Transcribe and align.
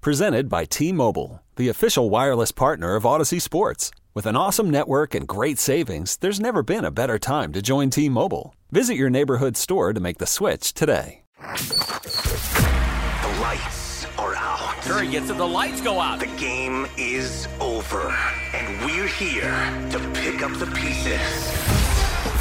Presented 0.00 0.48
by 0.48 0.64
T 0.64 0.92
Mobile, 0.92 1.42
the 1.56 1.68
official 1.68 2.08
wireless 2.08 2.52
partner 2.52 2.94
of 2.94 3.02
Audacy 3.02 3.42
Sports. 3.42 3.90
With 4.14 4.26
an 4.26 4.36
awesome 4.36 4.70
network 4.70 5.12
and 5.12 5.26
great 5.26 5.58
savings, 5.58 6.16
there's 6.18 6.38
never 6.38 6.62
been 6.62 6.84
a 6.84 6.92
better 6.92 7.18
time 7.18 7.52
to 7.52 7.60
join 7.60 7.90
T 7.90 8.08
Mobile. 8.08 8.54
Visit 8.70 8.94
your 8.94 9.10
neighborhood 9.10 9.56
store 9.56 9.92
to 9.92 9.98
make 9.98 10.18
the 10.18 10.26
switch 10.26 10.72
today. 10.72 11.22
The 11.40 13.38
lights 13.40 14.06
are 14.18 14.36
out. 14.36 14.76
Curry 14.82 15.08
gets 15.08 15.30
it. 15.30 15.36
The 15.36 15.44
lights 15.44 15.80
go 15.80 15.98
out. 15.98 16.20
The 16.20 16.26
game 16.38 16.86
is 16.96 17.48
over. 17.60 18.14
And 18.54 18.84
we're 18.86 19.08
here 19.08 19.50
to 19.90 19.98
pick 20.14 20.42
up 20.42 20.56
the 20.60 20.66
pieces. 20.76 21.52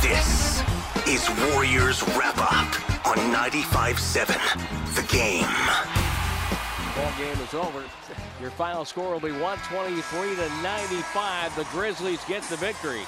This 0.04 0.62
is 1.08 1.28
Warriors 1.52 2.04
Wrap 2.16 2.38
Up 2.38 3.08
on 3.08 3.32
95 3.32 3.98
7, 4.00 4.36
The 4.94 5.08
game. 5.12 6.07
Ball 6.98 7.14
game 7.20 7.38
is 7.44 7.54
over. 7.54 7.84
Your 8.42 8.50
final 8.50 8.84
score 8.84 9.14
will 9.14 9.20
be 9.20 9.32
123 9.32 10.36
to 10.36 10.64
95. 10.64 11.56
The 11.56 11.64
Grizzlies 11.66 12.24
get 12.26 12.42
the 12.50 12.56
victory. 12.56 13.04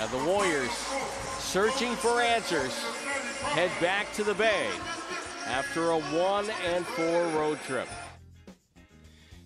And 0.00 0.10
the 0.10 0.18
Warriors, 0.24 0.72
searching 1.38 1.94
for 1.94 2.20
answers, 2.20 2.76
head 3.52 3.70
back 3.80 4.12
to 4.14 4.24
the 4.24 4.34
Bay 4.34 4.66
after 5.46 5.90
a 5.90 6.00
one 6.00 6.50
and 6.66 6.84
four 6.84 7.24
road 7.28 7.60
trip. 7.66 7.86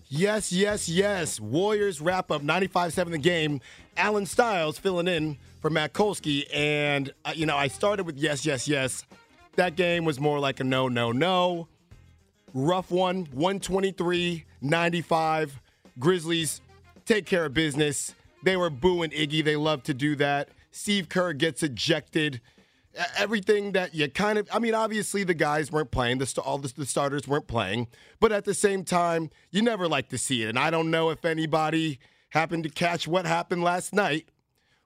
Yes, 0.07 0.51
yes, 0.51 0.89
yes. 0.89 1.39
Warriors 1.39 2.01
wrap 2.01 2.31
up 2.31 2.41
95-7 2.41 3.11
the 3.11 3.17
game. 3.19 3.61
Alan 3.97 4.25
Stiles 4.25 4.79
filling 4.79 5.07
in 5.07 5.37
for 5.61 5.69
Matt 5.69 5.93
Kolsky. 5.93 6.45
And, 6.51 7.13
uh, 7.23 7.33
you 7.35 7.45
know, 7.45 7.55
I 7.55 7.67
started 7.67 8.07
with 8.07 8.17
yes, 8.17 8.47
yes, 8.47 8.67
yes. 8.67 9.03
That 9.57 9.75
game 9.75 10.05
was 10.05 10.19
more 10.19 10.39
like 10.39 10.59
a 10.59 10.63
no, 10.63 10.87
no, 10.87 11.11
no. 11.11 11.67
Rough 12.57 12.89
one, 12.89 13.27
123 13.33 14.45
95. 14.61 15.61
Grizzlies 15.99 16.61
take 17.05 17.25
care 17.25 17.45
of 17.47 17.53
business. 17.53 18.15
They 18.43 18.55
were 18.55 18.69
booing 18.69 19.09
Iggy. 19.09 19.43
They 19.43 19.57
love 19.57 19.83
to 19.83 19.93
do 19.93 20.15
that. 20.15 20.47
Steve 20.71 21.09
Kerr 21.09 21.33
gets 21.33 21.63
ejected. 21.63 22.39
Everything 23.17 23.73
that 23.73 23.93
you 23.93 24.09
kind 24.09 24.39
of, 24.39 24.47
I 24.53 24.59
mean, 24.59 24.73
obviously 24.73 25.25
the 25.25 25.33
guys 25.33 25.69
weren't 25.69 25.91
playing, 25.91 26.19
the, 26.19 26.41
all 26.45 26.57
the, 26.57 26.71
the 26.77 26.85
starters 26.85 27.27
weren't 27.27 27.47
playing, 27.47 27.87
but 28.21 28.31
at 28.31 28.45
the 28.45 28.53
same 28.53 28.85
time, 28.85 29.31
you 29.51 29.61
never 29.61 29.89
like 29.89 30.07
to 30.09 30.17
see 30.17 30.43
it. 30.43 30.47
And 30.47 30.57
I 30.57 30.69
don't 30.69 30.89
know 30.89 31.09
if 31.09 31.25
anybody 31.25 31.99
happened 32.29 32.63
to 32.63 32.69
catch 32.69 33.05
what 33.05 33.25
happened 33.25 33.65
last 33.65 33.93
night 33.93 34.29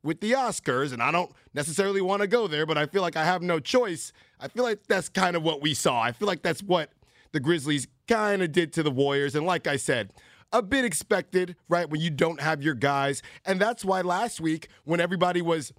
with 0.01 0.21
the 0.21 0.31
Oscars, 0.31 0.91
and 0.91 1.03
I 1.03 1.11
don't 1.11 1.31
necessarily 1.53 2.01
want 2.01 2.23
to 2.23 2.27
go 2.27 2.47
there, 2.47 2.65
but 2.65 2.79
I 2.79 2.87
feel 2.87 3.03
like 3.03 3.15
I 3.15 3.25
have 3.25 3.43
no 3.43 3.59
choice. 3.59 4.11
I 4.39 4.47
feel 4.47 4.63
like 4.63 4.87
that's 4.87 5.09
kind 5.09 5.35
of 5.35 5.43
what 5.43 5.61
we 5.61 5.75
saw. 5.75 6.01
I 6.01 6.13
feel 6.13 6.27
like 6.27 6.41
that's 6.41 6.63
what 6.63 6.89
the 7.31 7.39
Grizzlies 7.39 7.87
kind 8.07 8.41
of 8.41 8.51
did 8.51 8.73
to 8.73 8.83
the 8.83 8.91
Warriors. 8.91 9.35
And 9.35 9.45
like 9.45 9.67
I 9.67 9.77
said, 9.77 10.11
a 10.51 10.61
bit 10.61 10.85
expected, 10.85 11.55
right, 11.67 11.89
when 11.89 12.01
you 12.01 12.09
don't 12.09 12.41
have 12.41 12.63
your 12.63 12.73
guys. 12.73 13.21
And 13.45 13.59
that's 13.59 13.85
why 13.85 14.01
last 14.01 14.41
week, 14.41 14.67
when 14.83 14.99
everybody 14.99 15.41
was 15.41 15.71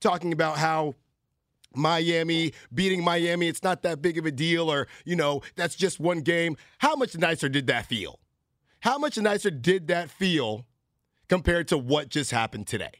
talking 0.00 0.32
about 0.32 0.58
how 0.58 0.94
Miami 1.74 2.52
beating 2.72 3.04
Miami, 3.04 3.48
it's 3.48 3.62
not 3.62 3.82
that 3.82 4.00
big 4.00 4.16
of 4.16 4.24
a 4.24 4.30
deal, 4.30 4.72
or, 4.72 4.88
you 5.04 5.16
know, 5.16 5.42
that's 5.56 5.74
just 5.74 6.00
one 6.00 6.20
game, 6.20 6.56
how 6.78 6.96
much 6.96 7.16
nicer 7.16 7.48
did 7.48 7.66
that 7.66 7.86
feel? 7.86 8.18
How 8.80 8.96
much 8.96 9.18
nicer 9.18 9.50
did 9.50 9.88
that 9.88 10.10
feel 10.10 10.64
compared 11.28 11.68
to 11.68 11.76
what 11.76 12.08
just 12.08 12.30
happened 12.30 12.66
today? 12.66 12.92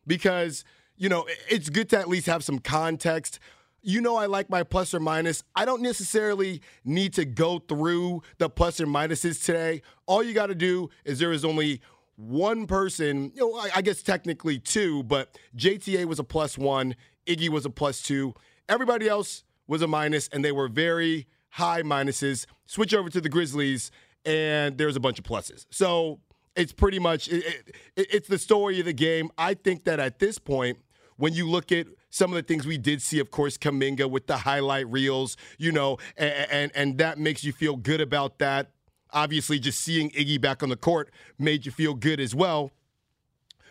because 0.07 0.65
you 0.97 1.11
know 1.11 1.27
it's 1.49 1.69
good 1.69 1.91
to 1.91 1.99
at 1.99 2.09
least 2.09 2.27
have 2.27 2.43
some 2.43 2.59
context. 2.59 3.39
You 3.81 4.01
know, 4.01 4.17
I 4.17 4.27
like 4.27 4.51
my 4.51 4.65
plus 4.65 4.93
or 4.93 4.99
minus. 5.01 5.45
I 5.55 5.65
don't 5.65 5.83
necessarily 5.83 6.63
need 6.85 7.13
to 7.15 7.25
go 7.25 7.61
through 7.61 8.23
the 8.39 8.51
plus 8.51 8.81
or 8.81 8.87
minuses 8.87 9.45
today. 9.45 9.83
All 10.07 10.21
you 10.23 10.35
got 10.35 10.47
to 10.47 10.55
do 10.55 10.91
is 11.05 11.21
there 11.21 11.33
is 11.33 11.45
only 11.45 11.81
one 12.19 12.67
person, 12.67 13.31
you 13.35 13.49
know, 13.49 13.55
I, 13.57 13.71
I 13.77 13.83
guess 13.83 14.03
technically 14.03 14.59
two, 14.59 15.05
but 15.05 15.39
JTA 15.57 16.05
was 16.05 16.19
a 16.19 16.25
plus 16.25 16.59
one, 16.59 16.97
Iggy 17.27 17.49
was 17.49 17.65
a 17.65 17.71
plus 17.71 18.03
two. 18.03 18.35
Everybody 18.69 19.09
else 19.09 19.45
was 19.69 19.83
a 19.83 19.87
minus, 19.87 20.29
and 20.29 20.45
they 20.45 20.51
were 20.51 20.67
very 20.67 21.29
high 21.51 21.83
minuses. 21.83 22.45
Switch 22.67 22.93
over 22.93 23.09
to 23.09 23.21
the 23.21 23.29
Grizzlies, 23.29 23.93
and 24.25 24.77
there's 24.79 24.97
a 24.97 25.01
bunch 25.01 25.21
of 25.21 25.25
pluses. 25.25 25.67
So 25.71 26.19
it's 26.57 26.73
pretty 26.73 26.99
much 26.99 27.29
it, 27.29 27.73
it, 27.97 28.07
it's 28.11 28.29
the 28.29 28.39
story 28.39 28.81
of 28.81 28.87
the 28.87 28.93
game. 28.93 29.31
I 29.39 29.55
think 29.55 29.85
that 29.85 30.01
at 30.01 30.19
this 30.19 30.39
point, 30.39 30.79
when 31.17 31.35
you 31.35 31.49
look 31.49 31.71
at 31.71 31.87
some 32.11 32.33
of 32.33 32.37
the 32.37 32.43
things 32.43 32.67
we 32.67 32.79
did 32.79 33.01
see, 33.01 33.21
of 33.21 33.31
course, 33.31 33.57
Kuminga 33.57 34.11
with 34.11 34.27
the 34.27 34.39
highlight 34.39 34.91
reels, 34.91 35.37
you 35.57 35.71
know, 35.71 35.99
and, 36.17 36.51
and 36.51 36.73
and 36.75 36.99
that 36.99 37.19
makes 37.19 37.45
you 37.45 37.53
feel 37.53 37.77
good 37.77 38.01
about 38.01 38.39
that. 38.41 38.73
Obviously, 39.13 39.59
just 39.59 39.81
seeing 39.81 40.11
Iggy 40.11 40.41
back 40.41 40.63
on 40.63 40.69
the 40.69 40.77
court 40.77 41.11
made 41.39 41.67
you 41.67 41.73
feel 41.73 41.95
good 41.95 42.21
as 42.21 42.35
well. 42.35 42.71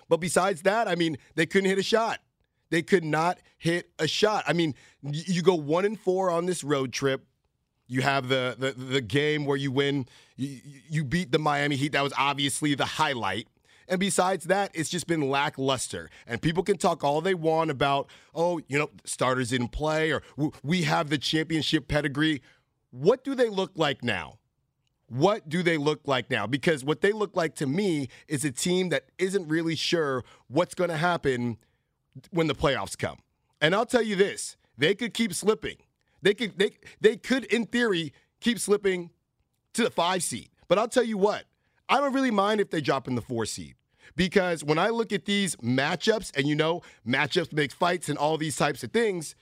But 0.09 0.17
besides 0.17 0.61
that, 0.63 0.87
I 0.87 0.95
mean, 0.95 1.17
they 1.35 1.45
couldn't 1.45 1.69
hit 1.69 1.77
a 1.77 1.83
shot. 1.83 2.19
They 2.69 2.81
could 2.81 3.03
not 3.03 3.39
hit 3.57 3.89
a 3.99 4.07
shot. 4.07 4.43
I 4.47 4.53
mean, 4.53 4.75
you 5.01 5.41
go 5.41 5.55
one 5.55 5.85
and 5.85 5.99
four 5.99 6.29
on 6.29 6.45
this 6.45 6.63
road 6.63 6.91
trip. 6.91 7.25
You 7.87 8.01
have 8.01 8.27
the 8.27 8.55
the, 8.57 8.71
the 8.71 9.01
game 9.01 9.45
where 9.45 9.57
you 9.57 9.71
win. 9.71 10.07
You, 10.35 10.59
you 10.89 11.03
beat 11.03 11.31
the 11.31 11.39
Miami 11.39 11.75
Heat. 11.75 11.93
That 11.93 12.03
was 12.03 12.13
obviously 12.17 12.75
the 12.75 12.85
highlight. 12.85 13.47
And 13.87 13.99
besides 13.99 14.45
that, 14.45 14.71
it's 14.73 14.89
just 14.89 15.07
been 15.07 15.29
lackluster. 15.29 16.09
And 16.25 16.41
people 16.41 16.63
can 16.63 16.77
talk 16.77 17.03
all 17.03 17.21
they 17.21 17.33
want 17.33 17.71
about, 17.71 18.09
oh, 18.35 18.59
you 18.67 18.77
know, 18.77 18.89
starters 19.05 19.51
didn't 19.51 19.69
play 19.69 20.11
or 20.11 20.21
we 20.61 20.83
have 20.83 21.09
the 21.09 21.17
championship 21.17 21.87
pedigree. 21.87 22.41
What 22.91 23.23
do 23.23 23.33
they 23.33 23.49
look 23.49 23.71
like 23.75 24.03
now? 24.03 24.39
What 25.09 25.47
do 25.47 25.63
they 25.63 25.77
look 25.77 26.01
like 26.05 26.29
now? 26.29 26.47
Because 26.47 26.83
what 26.83 27.01
they 27.01 27.11
look 27.13 27.35
like 27.35 27.55
to 27.55 27.67
me 27.67 28.09
is 28.27 28.43
a 28.43 28.51
team 28.51 28.89
that 28.89 29.05
isn't 29.17 29.47
really 29.47 29.75
sure 29.75 30.23
what's 30.47 30.75
going 30.75 30.89
to 30.89 30.97
happen 30.97 31.57
when 32.31 32.47
the 32.47 32.55
playoffs 32.55 32.97
come. 32.97 33.17
And 33.61 33.73
I'll 33.73 33.85
tell 33.85 34.01
you 34.01 34.15
this, 34.15 34.57
they 34.77 34.95
could 34.95 35.13
keep 35.13 35.33
slipping. 35.33 35.77
They 36.21 36.33
could 36.33 36.57
they 36.57 36.71
they 36.99 37.15
could 37.15 37.45
in 37.45 37.65
theory 37.65 38.11
keep 38.41 38.59
slipping 38.59 39.11
to 39.73 39.83
the 39.83 39.91
5 39.91 40.23
seed. 40.23 40.49
But 40.67 40.77
I'll 40.77 40.87
tell 40.87 41.03
you 41.03 41.17
what, 41.17 41.45
I 41.87 41.99
don't 41.99 42.13
really 42.13 42.31
mind 42.31 42.59
if 42.59 42.69
they 42.69 42.81
drop 42.81 43.07
in 43.07 43.15
the 43.15 43.21
4 43.21 43.45
seed. 43.45 43.75
Because 44.15 44.63
when 44.63 44.79
I 44.79 44.89
look 44.89 45.13
at 45.13 45.25
these 45.25 45.55
matchups 45.57 46.35
and 46.35 46.47
you 46.47 46.55
know, 46.55 46.81
matchups 47.07 47.53
make 47.53 47.71
fights 47.71 48.09
and 48.09 48.17
all 48.17 48.37
these 48.37 48.55
types 48.55 48.83
of 48.83 48.91
things, 48.91 49.35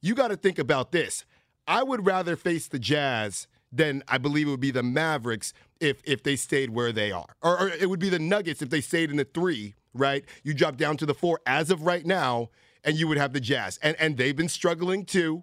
you 0.00 0.14
got 0.14 0.28
to 0.28 0.36
think 0.36 0.58
about 0.58 0.90
this. 0.90 1.24
I 1.66 1.82
would 1.82 2.06
rather 2.06 2.34
face 2.34 2.66
the 2.66 2.78
Jazz 2.78 3.46
than 3.72 4.02
I 4.06 4.18
believe 4.18 4.46
it 4.46 4.50
would 4.50 4.60
be 4.60 4.70
the 4.70 4.82
Mavericks 4.82 5.52
if 5.80 6.02
if 6.04 6.22
they 6.22 6.36
stayed 6.36 6.70
where 6.70 6.92
they 6.92 7.10
are, 7.10 7.34
or, 7.42 7.58
or 7.58 7.68
it 7.68 7.88
would 7.88 8.00
be 8.00 8.08
the 8.08 8.18
Nuggets 8.18 8.62
if 8.62 8.70
they 8.70 8.80
stayed 8.80 9.10
in 9.10 9.16
the 9.16 9.24
three. 9.24 9.74
Right? 9.94 10.24
You 10.42 10.54
drop 10.54 10.76
down 10.76 10.96
to 10.98 11.06
the 11.06 11.14
four 11.14 11.40
as 11.46 11.70
of 11.70 11.82
right 11.82 12.04
now, 12.06 12.50
and 12.84 12.96
you 12.96 13.08
would 13.08 13.18
have 13.18 13.32
the 13.32 13.40
Jazz, 13.40 13.78
and 13.82 13.96
and 13.98 14.16
they've 14.16 14.36
been 14.36 14.48
struggling 14.48 15.04
too. 15.04 15.42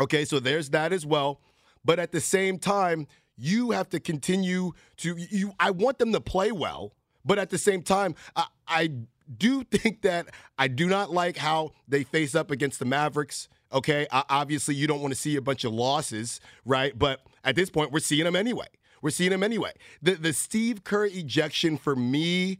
Okay, 0.00 0.24
so 0.24 0.40
there's 0.40 0.70
that 0.70 0.92
as 0.92 1.06
well. 1.06 1.40
But 1.84 1.98
at 1.98 2.12
the 2.12 2.20
same 2.20 2.58
time, 2.58 3.06
you 3.36 3.72
have 3.72 3.88
to 3.90 4.00
continue 4.00 4.72
to 4.98 5.16
you. 5.16 5.52
I 5.60 5.70
want 5.70 5.98
them 5.98 6.12
to 6.12 6.20
play 6.20 6.52
well, 6.52 6.94
but 7.24 7.38
at 7.38 7.50
the 7.50 7.58
same 7.58 7.82
time, 7.82 8.14
I, 8.34 8.46
I 8.66 8.90
do 9.38 9.64
think 9.70 10.02
that 10.02 10.28
I 10.58 10.68
do 10.68 10.86
not 10.86 11.12
like 11.12 11.36
how 11.36 11.72
they 11.88 12.04
face 12.04 12.34
up 12.34 12.50
against 12.50 12.78
the 12.78 12.84
Mavericks. 12.84 13.48
Okay, 13.74 14.06
obviously 14.12 14.74
you 14.76 14.86
don't 14.86 15.00
want 15.02 15.12
to 15.12 15.18
see 15.20 15.36
a 15.36 15.42
bunch 15.42 15.64
of 15.64 15.72
losses, 15.74 16.40
right? 16.64 16.96
But 16.98 17.20
at 17.44 17.56
this 17.56 17.70
point, 17.70 17.92
we're 17.92 17.98
seeing 18.00 18.24
them 18.24 18.36
anyway. 18.36 18.68
We're 19.02 19.10
seeing 19.10 19.30
them 19.32 19.42
anyway. 19.42 19.72
The 20.00 20.14
the 20.14 20.32
Steve 20.32 20.84
Kerr 20.84 21.06
ejection 21.06 21.76
for 21.76 21.96
me, 21.96 22.58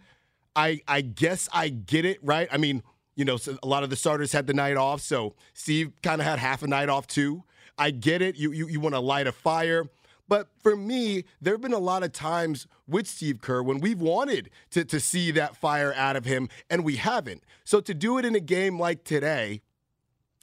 I 0.56 0.80
I 0.88 1.00
guess 1.02 1.48
I 1.52 1.68
get 1.70 2.04
it, 2.04 2.18
right? 2.22 2.48
I 2.52 2.58
mean, 2.58 2.82
you 3.16 3.24
know, 3.24 3.38
a 3.62 3.66
lot 3.66 3.84
of 3.84 3.90
the 3.90 3.96
starters 3.96 4.32
had 4.32 4.46
the 4.46 4.54
night 4.54 4.76
off, 4.76 5.00
so 5.00 5.34
Steve 5.54 5.92
kind 6.02 6.20
of 6.20 6.26
had 6.26 6.38
half 6.40 6.62
a 6.62 6.66
night 6.66 6.88
off 6.88 7.06
too. 7.06 7.44
I 7.78 7.90
get 7.92 8.20
it. 8.22 8.36
You 8.36 8.52
you, 8.52 8.68
you 8.68 8.80
want 8.80 8.94
to 8.94 9.00
light 9.00 9.26
a 9.26 9.32
fire, 9.32 9.86
But 10.28 10.48
for 10.62 10.76
me, 10.76 11.24
there 11.40 11.54
have 11.54 11.60
been 11.60 11.72
a 11.72 11.78
lot 11.78 12.02
of 12.02 12.12
times 12.12 12.66
with 12.86 13.06
Steve 13.06 13.40
Kerr 13.40 13.62
when 13.62 13.80
we've 13.80 14.00
wanted 14.00 14.50
to, 14.70 14.84
to 14.84 15.00
see 15.00 15.30
that 15.32 15.56
fire 15.56 15.92
out 15.94 16.16
of 16.16 16.24
him, 16.24 16.48
and 16.70 16.84
we 16.84 16.96
haven't. 16.96 17.44
So 17.64 17.80
to 17.80 17.94
do 17.94 18.18
it 18.18 18.24
in 18.24 18.34
a 18.34 18.40
game 18.40 18.78
like 18.78 19.04
today, 19.04 19.62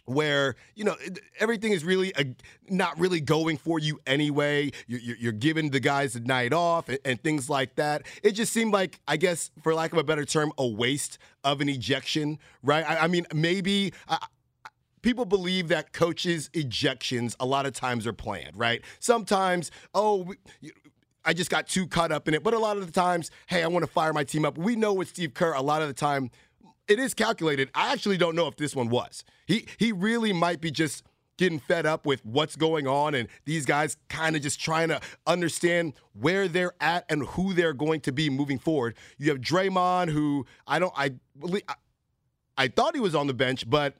where 0.05 0.55
you 0.75 0.83
know 0.83 0.95
everything 1.39 1.71
is 1.71 1.83
really 1.83 2.13
a, 2.17 2.25
not 2.69 2.99
really 2.99 3.21
going 3.21 3.57
for 3.57 3.79
you 3.79 3.99
anyway. 4.05 4.71
You're, 4.87 5.15
you're, 5.17 5.31
giving 5.31 5.71
the 5.71 5.79
guys 5.79 6.15
a 6.15 6.19
night 6.19 6.53
off 6.53 6.89
and, 6.89 6.99
and, 7.05 7.21
things 7.21 7.49
like 7.49 7.75
that. 7.75 8.03
It 8.21 8.31
just 8.31 8.53
seemed 8.53 8.73
like, 8.73 8.99
I 9.07 9.17
guess, 9.17 9.49
for 9.63 9.73
lack 9.73 9.91
of 9.91 9.97
a 9.97 10.03
better 10.03 10.25
term, 10.25 10.51
a 10.57 10.67
waste 10.67 11.17
of 11.43 11.61
an 11.61 11.69
ejection, 11.69 12.37
right? 12.61 12.87
I, 12.87 12.99
I 12.99 13.07
mean, 13.07 13.25
maybe. 13.33 13.93
I, 14.07 14.17
people 15.01 15.25
believe 15.25 15.69
that 15.69 15.93
coaches' 15.93 16.49
ejections 16.53 17.35
a 17.39 17.45
lot 17.45 17.65
of 17.65 17.73
times 17.73 18.05
are 18.05 18.13
planned, 18.13 18.55
right? 18.55 18.81
Sometimes, 18.99 19.71
oh, 19.95 20.31
I 21.25 21.33
just 21.33 21.49
got 21.49 21.67
too 21.67 21.87
caught 21.87 22.11
up 22.11 22.27
in 22.27 22.33
it. 22.33 22.43
But 22.43 22.53
a 22.53 22.59
lot 22.59 22.77
of 22.77 22.85
the 22.85 22.91
times, 22.91 23.31
hey, 23.47 23.63
I 23.63 23.67
want 23.67 23.83
to 23.83 23.91
fire 23.91 24.13
my 24.13 24.23
team 24.23 24.45
up. 24.45 24.57
We 24.57 24.75
know 24.75 24.93
with 24.93 25.09
Steve 25.09 25.33
Kerr, 25.33 25.53
a 25.53 25.61
lot 25.61 25.81
of 25.81 25.87
the 25.87 25.93
time, 25.93 26.31
it 26.91 26.99
is 26.99 27.13
calculated. 27.13 27.69
I 27.73 27.93
actually 27.93 28.17
don't 28.17 28.35
know 28.35 28.47
if 28.47 28.57
this 28.57 28.75
one 28.75 28.89
was. 28.89 29.23
He 29.45 29.65
he 29.77 29.91
really 29.91 30.33
might 30.33 30.61
be 30.61 30.71
just 30.71 31.03
getting 31.37 31.59
fed 31.59 31.85
up 31.85 32.05
with 32.05 32.23
what's 32.23 32.55
going 32.55 32.85
on 32.85 33.15
and 33.15 33.27
these 33.45 33.65
guys 33.65 33.97
kind 34.09 34.35
of 34.35 34.43
just 34.43 34.59
trying 34.59 34.89
to 34.89 34.99
understand 35.25 35.93
where 36.13 36.47
they're 36.47 36.73
at 36.79 37.03
and 37.09 37.23
who 37.23 37.53
they're 37.53 37.73
going 37.73 37.99
to 38.01 38.11
be 38.11 38.29
moving 38.29 38.59
forward. 38.59 38.95
You 39.17 39.29
have 39.31 39.39
Draymond, 39.39 40.09
who 40.09 40.45
I 40.67 40.77
don't 40.77 40.93
I 40.95 41.13
I 42.57 42.67
thought 42.67 42.93
he 42.93 43.01
was 43.01 43.15
on 43.15 43.27
the 43.27 43.33
bench, 43.33 43.67
but 43.67 43.95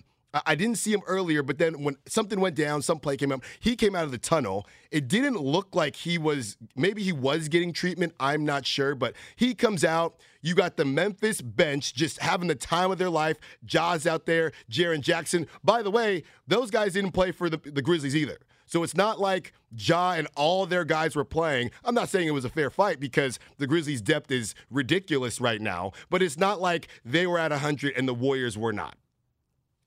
I 0.46 0.56
didn't 0.56 0.78
see 0.78 0.94
him 0.94 1.02
earlier, 1.08 1.44
but 1.44 1.58
then 1.58 1.84
when 1.84 1.98
something 2.08 2.40
went 2.40 2.56
down, 2.56 2.82
some 2.82 3.00
play 3.00 3.18
came 3.18 3.32
up, 3.32 3.44
he 3.60 3.76
came 3.76 3.96
out 3.96 4.06
of 4.06 4.12
the 4.12 4.18
tunnel. 4.18 4.66
It 4.90 5.08
didn't 5.08 5.38
look 5.42 5.76
like 5.76 5.96
he 5.96 6.18
was, 6.18 6.58
maybe 6.76 7.04
he 7.04 7.12
was 7.12 7.50
getting 7.50 7.74
treatment. 7.74 8.14
I'm 8.20 8.46
not 8.46 8.66
sure, 8.66 8.96
but 8.96 9.14
he 9.36 9.54
comes 9.54 9.84
out. 9.84 10.16
You 10.42 10.56
got 10.56 10.78
the 10.78 10.86
Memphis 10.86 11.42
bench 11.42 11.94
just 11.94 12.20
having 12.20 12.48
the 12.48 12.56
time 12.56 12.92
of 12.92 12.98
their 12.98 13.10
life. 13.10 13.38
Ja's 13.64 14.08
out 14.08 14.26
there, 14.26 14.52
Jaren 14.70 15.02
Jackson. 15.02 15.48
By 15.64 15.82
the 15.82 15.92
way, 15.92 16.24
those 16.48 16.72
guys 16.72 16.94
didn't 16.94 17.12
play 17.12 17.32
for 17.32 17.50
the, 17.50 17.58
the 17.58 17.82
Grizzlies 17.82 18.16
either. 18.16 18.38
So 18.66 18.84
it's 18.84 18.96
not 18.96 19.20
like 19.20 19.52
Ja 19.78 20.14
and 20.14 20.30
all 20.36 20.66
their 20.66 20.86
guys 20.86 21.14
were 21.14 21.26
playing. 21.26 21.72
I'm 21.84 21.94
not 21.94 22.08
saying 22.08 22.30
it 22.30 22.32
was 22.32 22.46
a 22.46 22.50
fair 22.50 22.70
fight 22.70 23.02
because 23.02 23.38
the 23.58 23.68
Grizzlies' 23.68 24.02
depth 24.02 24.32
is 24.32 24.56
ridiculous 24.70 25.42
right 25.42 25.60
now, 25.60 25.92
but 26.10 26.22
it's 26.22 26.38
not 26.38 26.62
like 26.62 26.88
they 27.04 27.28
were 27.28 27.38
at 27.38 27.52
100 27.52 27.94
and 27.98 28.08
the 28.08 28.14
Warriors 28.14 28.58
were 28.58 28.72
not. 28.72 28.96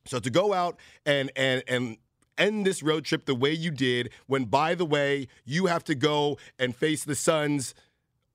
So 0.07 0.19
to 0.19 0.29
go 0.29 0.53
out 0.53 0.79
and 1.07 1.31
and 1.35 1.63
and 1.67 1.97
end 2.37 2.67
this 2.67 2.83
road 2.83 3.07
trip 3.07 3.25
the 3.25 3.35
way 3.35 3.53
you 3.53 3.71
did, 3.71 4.11
when 4.27 4.45
by 4.45 4.75
the 4.75 4.85
way 4.85 5.29
you 5.47 5.67
have 5.67 5.85
to 5.85 5.95
go 5.95 6.37
and 6.59 6.77
face 6.77 7.05
the 7.05 7.15
Suns 7.15 7.75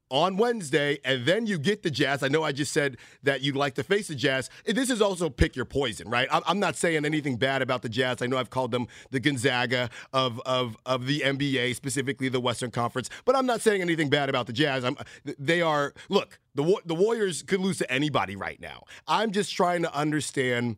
on 0.10 0.38
Wednesday, 0.38 1.00
and 1.04 1.26
then 1.26 1.46
you 1.46 1.58
get 1.58 1.84
the 1.84 1.92
Jazz. 1.92 2.24
I 2.24 2.28
know 2.28 2.44
I 2.44 2.52
just 2.52 2.74
said 2.74 2.98
that 3.24 3.42
you'd 3.42 3.56
like 3.56 3.76
to 3.76 3.84
face 3.84 4.08
the 4.08 4.16
Jazz. 4.16 4.50
This 4.66 4.90
is 4.90 5.02
also 5.02 5.30
pick 5.30 5.56
your 5.56 5.66
poison, 5.66 6.10
right? 6.10 6.28
I'm 6.32 6.60
not 6.60 6.76
saying 6.76 7.06
anything 7.06 7.38
bad 7.38 7.62
about 7.62 7.82
the 7.82 7.90
Jazz. 7.90 8.22
I 8.22 8.28
know 8.28 8.38
I've 8.38 8.50
called 8.50 8.72
them 8.72 8.88
the 9.12 9.20
Gonzaga 9.20 9.90
of 10.14 10.42
of 10.46 10.78
of 10.86 11.06
the 11.06 11.22
NBA, 11.22 11.76
specifically 11.76 12.30
the 12.30 12.40
Western 12.40 12.72
Conference, 12.72 13.10
but 13.26 13.36
I'm 13.36 13.46
not 13.46 13.62
saying 13.62 13.82
anything 13.82 14.10
bad 14.10 14.30
about 14.30 14.48
the 14.48 14.54
Jazz. 14.54 14.84
I'm, 14.84 14.98
they 15.38 15.62
are 15.62 15.94
look 16.10 16.40
the 16.56 16.78
the 16.86 16.96
Warriors 16.96 17.44
could 17.44 17.60
lose 17.60 17.78
to 17.80 17.92
anybody 17.92 18.36
right 18.36 18.60
now. 18.60 18.84
I'm 19.08 19.32
just 19.32 19.54
trying 19.54 19.84
to 19.84 19.94
understand 19.94 20.78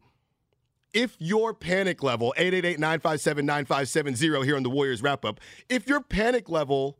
if 0.93 1.15
your 1.19 1.53
panic 1.53 2.03
level, 2.03 2.33
888-957-9570 2.37 4.43
here 4.43 4.57
on 4.57 4.63
the 4.63 4.69
Warriors 4.69 5.01
wrap 5.01 5.23
up, 5.23 5.39
if 5.69 5.87
your 5.87 6.01
panic 6.01 6.49
level 6.49 6.97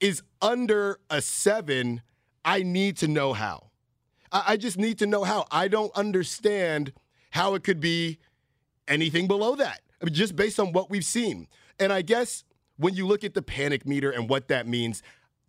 is 0.00 0.22
under 0.40 0.98
a 1.10 1.20
seven, 1.20 2.02
I 2.44 2.62
need 2.62 2.96
to 2.98 3.08
know 3.08 3.32
how. 3.32 3.70
I, 4.30 4.56
just 4.56 4.76
need 4.76 4.98
to 4.98 5.06
know 5.06 5.24
how. 5.24 5.46
I 5.50 5.68
don't 5.68 5.94
understand 5.96 6.92
how 7.30 7.54
it 7.54 7.64
could 7.64 7.80
be 7.80 8.18
anything 8.86 9.26
below 9.26 9.54
that, 9.56 9.80
I 10.00 10.04
mean, 10.04 10.14
just 10.14 10.36
based 10.36 10.60
on 10.60 10.72
what 10.72 10.90
we've 10.90 11.04
seen. 11.04 11.48
And 11.78 11.92
I 11.92 12.02
guess 12.02 12.44
when 12.76 12.94
you 12.94 13.06
look 13.06 13.24
at 13.24 13.34
the 13.34 13.42
panic 13.42 13.86
meter 13.86 14.10
and 14.10 14.28
what 14.28 14.48
that 14.48 14.66
means, 14.66 15.02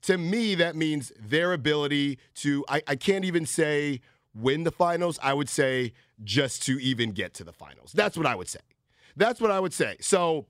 to 0.03 0.17
me, 0.17 0.55
that 0.55 0.75
means 0.75 1.11
their 1.19 1.53
ability 1.53 2.19
to, 2.35 2.65
I, 2.69 2.81
I 2.87 2.95
can't 2.95 3.25
even 3.25 3.45
say 3.45 4.01
win 4.33 4.63
the 4.63 4.71
finals. 4.71 5.19
I 5.21 5.33
would 5.33 5.49
say 5.49 5.93
just 6.23 6.63
to 6.63 6.79
even 6.81 7.11
get 7.11 7.33
to 7.35 7.43
the 7.43 7.53
finals. 7.53 7.91
That's 7.93 8.17
what 8.17 8.25
I 8.25 8.35
would 8.35 8.47
say. 8.47 8.59
That's 9.15 9.41
what 9.41 9.51
I 9.51 9.59
would 9.59 9.73
say. 9.73 9.97
So 9.99 10.45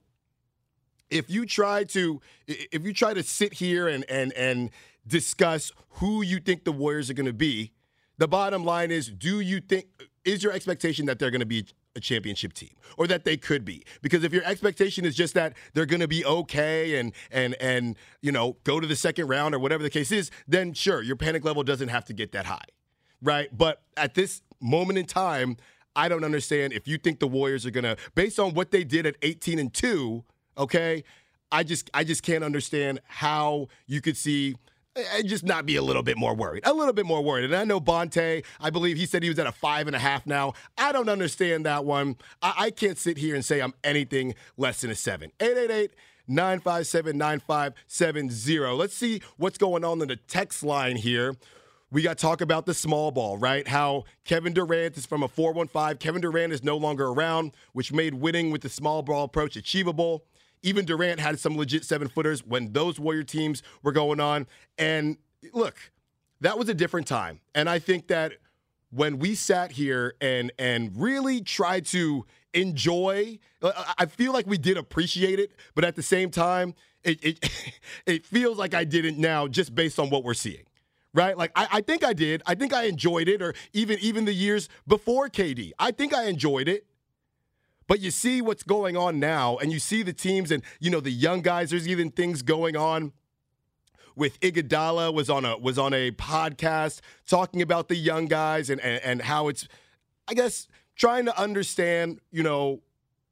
if 1.10 1.30
you 1.30 1.46
try 1.46 1.84
to 1.84 2.20
if 2.46 2.84
you 2.84 2.92
try 2.92 3.14
to 3.14 3.22
sit 3.22 3.54
here 3.54 3.88
and 3.88 4.04
and 4.08 4.32
and 4.34 4.70
discuss 5.06 5.72
who 5.94 6.22
you 6.22 6.40
think 6.40 6.64
the 6.64 6.72
Warriors 6.72 7.10
are 7.10 7.14
going 7.14 7.26
to 7.26 7.32
be, 7.32 7.72
the 8.18 8.28
bottom 8.28 8.64
line 8.64 8.90
is 8.90 9.08
do 9.08 9.40
you 9.40 9.60
think 9.60 9.86
is 10.24 10.42
your 10.42 10.52
expectation 10.52 11.06
that 11.06 11.18
they're 11.18 11.30
going 11.30 11.40
to 11.40 11.46
be 11.46 11.66
a 11.96 12.00
championship 12.00 12.52
team 12.52 12.70
or 12.96 13.06
that 13.06 13.24
they 13.24 13.36
could 13.36 13.64
be? 13.64 13.82
Because 14.02 14.22
if 14.22 14.32
your 14.32 14.44
expectation 14.44 15.04
is 15.04 15.16
just 15.16 15.34
that 15.34 15.54
they're 15.74 15.86
going 15.86 16.00
to 16.00 16.08
be 16.08 16.24
okay 16.24 16.98
and 16.98 17.12
and 17.30 17.54
and 17.60 17.96
you 18.22 18.32
know 18.32 18.56
go 18.64 18.80
to 18.80 18.86
the 18.86 18.96
second 18.96 19.28
round 19.28 19.54
or 19.54 19.58
whatever 19.58 19.82
the 19.82 19.90
case 19.90 20.12
is 20.12 20.30
then 20.46 20.72
sure 20.72 21.02
your 21.02 21.16
panic 21.16 21.44
level 21.44 21.62
doesn't 21.62 21.88
have 21.88 22.04
to 22.04 22.12
get 22.12 22.32
that 22.32 22.46
high 22.46 22.64
right? 23.22 23.56
But 23.56 23.82
at 23.96 24.14
this 24.14 24.42
moment 24.60 24.98
in 24.98 25.06
time, 25.06 25.56
I 25.96 26.08
don't 26.08 26.24
understand 26.24 26.72
if 26.72 26.86
you 26.86 26.98
think 26.98 27.18
the 27.20 27.28
Warriors 27.28 27.66
are 27.66 27.70
gonna, 27.70 27.96
based 28.14 28.38
on 28.38 28.54
what 28.54 28.70
they 28.70 28.84
did 28.84 29.06
at 29.06 29.16
18 29.22 29.58
and 29.58 29.72
2, 29.72 30.24
okay, 30.60 31.04
I 31.50 31.64
just 31.64 31.90
I 31.92 32.04
just 32.04 32.22
can't 32.22 32.44
understand 32.44 33.00
how 33.06 33.68
you 33.86 34.00
could 34.00 34.16
see 34.16 34.56
and 34.96 35.28
just 35.28 35.44
not 35.44 35.66
be 35.66 35.76
a 35.76 35.82
little 35.82 36.02
bit 36.02 36.16
more 36.16 36.34
worried. 36.34 36.62
A 36.66 36.72
little 36.72 36.92
bit 36.92 37.06
more 37.06 37.22
worried. 37.22 37.44
And 37.44 37.54
I 37.54 37.64
know 37.64 37.80
Bonte, 37.80 38.44
I 38.60 38.70
believe 38.70 38.96
he 38.96 39.06
said 39.06 39.22
he 39.22 39.28
was 39.28 39.38
at 39.38 39.46
a 39.46 39.52
five 39.52 39.86
and 39.86 39.96
a 39.96 40.00
half 40.00 40.26
now. 40.26 40.52
I 40.76 40.92
don't 40.92 41.08
understand 41.08 41.64
that 41.66 41.84
one. 41.84 42.16
I, 42.42 42.54
I 42.58 42.70
can't 42.70 42.98
sit 42.98 43.16
here 43.16 43.34
and 43.34 43.44
say 43.44 43.60
I'm 43.60 43.74
anything 43.82 44.34
less 44.56 44.80
than 44.80 44.90
a 44.90 44.94
seven. 44.94 45.30
888 45.40 45.92
957 46.28 47.16
9570. 47.16 48.76
Let's 48.76 48.94
see 48.94 49.22
what's 49.36 49.58
going 49.58 49.84
on 49.84 50.02
in 50.02 50.08
the 50.08 50.16
text 50.16 50.62
line 50.62 50.96
here 50.96 51.36
we 51.92 52.02
got 52.02 52.18
to 52.18 52.22
talk 52.22 52.40
about 52.40 52.66
the 52.66 52.74
small 52.74 53.10
ball, 53.10 53.36
right? 53.36 53.66
How 53.66 54.04
Kevin 54.24 54.52
Durant 54.52 54.96
is 54.96 55.06
from 55.06 55.22
a 55.22 55.28
415. 55.28 55.98
Kevin 55.98 56.20
Durant 56.20 56.52
is 56.52 56.62
no 56.62 56.76
longer 56.76 57.06
around, 57.06 57.52
which 57.72 57.92
made 57.92 58.14
winning 58.14 58.50
with 58.50 58.62
the 58.62 58.68
small 58.68 59.02
ball 59.02 59.24
approach 59.24 59.56
achievable. 59.56 60.24
Even 60.62 60.84
Durant 60.84 61.20
had 61.20 61.38
some 61.38 61.56
legit 61.56 61.84
seven 61.84 62.08
footers 62.08 62.44
when 62.44 62.72
those 62.72 62.98
Warrior 63.00 63.22
teams 63.22 63.62
were 63.82 63.92
going 63.92 64.20
on. 64.20 64.46
And 64.78 65.16
look, 65.52 65.76
that 66.40 66.58
was 66.58 66.68
a 66.68 66.74
different 66.74 67.06
time. 67.06 67.40
And 67.54 67.68
I 67.68 67.78
think 67.78 68.08
that 68.08 68.34
when 68.90 69.18
we 69.18 69.34
sat 69.34 69.72
here 69.72 70.14
and 70.20 70.52
and 70.58 70.92
really 70.96 71.40
tried 71.40 71.86
to 71.86 72.26
enjoy, 72.52 73.38
I 73.98 74.06
feel 74.06 74.32
like 74.32 74.46
we 74.46 74.58
did 74.58 74.76
appreciate 74.76 75.38
it, 75.38 75.52
but 75.74 75.84
at 75.84 75.96
the 75.96 76.02
same 76.02 76.30
time, 76.30 76.74
it 77.04 77.22
it, 77.22 77.50
it 78.06 78.26
feels 78.26 78.58
like 78.58 78.74
I 78.74 78.84
didn't 78.84 79.18
now 79.18 79.46
just 79.46 79.74
based 79.74 79.98
on 79.98 80.10
what 80.10 80.24
we're 80.24 80.34
seeing 80.34 80.64
right? 81.12 81.36
Like 81.36 81.52
I, 81.54 81.68
I 81.72 81.80
think 81.80 82.04
I 82.04 82.12
did. 82.12 82.42
I 82.46 82.54
think 82.54 82.72
I 82.72 82.84
enjoyed 82.84 83.28
it, 83.28 83.42
or 83.42 83.54
even 83.72 83.98
even 84.00 84.24
the 84.24 84.32
years 84.32 84.68
before 84.86 85.28
KD. 85.28 85.72
I 85.78 85.90
think 85.90 86.14
I 86.14 86.24
enjoyed 86.24 86.68
it. 86.68 86.86
But 87.90 87.98
you 87.98 88.12
see 88.12 88.40
what's 88.40 88.62
going 88.62 88.96
on 88.96 89.18
now, 89.18 89.56
and 89.56 89.72
you 89.72 89.80
see 89.80 90.04
the 90.04 90.12
teams, 90.12 90.52
and 90.52 90.62
you 90.78 90.90
know 90.90 91.00
the 91.00 91.10
young 91.10 91.40
guys. 91.40 91.70
There's 91.70 91.88
even 91.88 92.12
things 92.12 92.40
going 92.40 92.76
on 92.76 93.10
with 94.14 94.38
Iguodala 94.38 95.12
was 95.12 95.28
on 95.28 95.44
a 95.44 95.58
was 95.58 95.76
on 95.76 95.92
a 95.92 96.12
podcast 96.12 97.00
talking 97.26 97.60
about 97.60 97.88
the 97.88 97.96
young 97.96 98.26
guys 98.26 98.70
and, 98.70 98.80
and 98.80 99.02
and 99.02 99.22
how 99.22 99.48
it's, 99.48 99.66
I 100.28 100.34
guess, 100.34 100.68
trying 100.94 101.24
to 101.24 101.36
understand, 101.36 102.20
you 102.30 102.44
know, 102.44 102.80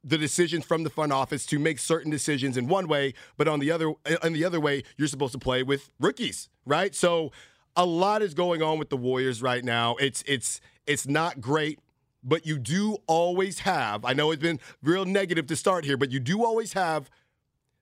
the 0.03 0.17
decisions 0.17 0.65
from 0.65 0.83
the 0.83 0.89
front 0.89 1.13
office 1.13 1.45
to 1.45 1.57
make 1.57 1.79
certain 1.79 2.11
decisions 2.11 2.57
in 2.57 2.67
one 2.67 2.89
way, 2.89 3.13
but 3.37 3.47
on 3.47 3.61
the 3.61 3.71
other 3.71 3.93
in 4.25 4.33
the 4.33 4.43
other 4.43 4.59
way, 4.59 4.83
you're 4.97 5.07
supposed 5.07 5.31
to 5.31 5.39
play 5.39 5.63
with 5.63 5.89
rookies, 6.01 6.49
right? 6.65 6.93
So 6.93 7.31
a 7.77 7.85
lot 7.85 8.21
is 8.21 8.33
going 8.33 8.61
on 8.61 8.77
with 8.77 8.89
the 8.89 8.97
Warriors 8.97 9.41
right 9.41 9.63
now. 9.63 9.95
It's 10.01 10.21
it's 10.27 10.59
it's 10.85 11.07
not 11.07 11.39
great, 11.39 11.79
but 12.23 12.45
you 12.45 12.57
do 12.57 12.97
always 13.07 13.59
have. 13.59 14.05
I 14.05 14.13
know 14.13 14.31
it's 14.31 14.41
been 14.41 14.59
real 14.83 15.05
negative 15.05 15.47
to 15.47 15.55
start 15.55 15.85
here, 15.85 15.97
but 15.97 16.11
you 16.11 16.19
do 16.19 16.43
always 16.43 16.73
have 16.73 17.09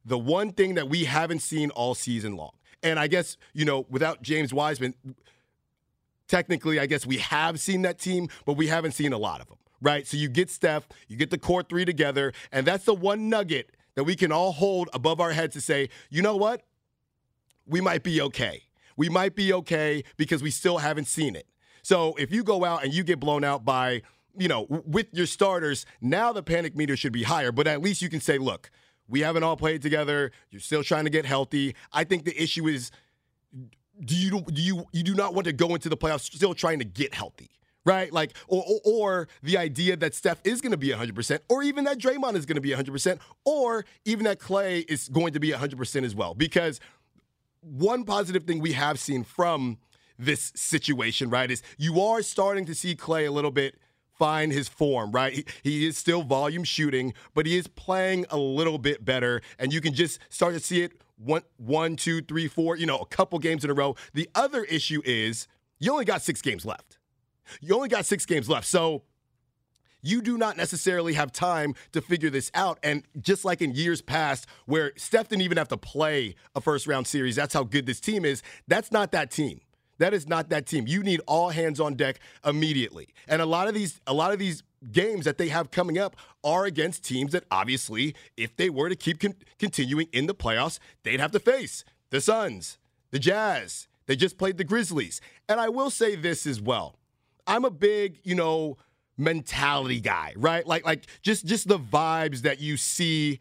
the 0.05 0.17
one 0.17 0.51
thing 0.51 0.75
that 0.75 0.89
we 0.89 1.05
haven't 1.05 1.39
seen 1.39 1.69
all 1.71 1.95
season 1.95 2.35
long. 2.35 2.51
And 2.83 2.99
I 2.99 3.07
guess, 3.07 3.37
you 3.53 3.65
know, 3.65 3.85
without 3.89 4.21
James 4.21 4.53
Wiseman, 4.53 4.93
technically, 6.27 6.79
I 6.79 6.85
guess 6.85 7.05
we 7.05 7.17
have 7.17 7.59
seen 7.59 7.81
that 7.81 7.99
team, 7.99 8.29
but 8.45 8.53
we 8.53 8.67
haven't 8.67 8.91
seen 8.91 9.13
a 9.13 9.17
lot 9.17 9.41
of 9.41 9.47
them, 9.47 9.57
right? 9.81 10.05
So 10.05 10.17
you 10.17 10.29
get 10.29 10.49
Steph, 10.49 10.87
you 11.07 11.17
get 11.17 11.31
the 11.31 11.37
core 11.37 11.63
three 11.63 11.85
together, 11.85 12.33
and 12.51 12.65
that's 12.65 12.85
the 12.85 12.93
one 12.93 13.29
nugget 13.29 13.71
that 13.95 14.03
we 14.03 14.15
can 14.15 14.31
all 14.31 14.51
hold 14.51 14.89
above 14.93 15.19
our 15.19 15.31
heads 15.31 15.53
to 15.55 15.61
say, 15.61 15.89
you 16.09 16.21
know 16.21 16.35
what? 16.35 16.61
We 17.65 17.81
might 17.81 18.03
be 18.03 18.21
okay 18.21 18.67
we 18.97 19.07
might 19.07 19.35
be 19.35 19.53
okay 19.53 20.03
because 20.17 20.43
we 20.43 20.51
still 20.51 20.79
haven't 20.79 21.05
seen 21.05 21.35
it. 21.35 21.47
So 21.83 22.15
if 22.17 22.33
you 22.33 22.43
go 22.43 22.65
out 22.65 22.83
and 22.83 22.93
you 22.93 23.03
get 23.03 23.19
blown 23.19 23.45
out 23.45 23.63
by, 23.63 24.01
you 24.37 24.47
know, 24.47 24.65
with 24.69 25.07
your 25.11 25.25
starters, 25.25 25.85
now 26.01 26.31
the 26.31 26.43
panic 26.43 26.75
meter 26.75 26.95
should 26.95 27.13
be 27.13 27.23
higher, 27.23 27.51
but 27.51 27.67
at 27.67 27.81
least 27.81 28.01
you 28.01 28.09
can 28.09 28.21
say, 28.21 28.37
look, 28.37 28.69
We 29.07 29.21
haven't 29.21 29.43
all 29.43 29.55
played 29.55 29.81
together. 29.81 30.31
You're 30.51 30.61
still 30.61 30.83
trying 30.83 31.05
to 31.05 31.09
get 31.09 31.25
healthy. 31.25 31.75
I 31.93 32.03
think 32.03 32.25
the 32.25 32.41
issue 32.41 32.67
is 32.67 32.91
do 34.03 34.15
you 34.15 34.41
do 34.41 34.61
you 34.61 34.85
you 34.91 35.03
do 35.03 35.15
not 35.15 35.33
want 35.33 35.45
to 35.45 35.53
go 35.53 35.73
into 35.73 35.89
the 35.89 35.97
playoffs 35.97 36.33
still 36.33 36.53
trying 36.53 36.79
to 36.79 36.85
get 36.85 37.13
healthy? 37.13 37.49
Right? 37.85 38.11
Like, 38.11 38.35
or, 38.49 38.65
or, 38.67 38.81
or 38.83 39.27
the 39.41 39.57
idea 39.57 39.95
that 39.95 40.13
Steph 40.13 40.41
is 40.43 40.59
going 40.59 40.73
to 40.73 40.77
be 40.77 40.89
100%, 40.89 41.39
or 41.47 41.63
even 41.63 41.85
that 41.85 41.97
Draymond 41.97 42.35
is 42.35 42.45
going 42.45 42.55
to 42.55 42.61
be 42.61 42.71
100%, 42.71 43.17
or 43.45 43.85
even 44.03 44.25
that 44.25 44.39
Klay 44.39 44.83
is 44.89 45.07
going 45.07 45.31
to 45.31 45.39
be 45.39 45.51
100% 45.51 46.03
as 46.03 46.13
well. 46.13 46.33
Because 46.33 46.81
one 47.61 48.03
positive 48.03 48.43
thing 48.43 48.59
we 48.59 48.73
have 48.73 48.99
seen 48.99 49.23
from 49.23 49.77
this 50.19 50.51
situation, 50.53 51.29
right, 51.29 51.49
is 51.49 51.63
you 51.77 52.01
are 52.01 52.21
starting 52.21 52.65
to 52.65 52.75
see 52.75 52.93
Klay 52.93 53.25
a 53.25 53.31
little 53.31 53.51
bit 53.51 53.79
find 54.17 54.51
his 54.51 54.67
form, 54.67 55.11
right? 55.11 55.33
He, 55.33 55.45
he, 55.63 55.87
is 55.87 55.97
still 55.97 56.23
volume 56.23 56.63
shooting, 56.63 57.13
but 57.33 57.45
he 57.45 57.57
is 57.57 57.67
playing 57.67 58.25
a 58.29 58.37
little 58.37 58.77
bit 58.77 59.05
better, 59.05 59.41
and 59.59 59.71
you 59.71 59.81
can 59.81 59.93
just 59.93 60.19
start 60.29 60.53
to 60.53 60.59
see 60.59 60.81
it 60.81 60.93
one, 61.17 61.41
one, 61.57 61.95
two, 61.95 62.21
three, 62.21 62.47
four, 62.47 62.75
you 62.75 62.85
know, 62.85 62.97
a 62.97 63.05
couple 63.05 63.39
games 63.39 63.63
in 63.63 63.69
a 63.69 63.73
row. 63.73 63.95
The 64.13 64.29
other 64.35 64.63
issue 64.63 65.01
is 65.05 65.47
you 65.79 65.91
only 65.91 66.05
got 66.05 66.21
six 66.21 66.41
games 66.41 66.65
left. 66.65 66.97
You 67.61 67.75
only 67.75 67.89
got 67.89 68.05
six 68.05 68.25
games 68.25 68.49
left. 68.49 68.67
So 68.67 69.03
you 70.01 70.21
do 70.21 70.37
not 70.37 70.57
necessarily 70.57 71.13
have 71.13 71.31
time 71.31 71.75
to 71.91 72.01
figure 72.01 72.29
this 72.29 72.51
out. 72.53 72.79
And 72.83 73.03
just 73.19 73.45
like 73.45 73.61
in 73.61 73.73
years 73.73 74.01
past, 74.01 74.47
where 74.65 74.93
Steph 74.95 75.29
didn't 75.29 75.41
even 75.41 75.57
have 75.57 75.67
to 75.69 75.77
play 75.77 76.35
a 76.55 76.61
first 76.61 76.87
round 76.87 77.07
series, 77.07 77.35
that's 77.35 77.53
how 77.53 77.63
good 77.63 77.85
this 77.85 77.99
team 77.99 78.25
is. 78.25 78.43
That's 78.67 78.91
not 78.91 79.11
that 79.11 79.31
team. 79.31 79.61
That 79.99 80.13
is 80.13 80.27
not 80.27 80.49
that 80.49 80.65
team. 80.65 80.85
You 80.87 81.03
need 81.03 81.21
all 81.27 81.49
hands 81.49 81.79
on 81.79 81.95
deck 81.95 82.19
immediately. 82.45 83.09
And 83.27 83.41
a 83.41 83.45
lot 83.45 83.67
of 83.67 83.73
these, 83.73 83.99
a 84.05 84.13
lot 84.13 84.31
of 84.31 84.39
these 84.39 84.63
games 84.91 85.25
that 85.25 85.37
they 85.37 85.49
have 85.49 85.71
coming 85.71 85.97
up 85.97 86.15
are 86.43 86.65
against 86.65 87.03
teams 87.03 87.31
that 87.31 87.45
obviously, 87.49 88.15
if 88.35 88.55
they 88.55 88.69
were 88.69 88.89
to 88.89 88.95
keep 88.95 89.19
con- 89.19 89.35
continuing 89.57 90.07
in 90.11 90.27
the 90.27 90.35
playoffs, 90.35 90.79
they'd 91.03 91.19
have 91.19 91.31
to 91.31 91.39
face 91.39 91.83
the 92.09 92.21
Suns, 92.21 92.77
the 93.11 93.19
Jazz. 93.19 93.87
They 94.05 94.15
just 94.15 94.37
played 94.37 94.57
the 94.57 94.63
Grizzlies. 94.63 95.19
And 95.49 95.59
I 95.59 95.69
will 95.69 95.89
say 95.89 96.15
this 96.15 96.45
as 96.45 96.61
well. 96.61 96.97
I'm 97.45 97.65
a 97.65 97.71
big, 97.71 98.19
you 98.23 98.35
know, 98.35 98.77
mentality 99.17 99.99
guy, 99.99 100.33
right? 100.37 100.65
Like 100.65 100.85
like 100.85 101.05
just 101.21 101.45
just 101.45 101.67
the 101.67 101.79
vibes 101.79 102.41
that 102.41 102.59
you 102.59 102.77
see 102.77 103.39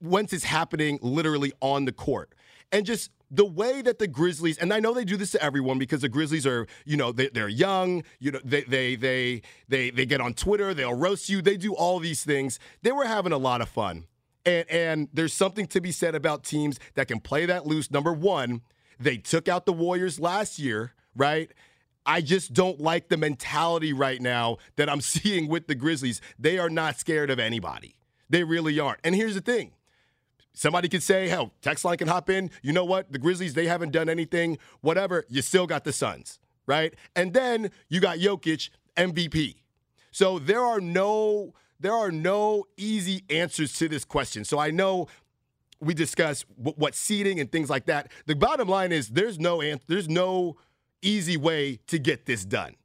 once 0.00 0.32
it's 0.32 0.44
happening 0.44 0.98
literally 1.02 1.52
on 1.60 1.84
the 1.84 1.92
court. 1.92 2.32
And 2.72 2.86
just 2.86 3.10
the 3.30 3.44
way 3.44 3.82
that 3.82 3.98
the 3.98 4.06
Grizzlies, 4.06 4.58
and 4.58 4.72
I 4.72 4.80
know 4.80 4.94
they 4.94 5.04
do 5.04 5.16
this 5.16 5.32
to 5.32 5.42
everyone 5.42 5.78
because 5.78 6.02
the 6.02 6.08
Grizzlies 6.08 6.46
are, 6.46 6.66
you 6.84 6.96
know, 6.96 7.12
they, 7.12 7.28
are 7.40 7.48
young, 7.48 8.04
you 8.20 8.30
know, 8.30 8.40
they, 8.44 8.62
they 8.62 8.96
they 8.96 9.42
they 9.68 9.90
they 9.90 10.06
get 10.06 10.20
on 10.20 10.34
Twitter, 10.34 10.74
they'll 10.74 10.94
roast 10.94 11.28
you, 11.28 11.42
they 11.42 11.56
do 11.56 11.74
all 11.74 11.98
these 11.98 12.24
things. 12.24 12.58
They 12.82 12.92
were 12.92 13.06
having 13.06 13.32
a 13.32 13.38
lot 13.38 13.60
of 13.60 13.68
fun, 13.68 14.06
and 14.44 14.68
and 14.70 15.08
there's 15.12 15.32
something 15.32 15.66
to 15.68 15.80
be 15.80 15.92
said 15.92 16.14
about 16.14 16.44
teams 16.44 16.78
that 16.94 17.08
can 17.08 17.20
play 17.20 17.46
that 17.46 17.66
loose. 17.66 17.90
Number 17.90 18.12
one, 18.12 18.62
they 18.98 19.16
took 19.16 19.48
out 19.48 19.66
the 19.66 19.72
Warriors 19.72 20.20
last 20.20 20.58
year, 20.58 20.92
right? 21.14 21.50
I 22.08 22.20
just 22.20 22.52
don't 22.52 22.80
like 22.80 23.08
the 23.08 23.16
mentality 23.16 23.92
right 23.92 24.20
now 24.20 24.58
that 24.76 24.88
I'm 24.88 25.00
seeing 25.02 25.48
with 25.48 25.66
the 25.66 25.74
Grizzlies. 25.74 26.20
They 26.38 26.58
are 26.58 26.70
not 26.70 26.98
scared 26.98 27.30
of 27.30 27.40
anybody. 27.40 27.96
They 28.30 28.44
really 28.44 28.78
aren't. 28.78 29.00
And 29.04 29.14
here's 29.14 29.34
the 29.34 29.40
thing 29.40 29.72
Somebody 30.58 30.88
could 30.88 31.02
say, 31.02 31.28
hell, 31.28 31.52
text 31.60 31.84
line 31.84 31.98
can 31.98 32.08
hop 32.08 32.30
in. 32.30 32.50
You 32.62 32.72
know 32.72 32.84
what? 32.84 33.12
The 33.12 33.18
Grizzlies, 33.18 33.52
they 33.52 33.66
haven't 33.66 33.90
done 33.92 34.08
anything, 34.08 34.56
whatever. 34.80 35.26
You 35.28 35.42
still 35.42 35.66
got 35.66 35.84
the 35.84 35.92
Suns, 35.92 36.40
right? 36.66 36.94
And 37.14 37.34
then 37.34 37.70
you 37.90 38.00
got 38.00 38.16
Jokic, 38.18 38.70
MVP. 38.96 39.56
So 40.12 40.38
there 40.38 40.62
are 40.62 40.80
no 40.80 41.52
there 41.78 41.92
are 41.92 42.10
no 42.10 42.64
easy 42.78 43.22
answers 43.28 43.74
to 43.74 43.86
this 43.86 44.02
question. 44.02 44.46
So 44.46 44.58
I 44.58 44.70
know 44.70 45.08
we 45.78 45.92
discuss 45.92 46.46
what, 46.56 46.78
what 46.78 46.94
seeding 46.94 47.38
and 47.38 47.52
things 47.52 47.68
like 47.68 47.84
that. 47.84 48.10
The 48.24 48.34
bottom 48.34 48.66
line 48.66 48.92
is 48.92 49.08
there's 49.08 49.38
no 49.38 49.60
answer, 49.60 49.84
there's 49.88 50.08
no 50.08 50.56
easy 51.02 51.36
way 51.36 51.80
to 51.88 51.98
get 51.98 52.24
this 52.24 52.46
done. 52.46 52.76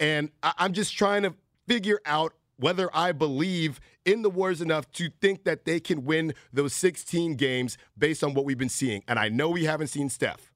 And 0.00 0.30
I, 0.42 0.54
I'm 0.56 0.72
just 0.72 0.96
trying 0.96 1.24
to 1.24 1.34
figure 1.66 2.00
out 2.06 2.32
whether 2.56 2.88
I 2.96 3.12
believe 3.12 3.80
in 4.08 4.22
the 4.22 4.30
Warriors 4.30 4.62
enough 4.62 4.90
to 4.92 5.10
think 5.20 5.44
that 5.44 5.66
they 5.66 5.78
can 5.78 6.04
win 6.04 6.32
those 6.50 6.72
16 6.72 7.34
games 7.34 7.76
based 7.96 8.24
on 8.24 8.32
what 8.32 8.46
we've 8.46 8.56
been 8.56 8.70
seeing. 8.70 9.04
And 9.06 9.18
I 9.18 9.28
know 9.28 9.50
we 9.50 9.64
haven't 9.64 9.88
seen 9.88 10.08
Steph. 10.08 10.50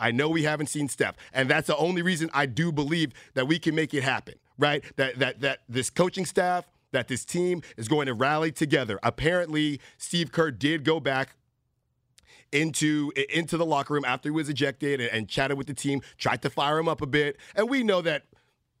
I 0.00 0.10
know 0.10 0.30
we 0.30 0.44
haven't 0.44 0.68
seen 0.68 0.88
Steph. 0.88 1.16
And 1.34 1.50
that's 1.50 1.66
the 1.66 1.76
only 1.76 2.00
reason 2.00 2.30
I 2.32 2.46
do 2.46 2.72
believe 2.72 3.12
that 3.34 3.46
we 3.46 3.58
can 3.58 3.74
make 3.74 3.92
it 3.92 4.02
happen, 4.02 4.36
right? 4.56 4.82
That 4.96 5.18
that 5.18 5.40
that 5.40 5.58
this 5.68 5.90
coaching 5.90 6.24
staff, 6.24 6.66
that 6.92 7.08
this 7.08 7.26
team 7.26 7.62
is 7.76 7.88
going 7.88 8.06
to 8.06 8.14
rally 8.14 8.52
together. 8.52 8.98
Apparently, 9.02 9.80
Steve 9.98 10.32
Kerr 10.32 10.50
did 10.50 10.84
go 10.84 10.98
back 10.98 11.36
into 12.52 13.12
into 13.28 13.58
the 13.58 13.66
locker 13.66 13.92
room 13.92 14.04
after 14.06 14.28
he 14.28 14.30
was 14.30 14.48
ejected 14.48 15.00
and, 15.00 15.10
and 15.10 15.28
chatted 15.28 15.58
with 15.58 15.66
the 15.66 15.74
team, 15.74 16.00
tried 16.16 16.40
to 16.42 16.48
fire 16.48 16.78
him 16.78 16.88
up 16.88 17.02
a 17.02 17.06
bit. 17.06 17.36
And 17.54 17.68
we 17.68 17.82
know 17.82 18.00
that 18.00 18.22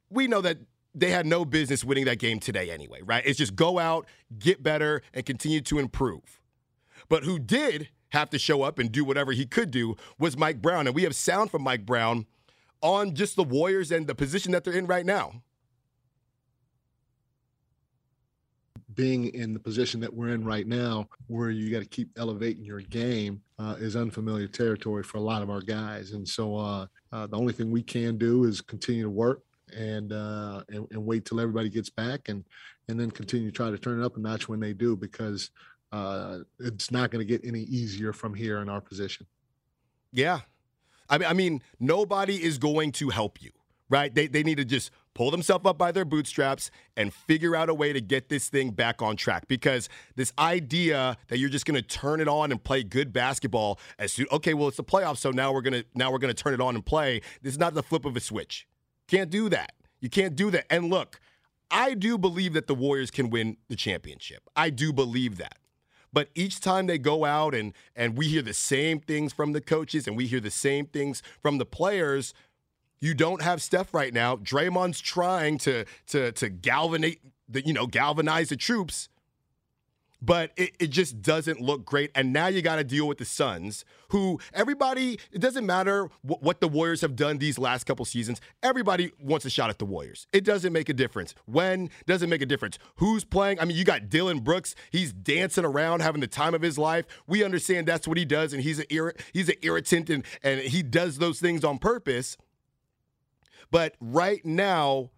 we 0.08 0.28
know 0.28 0.40
that 0.40 0.58
they 0.94 1.10
had 1.10 1.26
no 1.26 1.44
business 1.44 1.84
winning 1.84 2.04
that 2.06 2.18
game 2.18 2.40
today 2.40 2.70
anyway, 2.70 3.00
right? 3.02 3.22
It's 3.26 3.38
just 3.38 3.54
go 3.54 3.78
out, 3.78 4.06
get 4.38 4.62
better, 4.62 5.02
and 5.14 5.24
continue 5.24 5.60
to 5.62 5.78
improve. 5.78 6.40
But 7.08 7.24
who 7.24 7.38
did 7.38 7.88
have 8.10 8.30
to 8.30 8.38
show 8.38 8.62
up 8.62 8.78
and 8.78 8.90
do 8.90 9.04
whatever 9.04 9.32
he 9.32 9.46
could 9.46 9.70
do 9.70 9.96
was 10.18 10.36
Mike 10.36 10.62
Brown. 10.62 10.86
And 10.86 10.96
we 10.96 11.02
have 11.02 11.14
sound 11.14 11.50
from 11.50 11.62
Mike 11.62 11.84
Brown 11.84 12.26
on 12.80 13.14
just 13.14 13.36
the 13.36 13.44
Warriors 13.44 13.90
and 13.90 14.06
the 14.06 14.14
position 14.14 14.52
that 14.52 14.64
they're 14.64 14.74
in 14.74 14.86
right 14.86 15.04
now. 15.04 15.42
being 18.98 19.32
in 19.32 19.52
the 19.52 19.60
position 19.60 20.00
that 20.00 20.12
we're 20.12 20.34
in 20.34 20.44
right 20.44 20.66
now, 20.66 21.08
where 21.28 21.50
you 21.50 21.70
got 21.70 21.78
to 21.78 21.88
keep 21.88 22.10
elevating 22.18 22.64
your 22.64 22.80
game, 22.80 23.40
uh, 23.60 23.76
is 23.78 23.94
unfamiliar 23.94 24.48
territory 24.48 25.04
for 25.04 25.18
a 25.18 25.20
lot 25.20 25.40
of 25.40 25.50
our 25.50 25.60
guys. 25.60 26.10
And 26.14 26.28
so 26.28 26.56
uh, 26.56 26.86
uh, 27.12 27.28
the 27.28 27.36
only 27.36 27.52
thing 27.52 27.70
we 27.70 27.80
can 27.80 28.18
do 28.18 28.42
is 28.42 28.60
continue 28.60 29.04
to 29.04 29.10
work, 29.10 29.44
and, 29.76 30.12
uh, 30.12 30.62
and 30.68 30.86
and 30.90 31.04
wait 31.04 31.24
till 31.24 31.40
everybody 31.40 31.68
gets 31.68 31.90
back 31.90 32.28
and 32.28 32.44
and 32.88 32.98
then 32.98 33.10
continue 33.10 33.50
to 33.50 33.56
try 33.56 33.70
to 33.70 33.78
turn 33.78 34.00
it 34.00 34.04
up 34.04 34.16
a 34.16 34.20
notch 34.20 34.48
when 34.48 34.60
they 34.60 34.72
do 34.72 34.96
because 34.96 35.50
uh, 35.92 36.38
it's 36.58 36.90
not 36.90 37.10
going 37.10 37.26
to 37.26 37.30
get 37.30 37.46
any 37.46 37.60
easier 37.60 38.12
from 38.12 38.34
here 38.34 38.58
in 38.58 38.68
our 38.68 38.80
position. 38.80 39.26
Yeah, 40.12 40.40
I 41.08 41.18
mean, 41.18 41.28
I 41.28 41.32
mean, 41.32 41.62
nobody 41.80 42.42
is 42.42 42.58
going 42.58 42.92
to 42.92 43.10
help 43.10 43.42
you, 43.42 43.50
right? 43.88 44.14
They 44.14 44.26
they 44.26 44.42
need 44.42 44.56
to 44.56 44.64
just 44.64 44.90
pull 45.14 45.30
themselves 45.30 45.66
up 45.66 45.76
by 45.76 45.90
their 45.90 46.04
bootstraps 46.04 46.70
and 46.96 47.12
figure 47.12 47.56
out 47.56 47.68
a 47.68 47.74
way 47.74 47.92
to 47.92 48.00
get 48.00 48.28
this 48.28 48.48
thing 48.48 48.70
back 48.70 49.02
on 49.02 49.16
track. 49.16 49.48
Because 49.48 49.88
this 50.14 50.32
idea 50.38 51.16
that 51.28 51.38
you're 51.38 51.48
just 51.50 51.66
going 51.66 51.74
to 51.74 51.82
turn 51.82 52.20
it 52.20 52.28
on 52.28 52.52
and 52.52 52.62
play 52.62 52.84
good 52.84 53.12
basketball 53.12 53.80
as 53.98 54.12
soon, 54.12 54.26
okay, 54.30 54.54
well, 54.54 54.68
it's 54.68 54.76
the 54.76 54.84
playoffs, 54.84 55.18
so 55.18 55.30
now 55.30 55.52
we're 55.52 55.62
gonna 55.62 55.84
now 55.94 56.10
we're 56.10 56.18
gonna 56.18 56.34
turn 56.34 56.54
it 56.54 56.60
on 56.60 56.74
and 56.74 56.84
play. 56.84 57.20
This 57.42 57.52
is 57.52 57.58
not 57.58 57.74
the 57.74 57.82
flip 57.82 58.04
of 58.04 58.16
a 58.16 58.20
switch. 58.20 58.66
Can't 59.08 59.30
do 59.30 59.48
that. 59.48 59.72
You 60.00 60.08
can't 60.08 60.36
do 60.36 60.50
that. 60.52 60.66
And 60.70 60.90
look, 60.90 61.18
I 61.70 61.94
do 61.94 62.16
believe 62.16 62.52
that 62.52 62.66
the 62.66 62.74
Warriors 62.74 63.10
can 63.10 63.30
win 63.30 63.56
the 63.68 63.76
championship. 63.76 64.48
I 64.54 64.70
do 64.70 64.92
believe 64.92 65.38
that. 65.38 65.58
But 66.12 66.28
each 66.34 66.60
time 66.60 66.86
they 66.86 66.98
go 66.98 67.24
out 67.24 67.54
and 67.54 67.74
and 67.96 68.16
we 68.16 68.28
hear 68.28 68.42
the 68.42 68.54
same 68.54 69.00
things 69.00 69.32
from 69.32 69.52
the 69.52 69.60
coaches 69.60 70.06
and 70.06 70.16
we 70.16 70.26
hear 70.26 70.40
the 70.40 70.50
same 70.50 70.86
things 70.86 71.22
from 71.42 71.58
the 71.58 71.66
players, 71.66 72.32
you 73.00 73.14
don't 73.14 73.42
have 73.42 73.60
Steph 73.60 73.92
right 73.92 74.14
now. 74.14 74.36
Draymond's 74.36 75.00
trying 75.00 75.58
to 75.58 75.84
to 76.08 76.32
to 76.32 76.48
galvanize 76.48 77.16
the 77.48 77.66
you 77.66 77.74
know 77.74 77.86
galvanize 77.86 78.48
the 78.48 78.56
troops 78.56 79.08
but 80.20 80.52
it, 80.56 80.74
it 80.78 80.86
just 80.88 81.22
doesn't 81.22 81.60
look 81.60 81.84
great. 81.84 82.10
And 82.14 82.32
now 82.32 82.48
you 82.48 82.62
got 82.62 82.76
to 82.76 82.84
deal 82.84 83.06
with 83.06 83.18
the 83.18 83.24
Suns, 83.24 83.84
who 84.10 84.40
everybody, 84.52 85.18
it 85.32 85.40
doesn't 85.40 85.64
matter 85.64 86.10
what 86.22 86.60
the 86.60 86.68
Warriors 86.68 87.00
have 87.02 87.14
done 87.14 87.38
these 87.38 87.58
last 87.58 87.84
couple 87.84 88.04
seasons. 88.04 88.40
Everybody 88.62 89.12
wants 89.20 89.44
a 89.44 89.50
shot 89.50 89.70
at 89.70 89.78
the 89.78 89.84
Warriors. 89.84 90.26
It 90.32 90.44
doesn't 90.44 90.72
make 90.72 90.88
a 90.88 90.94
difference. 90.94 91.34
When 91.46 91.90
doesn't 92.06 92.28
make 92.28 92.42
a 92.42 92.46
difference. 92.46 92.78
Who's 92.96 93.24
playing? 93.24 93.60
I 93.60 93.64
mean, 93.64 93.76
you 93.76 93.84
got 93.84 94.08
Dillon 94.08 94.40
Brooks. 94.40 94.74
He's 94.90 95.12
dancing 95.12 95.64
around, 95.64 96.00
having 96.00 96.20
the 96.20 96.26
time 96.26 96.54
of 96.54 96.62
his 96.62 96.78
life. 96.78 97.06
We 97.26 97.44
understand 97.44 97.86
that's 97.86 98.08
what 98.08 98.18
he 98.18 98.24
does, 98.24 98.52
and 98.52 98.62
he's 98.62 98.78
an 98.78 98.86
ir- 98.90 99.14
he's 99.32 99.48
an 99.48 99.56
irritant, 99.62 100.10
and 100.10 100.24
and 100.42 100.60
he 100.60 100.82
does 100.82 101.18
those 101.18 101.38
things 101.40 101.64
on 101.64 101.78
purpose. 101.78 102.36
But 103.70 103.94
right 104.00 104.44
now, 104.44 105.10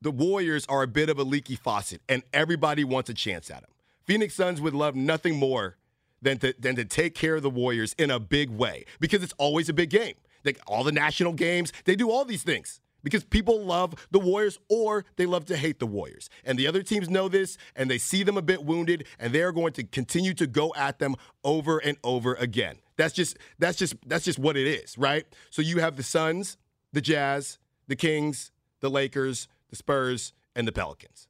the 0.00 0.10
Warriors 0.10 0.66
are 0.66 0.82
a 0.82 0.88
bit 0.88 1.08
of 1.08 1.18
a 1.18 1.22
leaky 1.22 1.56
faucet, 1.56 2.02
and 2.08 2.22
everybody 2.32 2.84
wants 2.84 3.08
a 3.08 3.14
chance 3.14 3.50
at 3.50 3.58
him. 3.58 3.70
Phoenix 4.06 4.34
Suns 4.34 4.60
would 4.60 4.74
love 4.74 4.94
nothing 4.94 5.36
more 5.36 5.76
than 6.22 6.38
to, 6.38 6.54
than 6.58 6.76
to 6.76 6.84
take 6.84 7.14
care 7.14 7.36
of 7.36 7.42
the 7.42 7.50
Warriors 7.50 7.94
in 7.98 8.10
a 8.10 8.18
big 8.18 8.50
way 8.50 8.84
because 9.00 9.22
it's 9.22 9.34
always 9.38 9.68
a 9.68 9.72
big 9.72 9.90
game. 9.90 10.14
Like 10.44 10.58
all 10.66 10.84
the 10.84 10.92
national 10.92 11.32
games, 11.32 11.72
they 11.84 11.96
do 11.96 12.10
all 12.10 12.24
these 12.24 12.44
things 12.44 12.80
because 13.02 13.24
people 13.24 13.64
love 13.64 13.94
the 14.10 14.20
Warriors 14.20 14.58
or 14.68 15.04
they 15.16 15.26
love 15.26 15.44
to 15.46 15.56
hate 15.56 15.80
the 15.80 15.86
Warriors. 15.86 16.30
And 16.44 16.58
the 16.58 16.66
other 16.66 16.82
teams 16.82 17.10
know 17.10 17.28
this 17.28 17.58
and 17.74 17.90
they 17.90 17.98
see 17.98 18.22
them 18.22 18.36
a 18.36 18.42
bit 18.42 18.64
wounded 18.64 19.06
and 19.18 19.32
they're 19.32 19.52
going 19.52 19.72
to 19.74 19.84
continue 19.84 20.34
to 20.34 20.46
go 20.46 20.72
at 20.76 20.98
them 20.98 21.16
over 21.42 21.78
and 21.78 21.96
over 22.04 22.34
again. 22.34 22.76
That's 22.96 23.12
just 23.12 23.36
that's 23.58 23.76
just 23.76 23.94
that's 24.06 24.24
just 24.24 24.38
what 24.38 24.56
it 24.56 24.66
is, 24.66 24.96
right? 24.96 25.26
So 25.50 25.62
you 25.62 25.80
have 25.80 25.96
the 25.96 26.02
Suns, 26.02 26.56
the 26.92 27.00
Jazz, 27.00 27.58
the 27.88 27.96
Kings, 27.96 28.52
the 28.80 28.88
Lakers, 28.88 29.48
the 29.68 29.76
Spurs, 29.76 30.32
and 30.54 30.66
the 30.66 30.72
Pelicans. 30.72 31.28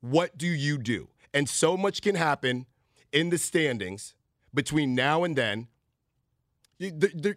What 0.00 0.38
do 0.38 0.46
you 0.46 0.78
do? 0.78 1.08
And 1.32 1.48
so 1.48 1.76
much 1.76 2.02
can 2.02 2.14
happen 2.14 2.66
in 3.12 3.30
the 3.30 3.38
standings 3.38 4.14
between 4.52 4.94
now 4.94 5.24
and 5.24 5.36
then, 5.36 5.68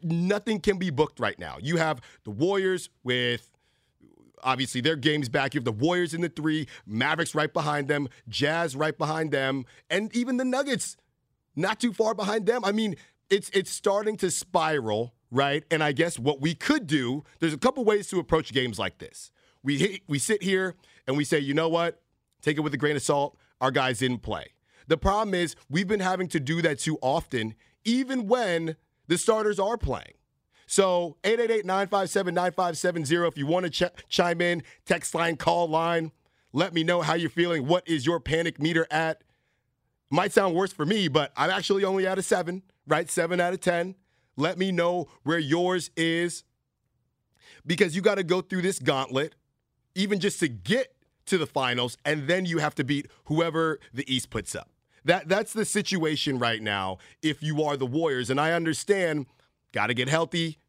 nothing 0.01 0.59
can 0.59 0.77
be 0.77 0.89
booked 0.89 1.19
right 1.19 1.37
now. 1.37 1.57
You 1.61 1.77
have 1.77 2.01
the 2.23 2.31
Warriors 2.31 2.89
with 3.03 3.49
obviously 4.41 4.81
their 4.81 4.95
games 4.95 5.29
back. 5.29 5.53
You 5.53 5.59
have 5.59 5.65
the 5.65 5.71
Warriors 5.71 6.13
in 6.13 6.21
the 6.21 6.29
three, 6.29 6.67
Mavericks 6.85 7.35
right 7.35 7.51
behind 7.51 7.87
them, 7.87 8.07
Jazz 8.27 8.75
right 8.75 8.97
behind 8.97 9.31
them, 9.31 9.65
and 9.89 10.15
even 10.15 10.37
the 10.37 10.45
Nuggets 10.45 10.97
not 11.55 11.79
too 11.79 11.93
far 11.93 12.13
behind 12.13 12.45
them. 12.45 12.63
I 12.65 12.71
mean, 12.71 12.95
it's 13.29 13.49
it's 13.49 13.71
starting 13.71 14.17
to 14.17 14.31
spiral, 14.31 15.13
right? 15.31 15.63
And 15.71 15.83
I 15.83 15.91
guess 15.91 16.19
what 16.19 16.41
we 16.41 16.55
could 16.55 16.87
do, 16.87 17.23
there's 17.39 17.53
a 17.53 17.57
couple 17.57 17.83
ways 17.83 18.07
to 18.09 18.19
approach 18.19 18.53
games 18.53 18.79
like 18.79 18.97
this. 18.97 19.31
We 19.63 20.01
we 20.07 20.19
sit 20.19 20.43
here 20.43 20.75
and 21.07 21.17
we 21.17 21.23
say, 21.23 21.39
you 21.39 21.53
know 21.53 21.69
what? 21.69 22.01
Take 22.41 22.57
it 22.57 22.61
with 22.61 22.73
a 22.73 22.77
grain 22.77 22.95
of 22.95 23.01
salt. 23.01 23.37
Our 23.63 23.71
guys 23.71 23.97
didn't 23.99 24.19
play. 24.19 24.47
The 24.87 24.97
problem 24.97 25.33
is 25.33 25.55
we've 25.69 25.87
been 25.87 26.01
having 26.01 26.27
to 26.27 26.39
do 26.41 26.61
that 26.63 26.79
too 26.79 26.97
often, 27.01 27.55
even 27.85 28.27
when 28.27 28.75
the 29.07 29.17
starters 29.17 29.57
are 29.57 29.77
playing. 29.77 30.15
So 30.67 31.15
888-957-9570 31.23 33.29
if 33.29 33.37
you 33.37 33.47
want 33.47 33.65
to 33.65 33.69
ch- 33.69 33.89
chime 34.09 34.41
in, 34.41 34.63
text 34.85 35.15
line, 35.15 35.37
call 35.37 35.69
line, 35.69 36.11
let 36.51 36.73
me 36.73 36.83
know 36.83 37.01
how 37.01 37.13
you're 37.13 37.29
feeling. 37.29 37.65
What 37.65 37.87
is 37.87 38.05
your 38.05 38.19
panic 38.19 38.61
meter 38.61 38.85
at? 38.91 39.23
Might 40.09 40.33
sound 40.33 40.55
worse 40.55 40.73
for 40.73 40.85
me, 40.85 41.07
but 41.07 41.31
I'm 41.37 41.49
actually 41.49 41.85
only 41.85 42.05
at 42.05 42.19
a 42.19 42.21
7, 42.21 42.63
right? 42.85 43.09
7 43.09 43.39
out 43.39 43.53
of 43.53 43.61
10. 43.61 43.95
Let 44.35 44.57
me 44.57 44.73
know 44.73 45.07
where 45.23 45.39
yours 45.39 45.89
is 45.95 46.43
because 47.65 47.95
you 47.95 48.01
got 48.01 48.15
to 48.15 48.23
go 48.23 48.41
through 48.41 48.63
this 48.63 48.79
gauntlet 48.79 49.35
even 49.95 50.19
just 50.19 50.41
to 50.41 50.49
get 50.49 50.93
to 51.25 51.37
the 51.37 51.45
finals 51.47 51.97
and 52.05 52.27
then 52.27 52.45
you 52.45 52.59
have 52.59 52.75
to 52.75 52.83
beat 52.83 53.07
whoever 53.25 53.79
the 53.93 54.11
East 54.13 54.29
puts 54.29 54.55
up. 54.55 54.69
That 55.05 55.27
that's 55.27 55.53
the 55.53 55.65
situation 55.65 56.39
right 56.39 56.61
now 56.61 56.97
if 57.21 57.43
you 57.43 57.63
are 57.63 57.75
the 57.75 57.85
Warriors 57.85 58.29
and 58.29 58.39
I 58.39 58.51
understand 58.53 59.25
got 59.73 59.87
to 59.87 59.93
get 59.93 60.07
healthy, 60.07 60.59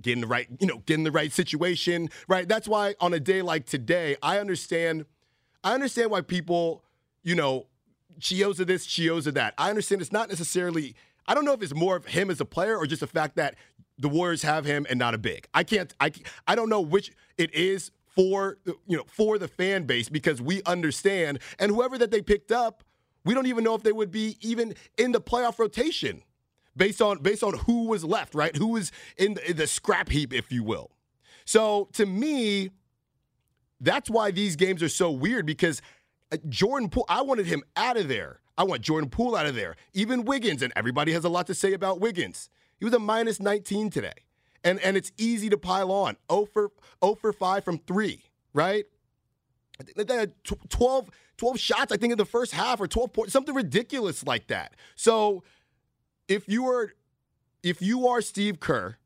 get 0.00 0.12
in 0.12 0.20
the 0.20 0.26
right, 0.26 0.46
you 0.60 0.66
know, 0.66 0.78
get 0.86 0.94
in 0.94 1.04
the 1.04 1.10
right 1.10 1.32
situation, 1.32 2.08
right? 2.28 2.48
That's 2.48 2.68
why 2.68 2.94
on 3.00 3.12
a 3.12 3.20
day 3.20 3.42
like 3.42 3.66
today, 3.66 4.16
I 4.22 4.38
understand 4.38 5.06
I 5.62 5.74
understand 5.74 6.10
why 6.10 6.22
people, 6.22 6.84
you 7.22 7.34
know, 7.34 7.66
Chiozza 8.20 8.66
this, 8.66 8.86
Chiozza 8.86 9.34
that. 9.34 9.54
I 9.58 9.70
understand 9.70 10.00
it's 10.00 10.12
not 10.12 10.28
necessarily 10.28 10.94
I 11.26 11.34
don't 11.34 11.44
know 11.44 11.52
if 11.52 11.62
it's 11.62 11.74
more 11.74 11.96
of 11.96 12.06
him 12.06 12.30
as 12.30 12.40
a 12.40 12.44
player 12.44 12.76
or 12.76 12.86
just 12.86 13.00
the 13.00 13.06
fact 13.06 13.36
that 13.36 13.54
the 13.98 14.08
Warriors 14.08 14.42
have 14.42 14.64
him 14.64 14.86
and 14.88 14.98
not 14.98 15.14
a 15.14 15.18
big. 15.18 15.48
I 15.52 15.64
can't 15.64 15.92
I 16.00 16.12
I 16.46 16.54
don't 16.54 16.68
know 16.68 16.80
which 16.80 17.12
it 17.36 17.52
is 17.54 17.90
for 18.14 18.58
you 18.86 18.96
know 18.96 19.04
for 19.06 19.38
the 19.38 19.48
fan 19.48 19.84
base 19.84 20.08
because 20.08 20.42
we 20.42 20.62
understand 20.64 21.38
and 21.58 21.70
whoever 21.70 21.98
that 21.98 22.10
they 22.10 22.22
picked 22.22 22.52
up, 22.52 22.82
we 23.24 23.34
don't 23.34 23.46
even 23.46 23.64
know 23.64 23.74
if 23.74 23.82
they 23.82 23.92
would 23.92 24.10
be 24.10 24.36
even 24.40 24.74
in 24.98 25.12
the 25.12 25.20
playoff 25.20 25.58
rotation 25.58 26.22
based 26.76 27.00
on 27.00 27.18
based 27.18 27.42
on 27.42 27.54
who 27.54 27.86
was 27.86 28.04
left, 28.04 28.34
right? 28.34 28.54
Who 28.56 28.68
was 28.68 28.92
in 29.16 29.34
the, 29.34 29.50
in 29.50 29.56
the 29.56 29.66
scrap 29.66 30.08
heap, 30.08 30.32
if 30.32 30.50
you 30.50 30.62
will. 30.62 30.90
So 31.44 31.88
to 31.94 32.06
me, 32.06 32.70
that's 33.80 34.10
why 34.10 34.30
these 34.30 34.56
games 34.56 34.82
are 34.82 34.88
so 34.88 35.10
weird 35.10 35.46
because 35.46 35.82
uh, 36.32 36.36
Jordan 36.48 36.88
Poole, 36.88 37.06
I 37.08 37.22
wanted 37.22 37.46
him 37.46 37.62
out 37.76 37.96
of 37.96 38.08
there. 38.08 38.40
I 38.56 38.64
want 38.64 38.82
Jordan 38.82 39.08
Poole 39.08 39.34
out 39.34 39.46
of 39.46 39.54
there. 39.54 39.76
Even 39.94 40.24
Wiggins, 40.24 40.62
and 40.62 40.72
everybody 40.76 41.12
has 41.12 41.24
a 41.24 41.28
lot 41.28 41.46
to 41.46 41.54
say 41.54 41.72
about 41.72 41.98
Wiggins. 41.98 42.50
He 42.78 42.84
was 42.84 42.94
a 42.94 42.98
minus 42.98 43.40
19 43.40 43.90
today. 43.90 44.12
And 44.62 44.78
and 44.80 44.96
it's 44.96 45.12
easy 45.16 45.48
to 45.50 45.56
pile 45.56 45.90
on. 45.90 46.16
0 46.30 46.46
for 46.52 46.70
0 47.02 47.14
for 47.14 47.32
5 47.32 47.64
from 47.64 47.78
3, 47.78 48.22
right? 48.52 48.84
They 49.96 50.14
had 50.14 50.32
12, 50.44 51.08
12 51.38 51.58
shots, 51.58 51.92
I 51.92 51.96
think, 51.96 52.12
in 52.12 52.18
the 52.18 52.26
first 52.26 52.52
half 52.52 52.80
or 52.80 52.86
12 52.86 53.12
points, 53.14 53.32
something 53.32 53.54
ridiculous 53.54 54.26
like 54.26 54.48
that. 54.48 54.74
So 54.94 55.42
if 56.28 56.48
you 56.48 56.66
are 56.66 56.92
if 57.62 57.80
you 57.80 58.06
are 58.06 58.20
Steve 58.20 58.60
Kerr 58.60 58.96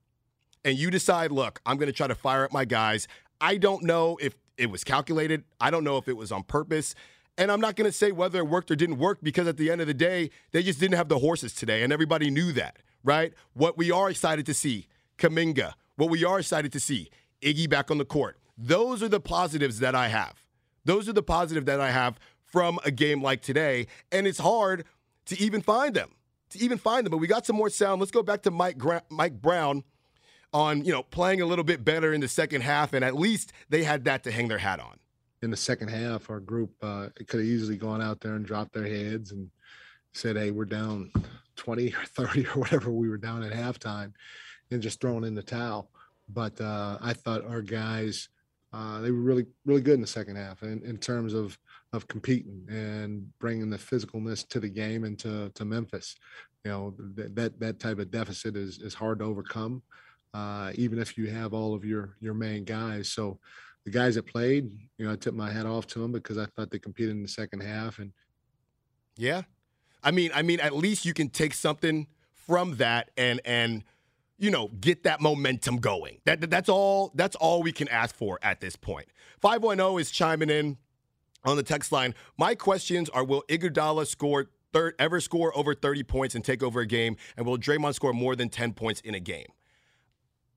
and 0.65 0.77
you 0.79 0.91
decide, 0.91 1.31
look, 1.31 1.61
I'm 1.67 1.77
going 1.77 1.87
to 1.87 1.93
try 1.93 2.07
to 2.07 2.15
fire 2.15 2.45
up 2.45 2.53
my 2.53 2.65
guys, 2.65 3.07
I 3.41 3.57
don't 3.57 3.85
know 3.85 4.17
if 4.21 4.35
it 4.57 4.71
was 4.71 4.85
calculated. 4.85 5.45
I 5.61 5.71
don't 5.71 5.85
know 5.85 5.97
if 5.97 6.09
it 6.09 6.17
was 6.17 6.33
on 6.33 6.45
purpose. 6.45 6.95
And 7.37 7.51
I'm 7.51 7.61
not 7.61 7.75
going 7.75 7.91
to 7.91 7.97
say 7.97 8.13
whether 8.13 8.39
it 8.39 8.49
worked 8.49 8.71
or 8.71 8.77
didn't 8.77 8.99
work 8.99 9.19
because 9.23 9.49
at 9.49 9.57
the 9.57 9.71
end 9.71 9.81
of 9.81 9.87
the 9.89 9.95
day, 9.95 10.31
they 10.53 10.63
just 10.63 10.79
didn't 10.79 10.97
have 10.97 11.09
the 11.09 11.19
horses 11.19 11.53
today, 11.53 11.83
and 11.83 11.93
everybody 11.93 12.31
knew 12.31 12.53
that, 12.53 12.79
right? 13.03 13.33
What 13.55 13.77
we 13.77 13.91
are 13.91 14.09
excited 14.09 14.47
to 14.47 14.55
see, 14.55 14.87
Kuminga. 15.19 15.75
What 15.97 16.11
we 16.11 16.25
are 16.25 16.39
excited 16.41 16.73
to 16.73 16.81
see, 16.81 17.11
Iggy 17.41 17.69
back 17.69 17.91
on 17.91 17.99
the 17.99 18.05
court. 18.05 18.39
Those 18.59 19.03
are 19.03 19.09
the 19.09 19.21
positives 19.21 19.79
that 19.81 19.95
I 19.95 20.09
have. 20.09 20.43
Those 20.85 21.09
are 21.09 21.13
the 21.13 21.23
positive 21.23 21.67
that 21.67 21.81
I 21.81 21.91
have 21.91 22.19
from 22.45 22.79
a 22.85 22.91
game 22.91 23.23
like 23.23 23.43
today, 23.43 23.87
and 24.13 24.27
it's 24.27 24.39
hard 24.39 24.85
to 25.27 25.41
even 25.41 25.61
find 25.61 25.95
them 25.95 26.11
to 26.55 26.65
even 26.65 26.79
find 26.79 27.05
them. 27.05 27.11
But 27.11 27.19
we 27.19 27.27
got 27.27 27.45
some 27.45 27.57
more 27.57 27.69
sound. 27.69 28.01
Let's 28.01 28.11
go 28.13 28.23
back 28.23 28.43
to 28.43 28.51
Mike 28.51 28.79
Gra- 28.79 29.03
Mike 29.11 29.41
Brown 29.41 29.85
on 30.53 30.85
you 30.85 30.93
know 30.93 31.03
playing 31.03 31.41
a 31.41 31.47
little 31.47 31.65
bit 31.65 31.85
better 31.85 32.13
in 32.13 32.21
the 32.21 32.29
second 32.29 32.63
half, 32.63 32.93
and 32.93 33.05
at 33.05 33.15
least 33.15 33.53
they 33.69 33.85
had 33.85 34.05
that 34.05 34.25
to 34.25 34.31
hang 34.31 34.49
their 34.49 34.59
hat 34.59 34.81
on. 34.81 34.99
In 35.43 35.51
the 35.51 35.57
second 35.57 35.89
half, 35.89 36.31
our 36.31 36.41
group 36.41 36.73
uh, 36.83 37.09
could 37.27 37.41
have 37.41 37.49
easily 37.49 37.77
gone 37.77 38.01
out 38.01 38.21
there 38.21 38.35
and 38.35 38.47
dropped 38.47 38.73
their 38.73 38.87
heads 38.87 39.33
and 39.33 39.51
said, 40.13 40.37
"Hey, 40.37 40.51
we're 40.51 40.65
down 40.65 41.11
20 41.57 41.89
or 41.95 42.05
30 42.07 42.47
or 42.47 42.61
whatever 42.61 42.91
we 42.91 43.09
were 43.09 43.19
down 43.19 43.43
at 43.43 43.53
halftime," 43.53 44.13
and 44.71 44.83
just 44.83 45.01
throwing 45.01 45.25
in 45.25 45.35
the 45.35 45.43
towel. 45.43 45.91
But 46.29 46.61
uh, 46.61 46.99
I 47.01 47.13
thought 47.13 47.47
our 47.47 47.63
guys 47.63 48.29
uh, 48.75 49.01
they 49.01 49.13
were 49.13 49.21
really 49.21 49.47
really 49.65 49.81
good 49.81 49.95
in 49.95 50.01
the 50.01 50.07
second 50.07 50.35
half 50.35 50.63
in, 50.63 50.83
in 50.85 50.97
terms 50.97 51.33
of 51.33 51.57
of 51.93 52.09
competing 52.09 52.67
and 52.69 53.27
bringing 53.39 53.71
the 53.71 53.77
physicalness 53.77 54.47
to 54.49 54.59
the 54.59 54.69
game 54.69 55.05
and 55.05 55.17
to, 55.17 55.49
to 55.51 55.65
Memphis. 55.65 56.17
You 56.65 56.71
know 56.73 56.95
that 57.15 57.37
that, 57.37 57.61
that 57.61 57.79
type 57.79 58.01
of 58.01 58.11
deficit 58.11 58.57
is 58.57 58.81
is 58.81 58.93
hard 58.93 59.21
to 59.21 59.27
overcome, 59.27 59.83
uh, 60.33 60.73
even 60.75 60.99
if 60.99 61.17
you 61.17 61.31
have 61.31 61.55
all 61.55 61.73
of 61.73 61.85
your 61.85 62.17
your 62.21 62.35
main 62.35 62.65
guys. 62.65 63.09
So 63.09 63.39
the 63.85 63.93
guys 63.93 64.17
that 64.17 64.27
played, 64.27 64.73
you 64.99 65.07
know, 65.07 65.13
I 65.13 65.17
took 65.17 65.35
my 65.35 65.53
hat 65.53 65.67
off 65.67 65.87
to 65.89 66.01
them 66.01 66.11
because 66.11 66.39
I 66.39 66.47
thought 66.47 66.71
they 66.71 66.79
competed 66.81 67.15
in 67.15 67.23
the 67.23 67.29
second 67.29 67.61
half. 67.61 68.01
And 68.01 68.13
yeah, 69.17 69.43
I 70.03 70.11
mean, 70.11 70.33
I 70.35 70.43
mean, 70.43 70.59
at 70.59 70.75
least 70.75 71.05
you 71.05 71.15
can 71.15 71.29
take 71.29 71.55
something 71.55 72.09
from 72.33 72.77
that 72.79 73.13
and 73.17 73.41
and 73.45 73.85
you 74.39 74.51
know, 74.51 74.69
get 74.81 75.05
that 75.05 75.21
momentum 75.21 75.77
going. 75.77 76.19
That, 76.25 76.51
that's 76.51 76.69
all 76.69 77.13
that's 77.15 77.37
all 77.37 77.63
we 77.63 77.73
can 77.73 77.89
ask 77.89 78.15
for 78.15 78.39
at 78.43 78.61
this 78.61 78.77
point. 78.77 79.07
510 79.41 80.01
is 80.01 80.11
chiming 80.11 80.51
in 80.51 80.77
on 81.45 81.57
the 81.57 81.63
text 81.63 81.93
line. 81.93 82.15
My 82.37 82.55
questions 82.55 83.09
are 83.11 83.25
will 83.25 83.45
Iguodala 83.49 84.07
score 84.07 84.51
third 84.73 84.95
ever 84.99 85.21
score 85.21 85.57
over 85.57 85.75
30 85.75 86.03
points 86.03 86.35
and 86.35 86.45
take 86.45 86.63
over 86.63 86.81
a 86.81 86.87
game 86.87 87.17
and 87.37 87.47
will 87.47 87.59
Draymond 87.59 87.95
score 87.95 88.13
more 88.13 88.35
than 88.35 88.49
10 88.49 88.73
points 88.73 89.01
in 89.03 89.15
a 89.15 89.21
game? 89.21 89.47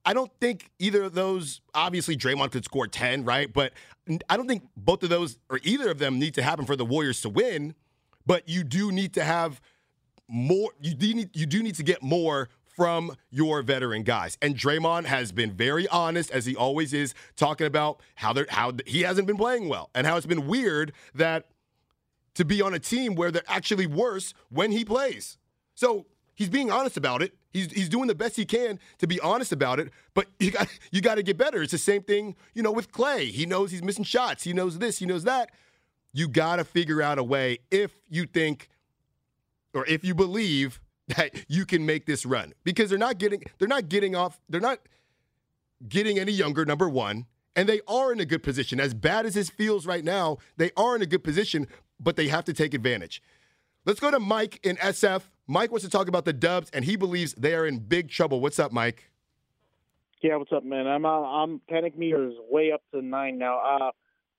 I 0.04 0.14
don't 0.14 0.32
think 0.40 0.70
either 0.78 1.04
of 1.04 1.14
those 1.14 1.60
obviously 1.74 2.16
Draymond 2.16 2.50
could 2.50 2.64
score 2.64 2.86
10, 2.86 3.24
right? 3.24 3.52
But 3.52 3.72
I 4.28 4.36
don't 4.36 4.48
think 4.48 4.64
both 4.76 5.02
of 5.02 5.10
those 5.10 5.38
or 5.50 5.60
either 5.62 5.90
of 5.90 5.98
them 5.98 6.18
need 6.18 6.34
to 6.34 6.42
happen 6.42 6.64
for 6.64 6.76
the 6.76 6.84
Warriors 6.84 7.20
to 7.22 7.28
win, 7.28 7.74
but 8.26 8.48
you 8.48 8.64
do 8.64 8.90
need 8.90 9.14
to 9.14 9.24
have 9.24 9.60
more 10.28 10.72
you 10.80 10.94
do 10.94 11.14
need 11.14 11.34
you 11.34 11.46
do 11.46 11.62
need 11.62 11.74
to 11.74 11.82
get 11.82 12.02
more 12.02 12.50
from 12.78 13.16
your 13.28 13.60
veteran 13.62 14.04
guys. 14.04 14.38
And 14.40 14.56
Draymond 14.56 15.06
has 15.06 15.32
been 15.32 15.50
very 15.50 15.88
honest, 15.88 16.30
as 16.30 16.46
he 16.46 16.54
always 16.54 16.94
is, 16.94 17.12
talking 17.36 17.66
about 17.66 18.00
how 18.14 18.32
how 18.50 18.72
he 18.86 19.02
hasn't 19.02 19.26
been 19.26 19.36
playing 19.36 19.68
well 19.68 19.90
and 19.96 20.06
how 20.06 20.16
it's 20.16 20.26
been 20.26 20.46
weird 20.46 20.92
that 21.12 21.48
to 22.34 22.44
be 22.44 22.62
on 22.62 22.72
a 22.72 22.78
team 22.78 23.16
where 23.16 23.32
they're 23.32 23.42
actually 23.48 23.88
worse 23.88 24.32
when 24.48 24.70
he 24.70 24.84
plays. 24.84 25.38
So 25.74 26.06
he's 26.36 26.48
being 26.48 26.70
honest 26.70 26.96
about 26.96 27.20
it. 27.20 27.34
He's, 27.50 27.72
he's 27.72 27.88
doing 27.88 28.06
the 28.06 28.14
best 28.14 28.36
he 28.36 28.44
can 28.44 28.78
to 28.98 29.08
be 29.08 29.18
honest 29.18 29.50
about 29.50 29.80
it, 29.80 29.90
but 30.14 30.28
you 30.38 30.52
got 30.52 30.68
you 30.92 31.00
got 31.00 31.16
to 31.16 31.24
get 31.24 31.36
better. 31.36 31.60
It's 31.60 31.72
the 31.72 31.78
same 31.78 32.04
thing, 32.04 32.36
you 32.54 32.62
know, 32.62 32.70
with 32.70 32.92
Klay. 32.92 33.28
He 33.28 33.44
knows 33.44 33.72
he's 33.72 33.82
missing 33.82 34.04
shots. 34.04 34.44
He 34.44 34.52
knows 34.52 34.78
this. 34.78 35.00
He 35.00 35.06
knows 35.06 35.24
that. 35.24 35.50
You 36.12 36.28
got 36.28 36.56
to 36.56 36.64
figure 36.64 37.02
out 37.02 37.18
a 37.18 37.24
way 37.24 37.58
if 37.72 37.90
you 38.08 38.24
think 38.24 38.68
or 39.74 39.84
if 39.86 40.04
you 40.04 40.14
believe 40.14 40.80
that 41.16 41.32
you 41.48 41.64
can 41.66 41.84
make 41.84 42.06
this 42.06 42.24
run. 42.24 42.54
Because 42.64 42.90
they're 42.90 42.98
not 42.98 43.18
getting 43.18 43.42
they're 43.58 43.68
not 43.68 43.88
getting 43.88 44.14
off 44.14 44.40
they're 44.48 44.60
not 44.60 44.80
getting 45.88 46.18
any 46.18 46.32
younger 46.32 46.64
number 46.64 46.88
1 46.88 47.26
and 47.54 47.68
they 47.68 47.80
are 47.86 48.12
in 48.12 48.20
a 48.20 48.24
good 48.24 48.42
position. 48.42 48.80
As 48.80 48.94
bad 48.94 49.26
as 49.26 49.34
this 49.34 49.50
feels 49.50 49.86
right 49.86 50.04
now 50.04 50.38
they 50.56 50.70
are 50.76 50.96
in 50.96 51.02
a 51.02 51.06
good 51.06 51.24
position 51.24 51.66
but 52.00 52.16
they 52.16 52.28
have 52.28 52.44
to 52.44 52.52
take 52.52 52.74
advantage. 52.74 53.22
Let's 53.84 54.00
go 54.00 54.10
to 54.10 54.20
Mike 54.20 54.60
in 54.62 54.76
SF 54.76 55.22
Mike 55.46 55.70
wants 55.70 55.84
to 55.84 55.90
talk 55.90 56.08
about 56.08 56.24
the 56.24 56.32
Dubs 56.32 56.70
and 56.72 56.84
he 56.84 56.96
believes 56.96 57.34
they 57.34 57.54
are 57.54 57.66
in 57.66 57.78
big 57.78 58.10
trouble. 58.10 58.40
What's 58.40 58.58
up 58.58 58.72
Mike? 58.72 59.10
Yeah 60.22 60.36
what's 60.36 60.52
up 60.52 60.64
man? 60.64 60.86
I'm 60.86 61.04
uh, 61.04 61.08
I'm 61.08 61.60
panic 61.68 61.96
meter 61.96 62.28
is 62.28 62.34
way 62.50 62.72
up 62.72 62.82
to 62.92 63.02
9 63.02 63.38
now. 63.38 63.58
Uh 63.58 63.90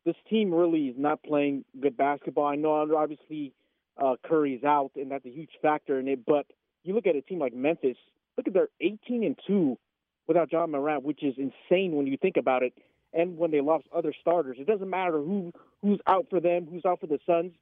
this 0.05 0.15
team 0.29 0.53
really 0.53 0.87
is 0.87 0.95
not 0.97 1.21
playing 1.23 1.65
good 1.79 1.97
basketball. 1.97 2.47
I 2.47 2.55
know 2.55 2.71
obviously 2.95 3.53
uh, 4.01 4.15
Curry's 4.25 4.63
out, 4.63 4.91
and 4.95 5.11
that's 5.11 5.25
a 5.25 5.29
huge 5.29 5.51
factor 5.61 5.99
in 5.99 6.07
it. 6.07 6.25
But 6.25 6.45
you 6.83 6.93
look 6.93 7.07
at 7.07 7.15
a 7.15 7.21
team 7.21 7.39
like 7.39 7.53
Memphis. 7.53 7.97
Look 8.37 8.47
at 8.47 8.53
their 8.53 8.69
18 8.79 9.23
and 9.23 9.37
two 9.45 9.77
without 10.27 10.49
John 10.49 10.71
Morant, 10.71 11.03
which 11.03 11.23
is 11.23 11.35
insane 11.37 11.95
when 11.95 12.07
you 12.07 12.17
think 12.17 12.37
about 12.37 12.63
it. 12.63 12.73
And 13.13 13.37
when 13.37 13.51
they 13.51 13.61
lost 13.61 13.85
other 13.93 14.13
starters, 14.21 14.57
it 14.59 14.67
doesn't 14.67 14.89
matter 14.89 15.17
who 15.19 15.51
who's 15.81 15.99
out 16.05 16.27
for 16.29 16.39
them, 16.39 16.67
who's 16.69 16.85
out 16.85 16.99
for 16.99 17.07
the 17.07 17.19
Suns. 17.25 17.53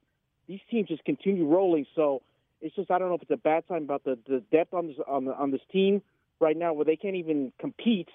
These 0.46 0.60
teams 0.70 0.88
just 0.88 1.04
continue 1.04 1.46
rolling. 1.46 1.86
So 1.96 2.22
It's 2.60 2.74
just 2.76 2.90
I 2.90 2.98
don't 2.98 3.08
know 3.08 3.14
if 3.14 3.22
it's 3.22 3.30
a 3.30 3.36
bad 3.36 3.64
sign 3.68 3.82
about 3.82 4.04
the, 4.04 4.18
the 4.28 4.40
depth 4.52 4.74
on 4.74 4.88
this 4.88 4.96
on 5.06 5.24
the, 5.24 5.34
on 5.34 5.50
this 5.50 5.62
team 5.72 6.02
right 6.40 6.56
now, 6.56 6.74
where 6.74 6.84
they 6.84 6.96
can't 6.96 7.16
even 7.16 7.52
compete 7.58 8.08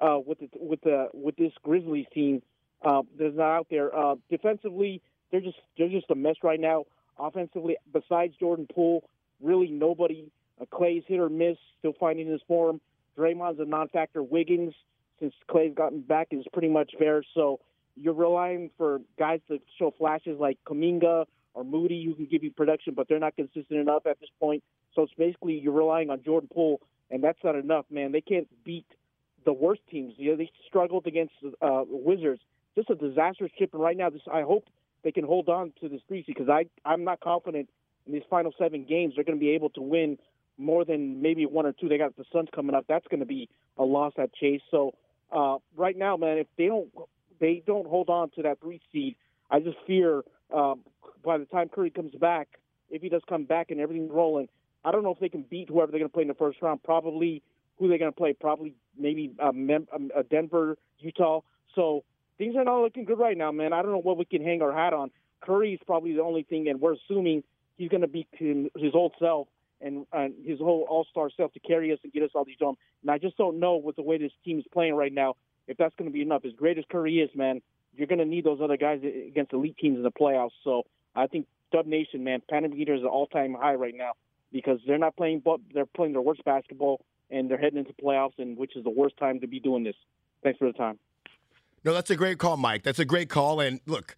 uh, 0.00 0.18
with 0.24 0.40
the, 0.40 0.48
with 0.58 0.80
the 0.82 1.08
with 1.14 1.36
this 1.36 1.52
Grizzlies 1.62 2.06
team 2.12 2.42
uh, 2.82 3.02
that's 3.18 3.36
not 3.36 3.56
out 3.56 3.66
there. 3.70 3.96
Uh, 3.96 4.16
defensively, 4.28 5.00
they're 5.30 5.40
just 5.40 5.58
they're 5.78 5.88
just 5.88 6.10
a 6.10 6.14
mess 6.14 6.36
right 6.42 6.60
now. 6.60 6.84
Offensively, 7.18 7.76
besides 7.92 8.34
Jordan 8.40 8.66
Poole, 8.72 9.04
really 9.40 9.70
nobody. 9.70 10.30
Uh, 10.60 10.64
Klay's 10.66 11.04
hit 11.06 11.20
or 11.20 11.28
miss, 11.28 11.56
still 11.78 11.94
finding 11.98 12.28
his 12.28 12.40
form. 12.46 12.80
Draymond's 13.18 13.60
a 13.60 13.64
non-factor. 13.64 14.22
Wiggins, 14.22 14.74
since 15.18 15.34
Klay's 15.48 15.74
gotten 15.74 16.00
back, 16.00 16.28
is 16.30 16.44
pretty 16.52 16.68
much 16.68 16.92
fair. 16.98 17.22
So 17.34 17.60
you're 17.96 18.14
relying 18.14 18.70
for 18.76 19.00
guys 19.18 19.40
to 19.48 19.58
show 19.78 19.92
flashes 19.96 20.38
like 20.38 20.58
Kuminga 20.66 21.26
or 21.54 21.64
Moody 21.64 22.04
who 22.04 22.14
can 22.14 22.26
give 22.26 22.42
you 22.44 22.50
production, 22.50 22.94
but 22.94 23.08
they're 23.08 23.18
not 23.18 23.36
consistent 23.36 23.80
enough 23.80 24.06
at 24.06 24.20
this 24.20 24.30
point. 24.38 24.62
So 24.94 25.02
it's 25.02 25.12
basically 25.14 25.58
you're 25.58 25.72
relying 25.72 26.10
on 26.10 26.22
Jordan 26.22 26.48
Poole, 26.52 26.80
and 27.10 27.22
that's 27.22 27.38
not 27.44 27.56
enough, 27.56 27.86
man. 27.90 28.12
They 28.12 28.20
can't 28.20 28.48
beat 28.64 28.86
the 29.44 29.52
worst 29.52 29.80
teams. 29.90 30.14
You 30.16 30.32
know, 30.32 30.36
they 30.36 30.50
struggled 30.66 31.06
against 31.06 31.34
uh, 31.60 31.82
Wizards. 31.88 32.40
Just 32.76 32.90
a 32.90 32.94
disastrous 32.94 33.50
trip, 33.56 33.70
and 33.72 33.82
right 33.82 33.96
now, 33.96 34.10
this 34.10 34.22
I 34.32 34.42
hope 34.42 34.64
they 35.02 35.12
can 35.12 35.24
hold 35.24 35.48
on 35.48 35.72
to 35.80 35.88
this 35.88 36.00
three 36.06 36.24
because 36.26 36.48
I 36.48 36.66
I'm 36.84 37.04
not 37.04 37.20
confident 37.20 37.68
in 38.06 38.12
these 38.12 38.22
final 38.30 38.52
seven 38.58 38.84
games 38.84 39.14
they're 39.14 39.24
going 39.24 39.38
to 39.38 39.40
be 39.40 39.50
able 39.50 39.70
to 39.70 39.82
win 39.82 40.18
more 40.60 40.84
than 40.84 41.22
maybe 41.22 41.46
one 41.46 41.66
or 41.66 41.72
two. 41.72 41.88
They 41.88 41.98
got 41.98 42.16
the 42.16 42.24
Suns 42.32 42.48
coming 42.54 42.74
up. 42.74 42.84
That's 42.88 43.06
going 43.08 43.20
to 43.20 43.26
be 43.26 43.48
a 43.78 43.84
loss 43.84 44.12
at 44.18 44.32
Chase. 44.34 44.60
So 44.70 44.94
uh, 45.32 45.56
right 45.76 45.96
now, 45.96 46.16
man, 46.16 46.38
if 46.38 46.46
they 46.56 46.66
don't 46.66 46.88
they 47.40 47.62
don't 47.66 47.86
hold 47.86 48.08
on 48.10 48.30
to 48.36 48.42
that 48.42 48.60
three 48.60 48.80
seed, 48.92 49.16
I 49.50 49.60
just 49.60 49.78
fear 49.86 50.22
um, 50.54 50.80
by 51.24 51.38
the 51.38 51.46
time 51.46 51.68
Curry 51.68 51.90
comes 51.90 52.14
back, 52.14 52.48
if 52.90 53.02
he 53.02 53.08
does 53.08 53.22
come 53.28 53.44
back 53.44 53.70
and 53.70 53.80
everything's 53.80 54.10
rolling, 54.10 54.48
I 54.84 54.92
don't 54.92 55.02
know 55.02 55.12
if 55.12 55.18
they 55.18 55.28
can 55.28 55.44
beat 55.48 55.68
whoever 55.68 55.90
they're 55.90 56.00
going 56.00 56.10
to 56.10 56.12
play 56.12 56.22
in 56.22 56.28
the 56.28 56.34
first 56.34 56.60
round. 56.60 56.82
Probably 56.82 57.42
who 57.78 57.88
they're 57.88 57.98
going 57.98 58.12
to 58.12 58.16
play. 58.16 58.34
Probably 58.34 58.74
maybe 58.98 59.32
uh, 59.40 59.52
Mem- 59.52 59.88
um, 59.94 60.10
uh, 60.16 60.22
Denver, 60.30 60.76
Utah. 60.98 61.40
So 61.74 62.04
things 62.38 62.56
are 62.56 62.64
not 62.64 62.82
looking 62.82 63.04
good 63.04 63.18
right 63.18 63.36
now, 63.36 63.52
man. 63.52 63.72
I 63.72 63.82
don't 63.82 63.92
know 63.92 64.00
what 64.00 64.18
we 64.18 64.24
can 64.24 64.44
hang 64.44 64.60
our 64.62 64.72
hat 64.72 64.92
on. 64.92 65.10
Curry 65.40 65.72
is 65.72 65.80
probably 65.86 66.14
the 66.14 66.22
only 66.22 66.42
thing, 66.42 66.68
and 66.68 66.80
we're 66.80 66.94
assuming 66.94 67.42
he's 67.76 67.88
going 67.88 68.02
to 68.02 68.08
be 68.08 68.26
his 68.32 68.92
old 68.94 69.14
self 69.18 69.48
and, 69.80 70.06
and 70.12 70.34
his 70.44 70.58
whole 70.58 70.86
all-star 70.88 71.30
self 71.36 71.52
to 71.52 71.60
carry 71.60 71.92
us 71.92 71.98
and 72.02 72.12
get 72.12 72.22
us 72.22 72.30
all 72.34 72.44
these 72.44 72.56
done. 72.58 72.74
And 73.02 73.10
I 73.10 73.18
just 73.18 73.36
don't 73.36 73.58
know 73.58 73.76
with 73.76 73.96
the 73.96 74.02
way 74.02 74.18
this 74.18 74.32
team 74.44 74.58
is 74.58 74.64
playing 74.72 74.94
right 74.94 75.12
now 75.12 75.36
if 75.66 75.76
that's 75.76 75.94
going 75.96 76.10
to 76.10 76.12
be 76.12 76.22
enough. 76.22 76.44
As 76.44 76.52
great 76.52 76.78
as 76.78 76.84
Curry 76.90 77.20
is, 77.20 77.30
man, 77.34 77.60
you're 77.96 78.06
going 78.06 78.18
to 78.18 78.24
need 78.24 78.44
those 78.44 78.60
other 78.62 78.76
guys 78.76 79.00
against 79.02 79.52
elite 79.52 79.76
teams 79.78 79.96
in 79.96 80.02
the 80.02 80.10
playoffs. 80.10 80.50
So 80.64 80.84
I 81.14 81.26
think 81.26 81.46
Dub 81.72 81.86
Nation, 81.86 82.24
man, 82.24 82.42
Panic 82.48 82.74
Meter 82.74 82.94
is 82.94 83.02
an 83.02 83.08
all-time 83.08 83.54
high 83.54 83.74
right 83.74 83.94
now 83.96 84.12
because 84.52 84.80
they're 84.86 84.98
not 84.98 85.16
playing, 85.16 85.42
but 85.44 85.60
they're 85.72 85.86
playing 85.86 86.12
their 86.12 86.22
worst 86.22 86.44
basketball, 86.44 87.00
and 87.30 87.48
they're 87.48 87.58
heading 87.58 87.78
into 87.78 87.92
playoffs, 87.92 88.38
and 88.38 88.56
which 88.56 88.76
is 88.76 88.82
the 88.82 88.90
worst 88.90 89.16
time 89.16 89.38
to 89.40 89.46
be 89.46 89.60
doing 89.60 89.84
this. 89.84 89.94
Thanks 90.42 90.58
for 90.58 90.66
the 90.66 90.72
time. 90.72 90.98
No, 91.84 91.94
that's 91.94 92.10
a 92.10 92.16
great 92.16 92.38
call, 92.38 92.56
Mike. 92.56 92.82
That's 92.82 92.98
a 92.98 93.04
great 93.04 93.28
call. 93.28 93.60
And 93.60 93.80
look, 93.86 94.16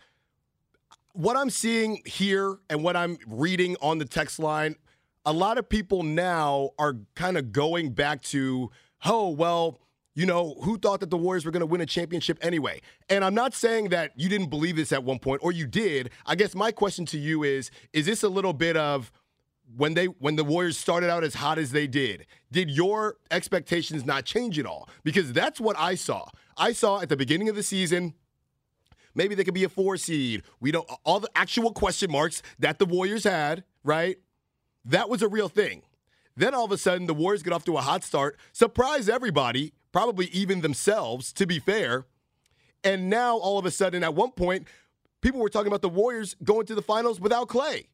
what 1.12 1.36
I'm 1.36 1.50
seeing 1.50 2.00
here 2.06 2.58
and 2.70 2.82
what 2.82 2.96
I'm 2.96 3.18
reading 3.26 3.76
on 3.82 3.98
the 3.98 4.06
text 4.06 4.38
line, 4.38 4.76
a 5.24 5.32
lot 5.32 5.58
of 5.58 5.68
people 5.68 6.02
now 6.02 6.70
are 6.78 6.96
kind 7.14 7.36
of 7.36 7.52
going 7.52 7.90
back 7.90 8.22
to, 8.22 8.70
oh, 9.04 9.28
well, 9.28 9.80
you 10.14 10.26
know, 10.26 10.56
who 10.62 10.78
thought 10.78 11.00
that 11.00 11.10
the 11.10 11.16
Warriors 11.16 11.44
were 11.44 11.50
going 11.50 11.60
to 11.60 11.66
win 11.66 11.80
a 11.80 11.86
championship 11.86 12.38
anyway? 12.42 12.80
And 13.08 13.24
I'm 13.24 13.34
not 13.34 13.54
saying 13.54 13.88
that 13.90 14.12
you 14.16 14.28
didn't 14.28 14.50
believe 14.50 14.76
this 14.76 14.92
at 14.92 15.04
one 15.04 15.18
point 15.18 15.40
or 15.42 15.52
you 15.52 15.66
did. 15.66 16.10
I 16.26 16.34
guess 16.34 16.54
my 16.54 16.70
question 16.70 17.06
to 17.06 17.18
you 17.18 17.44
is 17.44 17.70
is 17.92 18.06
this 18.06 18.22
a 18.22 18.28
little 18.28 18.52
bit 18.52 18.76
of 18.76 19.10
when 19.74 19.94
they 19.94 20.06
when 20.06 20.36
the 20.36 20.44
Warriors 20.44 20.76
started 20.76 21.08
out 21.08 21.24
as 21.24 21.34
hot 21.34 21.58
as 21.58 21.70
they 21.70 21.86
did, 21.86 22.26
did 22.50 22.70
your 22.70 23.16
expectations 23.30 24.04
not 24.04 24.24
change 24.26 24.58
at 24.58 24.66
all? 24.66 24.88
Because 25.02 25.32
that's 25.32 25.60
what 25.60 25.78
I 25.78 25.94
saw. 25.94 26.28
I 26.58 26.72
saw 26.72 27.00
at 27.00 27.08
the 27.08 27.16
beginning 27.16 27.48
of 27.48 27.56
the 27.56 27.62
season 27.62 28.14
maybe 29.14 29.34
they 29.34 29.44
could 29.44 29.54
be 29.54 29.64
a 29.64 29.68
4 29.68 29.96
seed. 29.96 30.42
We 30.60 30.72
don't 30.72 30.90
all 31.04 31.20
the 31.20 31.30
actual 31.34 31.72
question 31.72 32.10
marks 32.10 32.42
that 32.58 32.78
the 32.78 32.86
Warriors 32.86 33.24
had, 33.24 33.64
right? 33.82 34.18
That 34.84 35.08
was 35.08 35.22
a 35.22 35.28
real 35.28 35.48
thing. 35.48 35.82
Then 36.36 36.54
all 36.54 36.64
of 36.64 36.72
a 36.72 36.78
sudden 36.78 37.06
the 37.06 37.14
Warriors 37.14 37.42
get 37.42 37.52
off 37.52 37.64
to 37.66 37.76
a 37.76 37.82
hot 37.82 38.04
start, 38.04 38.38
surprise 38.52 39.08
everybody 39.08 39.72
probably 39.92 40.26
even 40.28 40.62
themselves, 40.62 41.32
to 41.34 41.46
be 41.46 41.58
fair. 41.58 42.06
And 42.82 43.08
now 43.08 43.36
all 43.36 43.58
of 43.58 43.66
a 43.66 43.70
sudden, 43.70 44.02
at 44.02 44.14
one 44.14 44.32
point, 44.32 44.66
people 45.20 45.40
were 45.40 45.50
talking 45.50 45.68
about 45.68 45.82
the 45.82 45.88
Warriors 45.88 46.34
going 46.42 46.66
to 46.66 46.74
the 46.74 46.82
finals 46.82 47.20
without 47.20 47.48
Klay. 47.48 47.86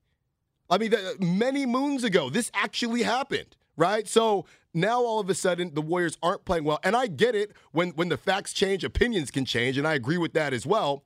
I 0.71 0.79
mean, 0.79 0.95
many 1.19 1.67
moons 1.67 2.05
ago, 2.05 2.31
this 2.31 2.51
actually 2.55 3.03
happened, 3.03 3.57
right? 3.77 4.07
So 4.07 4.47
now 4.73 5.03
all 5.03 5.19
of 5.19 5.29
a 5.29 5.35
sudden, 5.35 5.75
the 5.75 5.83
Warriors 5.83 6.17
aren't 6.23 6.45
playing 6.45 6.65
well. 6.65 6.79
And 6.85 6.97
I 6.97 7.07
get 7.07 7.35
it 7.35 7.53
when, 7.73 7.91
when 7.91 8.09
the 8.09 8.17
facts 8.17 8.53
change, 8.53 8.85
opinions 8.85 9.31
can 9.31 9.45
change, 9.45 9.77
and 9.77 9.87
I 9.87 9.95
agree 9.95 10.19
with 10.19 10.33
that 10.35 10.55
as 10.55 10.65
well. 10.65 11.05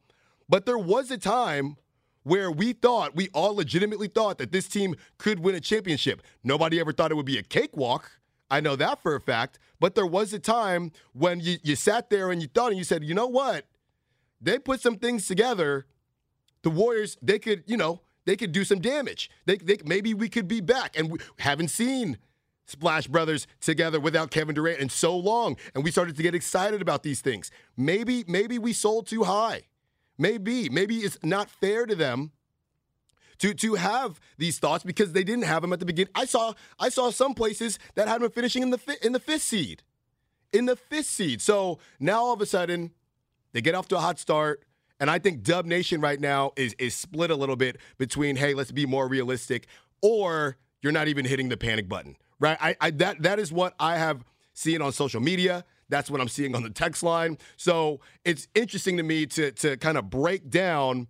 But 0.49 0.66
there 0.66 0.79
was 0.79 1.11
a 1.11 1.18
time 1.18 1.77
where 2.22 2.50
we 2.50 2.72
thought, 2.72 3.16
we 3.16 3.28
all 3.35 3.56
legitimately 3.56 4.08
thought 4.08 4.38
that 4.38 4.52
this 4.52 4.68
team 4.68 4.94
could 5.18 5.40
win 5.40 5.54
a 5.54 5.61
championship. 5.61 6.22
Nobody 6.44 6.78
ever 6.80 6.92
thought 6.92 7.11
it 7.11 7.14
would 7.14 7.26
be 7.26 7.38
a 7.38 7.42
cakewalk. 7.42 8.11
I 8.50 8.61
know 8.61 8.76
that 8.76 9.02
for 9.02 9.14
a 9.14 9.20
fact. 9.20 9.58
But 9.80 9.94
there 9.94 10.06
was 10.06 10.32
a 10.32 10.38
time 10.38 10.92
when 11.12 11.40
you, 11.40 11.56
you 11.62 11.74
sat 11.74 12.11
there 12.11 12.30
and 12.30 12.40
you 12.40 12.48
thought 12.48 12.68
and 12.68 12.78
you 12.78 12.85
said, 12.85 13.02
you 13.02 13.14
know 13.14 13.26
what? 13.26 13.66
They 14.40 14.58
put 14.58 14.80
some 14.80 14.96
things 14.96 15.26
together. 15.26 15.87
The 16.62 16.70
Warriors, 16.70 17.16
they 17.22 17.38
could, 17.38 17.64
you 17.66 17.76
know, 17.76 18.02
they 18.24 18.37
could 18.37 18.52
do 18.52 18.62
some 18.64 18.80
damage. 18.80 19.30
They, 19.46 19.56
they 19.56 19.78
maybe 19.85 20.14
we 20.14 20.28
could 20.28 20.46
be 20.46 20.61
back. 20.61 20.96
And 20.96 21.11
we 21.11 21.18
haven't 21.38 21.68
seen 21.68 22.18
Splash 22.66 23.08
Brothers 23.08 23.46
together 23.61 23.98
without 23.98 24.30
Kevin 24.30 24.54
Durant 24.54 24.78
in 24.78 24.88
so 24.88 25.16
long. 25.16 25.56
And 25.74 25.82
we 25.82 25.90
started 25.90 26.16
to 26.16 26.22
get 26.22 26.35
excited 26.35 26.80
about 26.80 27.02
these 27.02 27.20
things. 27.20 27.50
Maybe, 27.76 28.24
maybe 28.28 28.58
we 28.58 28.72
sold 28.72 29.06
too 29.06 29.24
high. 29.24 29.62
Maybe, 30.22 30.68
maybe 30.68 30.98
it's 30.98 31.18
not 31.24 31.50
fair 31.50 31.85
to 31.85 31.96
them 31.96 32.30
to 33.38 33.52
to 33.54 33.74
have 33.74 34.20
these 34.38 34.61
thoughts 34.61 34.85
because 34.85 35.14
they 35.14 35.24
didn't 35.24 35.46
have 35.46 35.62
them 35.62 35.72
at 35.72 35.80
the 35.80 35.85
beginning. 35.85 36.12
I 36.14 36.26
saw 36.26 36.52
I 36.78 36.90
saw 36.90 37.11
some 37.11 37.35
places 37.35 37.80
that 37.96 38.06
had 38.06 38.22
them 38.22 38.30
finishing 38.30 38.62
in 38.62 38.70
the 38.70 38.98
in 39.02 39.11
the 39.11 39.18
fifth 39.18 39.42
seed, 39.42 39.82
in 40.52 40.66
the 40.66 40.76
fifth 40.76 41.06
seed. 41.06 41.42
So 41.42 41.80
now 41.98 42.20
all 42.20 42.32
of 42.35 42.40
a 42.40 42.46
sudden 42.46 42.92
they 43.52 43.61
get 43.61 43.74
off 43.74 43.88
to 43.88 43.96
a 43.96 44.00
hot 44.00 44.20
start. 44.20 44.62
And 45.00 45.11
I 45.11 45.18
think 45.18 45.42
Dub 45.42 45.66
Nation 45.66 46.00
right 46.00 46.20
now 46.20 46.52
is 46.54 46.76
is 46.78 46.94
split 46.94 47.32
a 47.32 47.37
little 47.37 47.56
bit 47.56 47.78
between 47.98 48.37
hey, 48.37 48.54
let's 48.54 48.70
be 48.70 48.87
more 48.87 49.08
realistic, 49.08 49.66
or 50.02 50.56
you're 50.82 50.92
not 50.92 51.08
even 51.08 51.24
hitting 51.24 51.48
the 51.48 51.56
panic 51.56 51.88
button, 51.88 52.14
right? 52.38 52.58
I, 52.61 52.76
I 52.80 52.90
that 52.92 53.24
that 53.24 53.40
is 53.40 53.50
what 53.50 53.74
I 53.80 53.98
have 53.98 54.22
seen 54.54 54.82
on 54.82 54.92
social 54.92 55.20
media. 55.20 55.64
That's 55.88 56.11
what 56.11 56.21
I'm 56.21 56.29
seeing 56.29 56.55
on 56.55 56.62
the 56.62 56.71
text 56.71 57.03
line. 57.03 57.38
So 57.57 58.01
it's 58.25 58.49
interesting 58.55 58.97
to 58.97 59.03
me 59.03 59.27
to 59.27 59.53
to 59.53 59.77
kind 59.77 59.99
of 59.99 60.11
break 60.11 60.51
down 60.51 61.09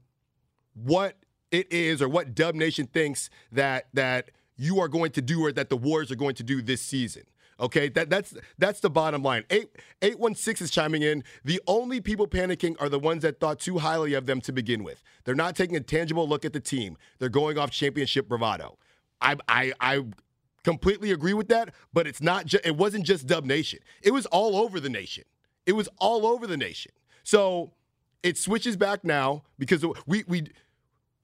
what 0.75 1.17
it 1.51 1.73
is 1.73 2.03
or 2.03 2.09
what 2.09 2.35
Dub 2.35 2.55
Nation 2.55 2.87
thinks 2.87 3.31
that 3.53 3.87
that 3.95 4.31
you 4.57 4.81
are 4.81 4.89
going 4.89 5.13
to 5.13 5.23
do 5.23 5.45
or 5.45 5.53
that 5.53 5.69
the 5.69 5.77
Warriors 5.77 6.11
are 6.11 6.17
going 6.17 6.35
to 6.37 6.43
do 6.43 6.63
this 6.63 6.83
season. 6.83 7.25
Okay, 7.61 7.89
that 7.91 8.11
that's 8.11 8.35
that's 8.59 8.81
the 8.81 8.91
bottom 8.91 9.23
line. 9.23 9.45
Eight 9.51 9.69
eight 10.01 10.19
one 10.19 10.35
six 10.35 10.61
is 10.61 10.71
chiming 10.71 11.03
in. 11.03 11.23
The 11.45 11.61
only 11.67 12.01
people 12.01 12.27
panicking 12.27 12.75
are 12.81 12.89
the 12.89 12.99
ones 12.99 13.23
that 13.23 13.39
thought 13.39 13.61
too 13.61 13.79
highly 13.79 14.15
of 14.15 14.27
them 14.27 14.41
to 14.41 14.53
begin 14.53 14.83
with. 14.83 15.03
They're 15.25 15.35
not 15.35 15.55
taking 15.55 15.77
a 15.77 15.81
tangible 15.81 16.29
look 16.29 16.45
at 16.45 16.53
the 16.53 16.61
team. 16.61 16.97
They're 17.19 17.29
going 17.29 17.59
off 17.59 17.71
championship 17.71 18.29
bravado. 18.29 18.79
I 19.21 19.37
I 19.47 19.73
I 19.81 20.05
completely 20.65 21.11
agree 21.11 21.35
with 21.35 21.49
that, 21.49 21.75
but 21.93 22.07
it's 22.07 22.21
not. 22.21 22.47
Ju- 22.47 22.61
it 22.65 22.77
wasn't 22.77 23.05
just 23.05 23.27
Dub 23.27 23.45
Nation. 23.45 23.81
It 24.03 24.13
was 24.13 24.27
all 24.27 24.57
over 24.57 24.81
the 24.81 24.89
nation. 24.89 25.25
It 25.67 25.73
was 25.73 25.89
all 25.99 26.27
over 26.27 26.47
the 26.47 26.57
nation. 26.57 26.93
So 27.23 27.73
it 28.23 28.37
switches 28.39 28.77
back 28.77 29.05
now 29.05 29.43
because 29.59 29.85
we 30.07 30.25
we 30.27 30.49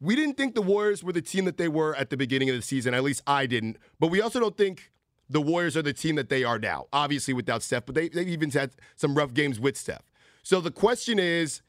we 0.01 0.15
didn't 0.15 0.37
think 0.37 0.55
the 0.55 0.63
Warriors 0.63 1.03
were 1.03 1.13
the 1.13 1.23
team 1.23 1.45
that 1.45 1.57
they 1.57 1.69
were 1.69 1.95
at 1.97 2.11
the 2.11 2.17
beginning 2.17 2.51
of 2.51 2.57
the 2.57 2.63
season. 2.63 2.95
At 2.95 3.03
least 3.03 3.23
I 3.27 3.47
didn't. 3.47 3.79
But 3.99 4.09
we 4.09 4.21
also 4.21 4.41
don't 4.41 4.57
think 4.57 4.93
the 5.29 5.41
Warriors 5.41 5.77
are 5.77 5.83
the 5.83 5.93
team 5.93 6.15
that 6.17 6.29
they 6.29 6.45
are 6.45 6.59
now. 6.59 6.87
Obviously 6.93 7.35
without 7.35 7.63
Steph, 7.63 7.87
but 7.87 7.95
they, 7.95 8.09
they've 8.09 8.29
even 8.29 8.51
had 8.51 8.71
some 8.97 9.15
rough 9.15 9.35
games 9.35 9.59
with 9.61 9.77
Steph. 9.77 10.05
So 10.43 10.61
the 10.61 10.71
question 10.71 11.19
is 11.19 11.63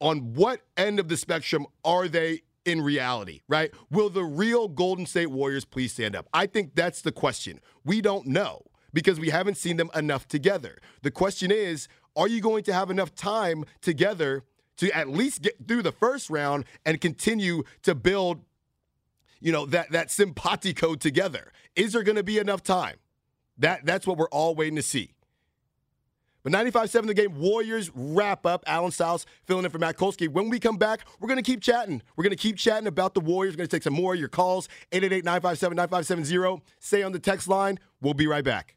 on 0.00 0.34
what 0.34 0.60
end 0.76 1.00
of 1.00 1.08
the 1.08 1.16
spectrum 1.16 1.66
are 1.84 2.06
they 2.06 2.42
in 2.66 2.82
reality, 2.82 3.40
right? 3.48 3.72
Will 3.90 4.10
the 4.10 4.24
real 4.24 4.68
Golden 4.68 5.06
State 5.06 5.30
Warriors 5.30 5.64
please 5.64 5.92
stand 5.92 6.14
up? 6.14 6.28
I 6.34 6.46
think 6.46 6.74
that's 6.74 7.00
the 7.00 7.12
question. 7.12 7.60
We 7.84 8.00
don't 8.00 8.26
know 8.26 8.62
because 8.92 9.20
we 9.20 9.30
haven't 9.30 9.56
seen 9.56 9.76
them 9.76 9.90
enough 9.94 10.26
together. 10.28 10.78
The 11.02 11.10
question 11.10 11.50
is, 11.50 11.88
are 12.16 12.28
you 12.28 12.40
going 12.40 12.64
to 12.64 12.72
have 12.72 12.90
enough 12.90 13.14
time 13.14 13.64
together 13.80 14.42
to 14.78 14.94
at 14.96 15.08
least 15.08 15.42
get 15.42 15.56
through 15.66 15.82
the 15.82 15.92
first 15.92 16.30
round 16.30 16.64
and 16.84 17.00
continue 17.00 17.62
to 17.82 17.94
build, 17.94 18.42
you 19.40 19.52
know, 19.52 19.66
that 19.66 19.90
that 19.92 20.10
simpatico 20.10 20.94
together. 20.94 21.52
Is 21.74 21.92
there 21.92 22.02
going 22.02 22.16
to 22.16 22.22
be 22.22 22.38
enough 22.38 22.62
time? 22.62 22.96
That 23.58 23.84
that's 23.84 24.06
what 24.06 24.18
we're 24.18 24.28
all 24.28 24.54
waiting 24.54 24.76
to 24.76 24.82
see. 24.82 25.14
But 26.46 26.52
95-7 26.52 27.08
the 27.08 27.14
game, 27.14 27.40
Warriors 27.40 27.90
wrap 27.92 28.46
up. 28.46 28.62
Alan 28.68 28.92
Stiles 28.92 29.26
filling 29.46 29.64
in 29.64 29.70
for 29.72 29.80
Matt 29.80 29.96
Kolsky. 29.96 30.28
When 30.28 30.48
we 30.48 30.60
come 30.60 30.76
back, 30.76 31.00
we're 31.18 31.26
going 31.26 31.42
to 31.42 31.42
keep 31.42 31.60
chatting. 31.60 32.00
We're 32.14 32.22
going 32.22 32.36
to 32.36 32.40
keep 32.40 32.56
chatting 32.56 32.86
about 32.86 33.14
the 33.14 33.20
Warriors. 33.20 33.54
We're 33.54 33.58
going 33.58 33.68
to 33.68 33.76
take 33.76 33.82
some 33.82 33.94
more 33.94 34.14
of 34.14 34.20
your 34.20 34.28
calls. 34.28 34.68
888-957-9570. 34.92 36.60
Stay 36.78 37.02
on 37.02 37.10
the 37.10 37.18
text 37.18 37.48
line. 37.48 37.80
We'll 38.00 38.14
be 38.14 38.28
right 38.28 38.44
back. 38.44 38.75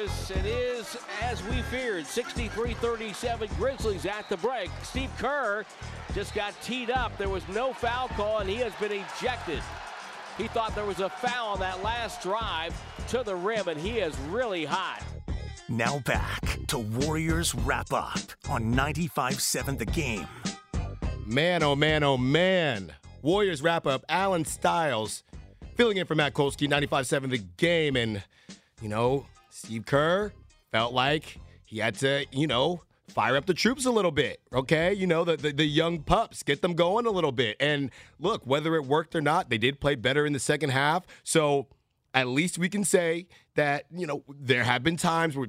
Here 0.00 0.06
in 0.06 0.06
Memphis. 0.06 0.30
It 0.30 0.46
is 0.46 0.96
as 1.22 1.42
we 1.44 1.62
feared 1.62 2.06
63 2.06 2.74
37 2.74 3.48
Grizzlies 3.56 4.06
at 4.06 4.28
the 4.28 4.36
break. 4.36 4.70
Steve 4.82 5.10
Kerr 5.18 5.64
just 6.14 6.34
got 6.34 6.54
teed 6.62 6.90
up. 6.90 7.16
There 7.18 7.28
was 7.28 7.46
no 7.48 7.72
foul 7.72 8.08
call, 8.08 8.38
and 8.38 8.48
he 8.48 8.56
has 8.56 8.72
been 8.74 8.92
ejected. 8.92 9.62
He 10.38 10.48
thought 10.48 10.74
there 10.74 10.86
was 10.86 11.00
a 11.00 11.08
foul 11.08 11.54
on 11.54 11.60
that 11.60 11.82
last 11.82 12.22
drive 12.22 12.74
to 13.08 13.22
the 13.22 13.36
rim, 13.36 13.68
and 13.68 13.80
he 13.80 13.98
is 13.98 14.16
really 14.30 14.64
hot. 14.64 15.02
Now 15.68 15.98
back 16.00 16.58
to 16.68 16.78
Warriors 16.78 17.54
wrap 17.54 17.92
up 17.92 18.18
on 18.48 18.74
95.7 18.74 19.78
The 19.78 19.84
Game. 19.84 20.26
Man, 21.26 21.62
oh 21.62 21.76
man, 21.76 22.02
oh 22.02 22.16
man. 22.16 22.92
Warriors 23.22 23.62
wrap 23.62 23.86
up. 23.86 24.04
Alan 24.08 24.44
Stiles 24.44 25.22
filling 25.76 25.98
in 25.98 26.06
for 26.06 26.14
Matt 26.14 26.34
Kolsky, 26.34 26.68
95.7 26.68 27.30
The 27.30 27.38
Game. 27.38 27.96
And, 27.96 28.22
you 28.82 28.88
know, 28.88 29.26
Steve 29.64 29.84
Kerr 29.84 30.32
felt 30.72 30.94
like 30.94 31.38
he 31.66 31.78
had 31.80 31.94
to, 31.96 32.24
you 32.32 32.46
know, 32.46 32.80
fire 33.08 33.36
up 33.36 33.44
the 33.44 33.52
troops 33.52 33.84
a 33.84 33.90
little 33.90 34.10
bit, 34.10 34.40
okay? 34.54 34.94
You 34.94 35.06
know, 35.06 35.22
the, 35.22 35.36
the, 35.36 35.52
the, 35.52 35.66
young 35.66 36.00
pups, 36.00 36.42
get 36.42 36.62
them 36.62 36.74
going 36.74 37.04
a 37.04 37.10
little 37.10 37.30
bit. 37.30 37.56
And 37.60 37.90
look, 38.18 38.40
whether 38.46 38.74
it 38.76 38.86
worked 38.86 39.14
or 39.14 39.20
not, 39.20 39.50
they 39.50 39.58
did 39.58 39.78
play 39.78 39.96
better 39.96 40.24
in 40.24 40.32
the 40.32 40.38
second 40.38 40.70
half. 40.70 41.06
So 41.24 41.66
at 42.14 42.26
least 42.26 42.56
we 42.56 42.70
can 42.70 42.84
say 42.84 43.26
that, 43.54 43.84
you 43.94 44.06
know, 44.06 44.24
there 44.28 44.64
have 44.64 44.82
been 44.82 44.96
times 44.96 45.36
where, 45.36 45.48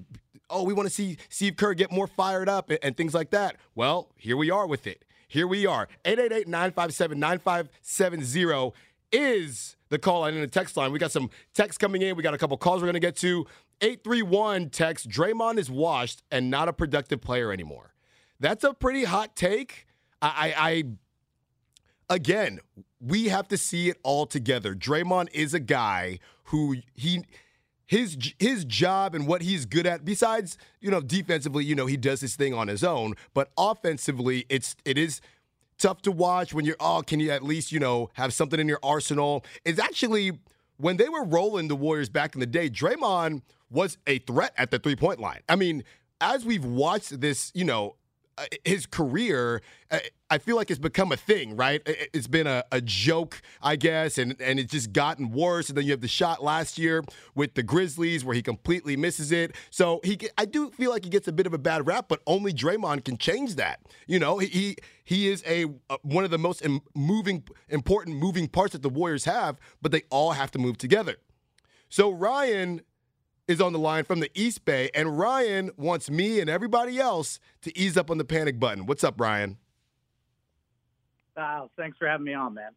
oh, 0.50 0.64
we 0.64 0.74
want 0.74 0.90
to 0.90 0.94
see 0.94 1.18
Steve 1.30 1.56
Kerr 1.56 1.74
get 1.74 1.90
more 1.90 2.08
fired 2.08 2.50
up 2.50 2.70
and, 2.70 2.80
and 2.84 2.98
things 2.98 3.14
like 3.14 3.30
that. 3.30 3.56
Well, 3.76 4.12
here 4.18 4.36
we 4.36 4.52
are 4.52 4.68
with 4.68 4.88
it. 4.88 5.06
Here 5.30 5.48
we 5.48 5.66
are. 5.66 5.88
888 6.04 6.50
957 6.50 7.18
9570 7.18 8.74
is 9.14 9.78
the 9.92 10.00
call 10.00 10.22
line 10.22 10.34
in 10.34 10.42
the 10.42 10.48
text 10.48 10.76
line. 10.78 10.92
We 10.92 10.98
got 10.98 11.12
some 11.12 11.30
text 11.54 11.80
coming 11.80 12.02
in. 12.02 12.16
We 12.16 12.24
got 12.24 12.34
a 12.34 12.38
couple 12.38 12.58
calls 12.58 12.82
we're 12.82 12.88
going 12.88 12.94
to 12.94 13.00
get 13.00 13.18
to. 13.18 13.46
831 13.82 14.70
text 14.70 15.10
Draymond 15.10 15.60
is 15.60 15.70
washed 15.70 16.24
and 16.32 16.50
not 16.50 16.68
a 16.68 16.74
productive 16.74 17.22
player 17.22 17.52
anymore. 17.52 17.94
That's 18.40 18.64
a 18.64 18.74
pretty 18.74 19.04
hot 19.04 19.36
take. 19.36 19.86
I, 20.22 20.54
I, 20.58 20.70
I 22.10 22.16
again, 22.16 22.60
we 23.02 23.26
have 23.28 23.50
to 23.50 23.58
see 23.58 23.90
it 23.90 23.98
all 24.02 24.26
together. 24.26 24.74
Draymond 24.74 25.28
is 25.34 25.54
a 25.54 25.60
guy 25.60 26.20
who 26.46 26.78
he 26.94 27.26
his 27.86 28.18
his 28.40 28.64
job 28.64 29.14
and 29.14 29.28
what 29.28 29.42
he's 29.42 29.66
good 29.66 29.86
at 29.86 30.06
besides, 30.06 30.58
you 30.80 30.90
know, 30.90 31.02
defensively, 31.02 31.66
you 31.66 31.76
know, 31.76 31.86
he 31.86 31.98
does 31.98 32.22
his 32.22 32.38
thing 32.38 32.54
on 32.54 32.70
his 32.70 32.84
own, 32.84 33.16
but 33.34 33.52
offensively, 33.58 34.46
it's 34.48 34.78
it 34.86 34.98
is 34.98 35.20
tough 35.82 36.02
to 36.04 36.12
watch 36.12 36.54
when 36.54 36.66
you're 36.66 36.76
oh, 36.80 37.04
can 37.06 37.20
you 37.20 37.32
at 37.32 37.44
least, 37.44 37.72
you 37.72 37.80
know, 37.80 38.10
have 38.14 38.34
something 38.34 38.60
in 38.60 38.68
your 38.68 38.80
arsenal? 38.84 39.44
It's 39.66 39.80
actually 39.80 40.40
when 40.78 40.98
they 40.98 41.10
were 41.10 41.24
rolling 41.24 41.68
the 41.68 41.76
Warriors 41.76 42.10
back 42.10 42.34
in 42.34 42.40
the 42.40 42.46
day, 42.46 42.70
Draymond 42.70 43.42
was 43.70 43.98
a 44.08 44.20
threat 44.20 44.54
at 44.58 44.72
the 44.72 44.80
three 44.80 44.96
point 44.96 45.20
line. 45.20 45.42
I 45.48 45.56
mean, 45.56 45.84
as 46.20 46.46
we've 46.46 46.66
watched 46.66 47.20
this, 47.22 47.52
you 47.54 47.66
know, 47.66 47.96
his 48.64 48.86
career, 48.86 49.62
uh, 49.90 50.00
I 50.30 50.38
feel 50.38 50.56
like 50.56 50.72
it's 50.72 50.80
become 50.80 51.12
a 51.12 51.18
thing, 51.18 51.56
right? 51.56 51.82
It's 51.86 52.28
been 52.28 52.48
a, 52.48 52.64
a, 52.72 52.82
joke, 52.82 53.42
I 53.62 53.76
guess, 53.76 54.18
and, 54.18 54.40
and 54.40 54.60
it's 54.60 54.72
just 54.72 54.94
gotten 54.94 55.32
worse. 55.32 55.70
And 55.70 55.78
then 55.78 55.86
you 55.86 55.92
have 55.92 56.02
the 56.02 56.08
shot 56.08 56.44
last 56.44 56.78
year 56.78 57.04
with 57.36 57.54
the 57.54 57.64
Grizzlies 57.64 58.24
where 58.24 58.36
he 58.36 58.42
completely 58.42 58.96
misses 58.96 59.32
it. 59.32 59.56
So 59.70 60.00
he, 60.04 60.18
I 60.38 60.46
do 60.46 60.70
feel 60.72 60.92
like 60.92 61.04
he 61.04 61.10
gets 61.10 61.28
a 61.28 61.32
bit 61.32 61.46
of 61.46 61.54
a 61.54 61.58
bad 61.58 61.86
rap, 61.86 62.06
but 62.08 62.22
only 62.26 62.54
Draymond 62.54 63.04
can 63.04 63.18
change 63.18 63.56
that. 63.56 63.82
You 64.08 64.20
know, 64.20 64.38
he 64.38 64.78
he 65.04 65.28
is 65.28 65.44
a 65.46 65.66
one 66.04 66.24
of 66.24 66.32
the 66.32 66.38
most 66.38 66.66
moving, 66.96 67.44
important 67.70 68.18
moving 68.18 68.48
parts 68.48 68.74
that 68.74 68.82
the 68.82 68.90
Warriors 68.90 69.26
have, 69.26 69.60
but 69.82 69.92
they 69.92 70.04
all 70.10 70.32
have 70.32 70.52
to 70.52 70.60
move 70.60 70.78
together. 70.78 71.18
So 71.90 72.10
Ryan 72.10 72.82
is 73.52 73.62
on 73.62 73.74
the 73.74 73.80
line 73.80 74.06
from 74.06 74.22
the 74.22 74.32
East 74.34 74.64
Bay, 74.64 74.90
and 74.96 75.20
Ryan 75.20 75.72
wants 75.76 76.10
me 76.10 76.40
and 76.40 76.50
everybody 76.50 77.00
else 77.00 77.40
to 77.62 77.78
ease 77.78 77.98
up 77.98 78.10
on 78.10 78.18
the 78.18 78.24
panic 78.24 78.60
button. 78.60 78.86
What's 78.86 79.04
up, 79.04 79.20
Ryan? 79.20 79.58
Wow, 81.36 81.70
thanks 81.78 81.98
for 81.98 82.08
having 82.08 82.26
me 82.26 82.34
on, 82.34 82.54
man. 82.54 82.72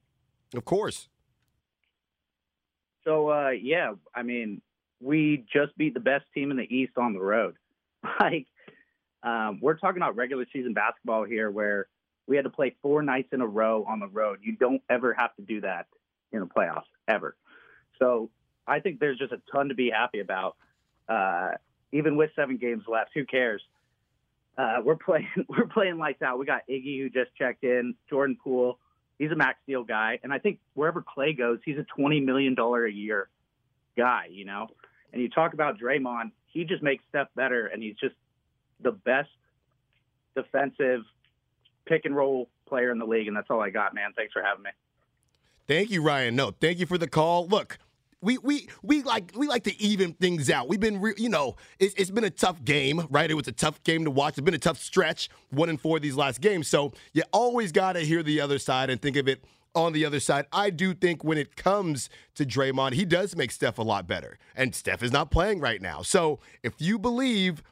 Of 0.54 0.64
course. 0.64 1.08
So, 3.04 3.30
uh, 3.30 3.50
yeah, 3.50 3.92
I 4.14 4.22
mean, 4.22 4.60
we 5.00 5.44
just 5.52 5.76
beat 5.78 5.94
the 5.94 6.00
best 6.00 6.24
team 6.34 6.50
in 6.50 6.56
the 6.56 6.74
East 6.74 6.92
on 6.98 7.14
the 7.14 7.20
road. 7.20 7.54
Like, 8.20 8.46
um, 9.22 9.60
we're 9.62 9.78
talking 9.78 9.96
about 9.96 10.14
regular 10.14 10.44
season 10.52 10.74
basketball 10.74 11.24
here, 11.24 11.50
where 11.50 11.86
we 12.26 12.36
had 12.36 12.44
to 12.44 12.50
play 12.50 12.76
four 12.82 13.02
nights 13.02 13.28
in 13.32 13.40
a 13.40 13.46
row 13.46 13.82
on 13.88 13.98
the 13.98 14.08
road. 14.08 14.40
You 14.42 14.56
don't 14.56 14.82
ever 14.90 15.14
have 15.14 15.34
to 15.36 15.42
do 15.42 15.62
that 15.62 15.86
in 16.32 16.40
the 16.40 16.46
playoffs, 16.46 16.82
ever. 17.08 17.34
So 17.98 18.28
I 18.66 18.80
think 18.80 19.00
there's 19.00 19.18
just 19.18 19.32
a 19.32 19.40
ton 19.50 19.68
to 19.68 19.74
be 19.74 19.90
happy 19.90 20.20
about. 20.20 20.56
Uh, 21.08 21.52
even 21.92 22.16
with 22.16 22.30
seven 22.34 22.56
games 22.56 22.84
left, 22.88 23.10
who 23.14 23.24
cares? 23.24 23.62
Uh, 24.56 24.76
we're 24.84 24.96
playing 24.96 25.28
we're 25.48 25.66
playing 25.66 25.98
lights 25.98 26.22
out. 26.22 26.38
We 26.38 26.46
got 26.46 26.62
Iggy 26.68 27.00
who 27.00 27.08
just 27.10 27.34
checked 27.36 27.64
in, 27.64 27.94
Jordan 28.08 28.36
Poole. 28.42 28.78
He's 29.18 29.30
a 29.30 29.36
max 29.36 29.58
deal 29.66 29.84
guy, 29.84 30.18
and 30.22 30.32
I 30.32 30.38
think 30.38 30.58
wherever 30.74 31.02
Klay 31.02 31.36
goes, 31.36 31.60
he's 31.64 31.78
a 31.78 31.84
twenty 31.84 32.20
million 32.20 32.54
dollar 32.54 32.84
a 32.84 32.92
year 32.92 33.28
guy. 33.96 34.28
You 34.30 34.44
know, 34.44 34.68
and 35.12 35.22
you 35.22 35.28
talk 35.28 35.54
about 35.54 35.78
Draymond, 35.78 36.32
he 36.46 36.64
just 36.64 36.82
makes 36.82 37.04
Steph 37.08 37.28
better, 37.36 37.66
and 37.66 37.82
he's 37.82 37.96
just 37.96 38.14
the 38.80 38.92
best 38.92 39.30
defensive 40.34 41.02
pick 41.86 42.04
and 42.04 42.16
roll 42.16 42.48
player 42.66 42.90
in 42.90 42.98
the 42.98 43.06
league. 43.06 43.28
And 43.28 43.36
that's 43.36 43.50
all 43.50 43.60
I 43.60 43.70
got, 43.70 43.94
man. 43.94 44.12
Thanks 44.16 44.32
for 44.32 44.42
having 44.42 44.64
me. 44.64 44.70
Thank 45.66 45.90
you, 45.90 46.02
Ryan. 46.02 46.36
No, 46.36 46.50
thank 46.50 46.78
you 46.78 46.86
for 46.86 46.98
the 46.98 47.08
call. 47.08 47.46
Look, 47.46 47.78
we 48.24 48.38
we 48.38 48.68
we 48.82 49.02
like 49.02 49.32
we 49.36 49.46
like 49.46 49.64
to 49.64 49.80
even 49.80 50.14
things 50.14 50.50
out. 50.50 50.68
We've 50.68 50.80
been, 50.80 51.00
re- 51.00 51.14
you 51.16 51.28
know, 51.28 51.56
it's, 51.78 51.94
it's 51.94 52.10
been 52.10 52.24
a 52.24 52.30
tough 52.30 52.64
game, 52.64 53.06
right? 53.10 53.30
It 53.30 53.34
was 53.34 53.48
a 53.48 53.52
tough 53.52 53.82
game 53.84 54.04
to 54.04 54.10
watch. 54.10 54.38
It's 54.38 54.44
been 54.44 54.54
a 54.54 54.58
tough 54.58 54.78
stretch, 54.78 55.28
one 55.50 55.68
and 55.68 55.80
four 55.80 56.00
these 56.00 56.16
last 56.16 56.40
games. 56.40 56.66
So 56.66 56.92
you 57.12 57.22
always 57.32 57.70
got 57.70 57.92
to 57.92 58.00
hear 58.00 58.22
the 58.22 58.40
other 58.40 58.58
side 58.58 58.90
and 58.90 59.00
think 59.00 59.16
of 59.16 59.28
it 59.28 59.44
on 59.74 59.92
the 59.92 60.04
other 60.04 60.20
side. 60.20 60.46
I 60.52 60.70
do 60.70 60.94
think 60.94 61.22
when 61.22 61.36
it 61.36 61.56
comes 61.56 62.08
to 62.36 62.46
Draymond, 62.46 62.92
he 62.92 63.04
does 63.04 63.36
make 63.36 63.50
Steph 63.50 63.78
a 63.78 63.82
lot 63.82 64.06
better, 64.06 64.38
and 64.56 64.74
Steph 64.74 65.02
is 65.02 65.12
not 65.12 65.30
playing 65.30 65.60
right 65.60 65.82
now. 65.82 66.02
So 66.02 66.40
if 66.62 66.74
you 66.78 66.98
believe 66.98 67.62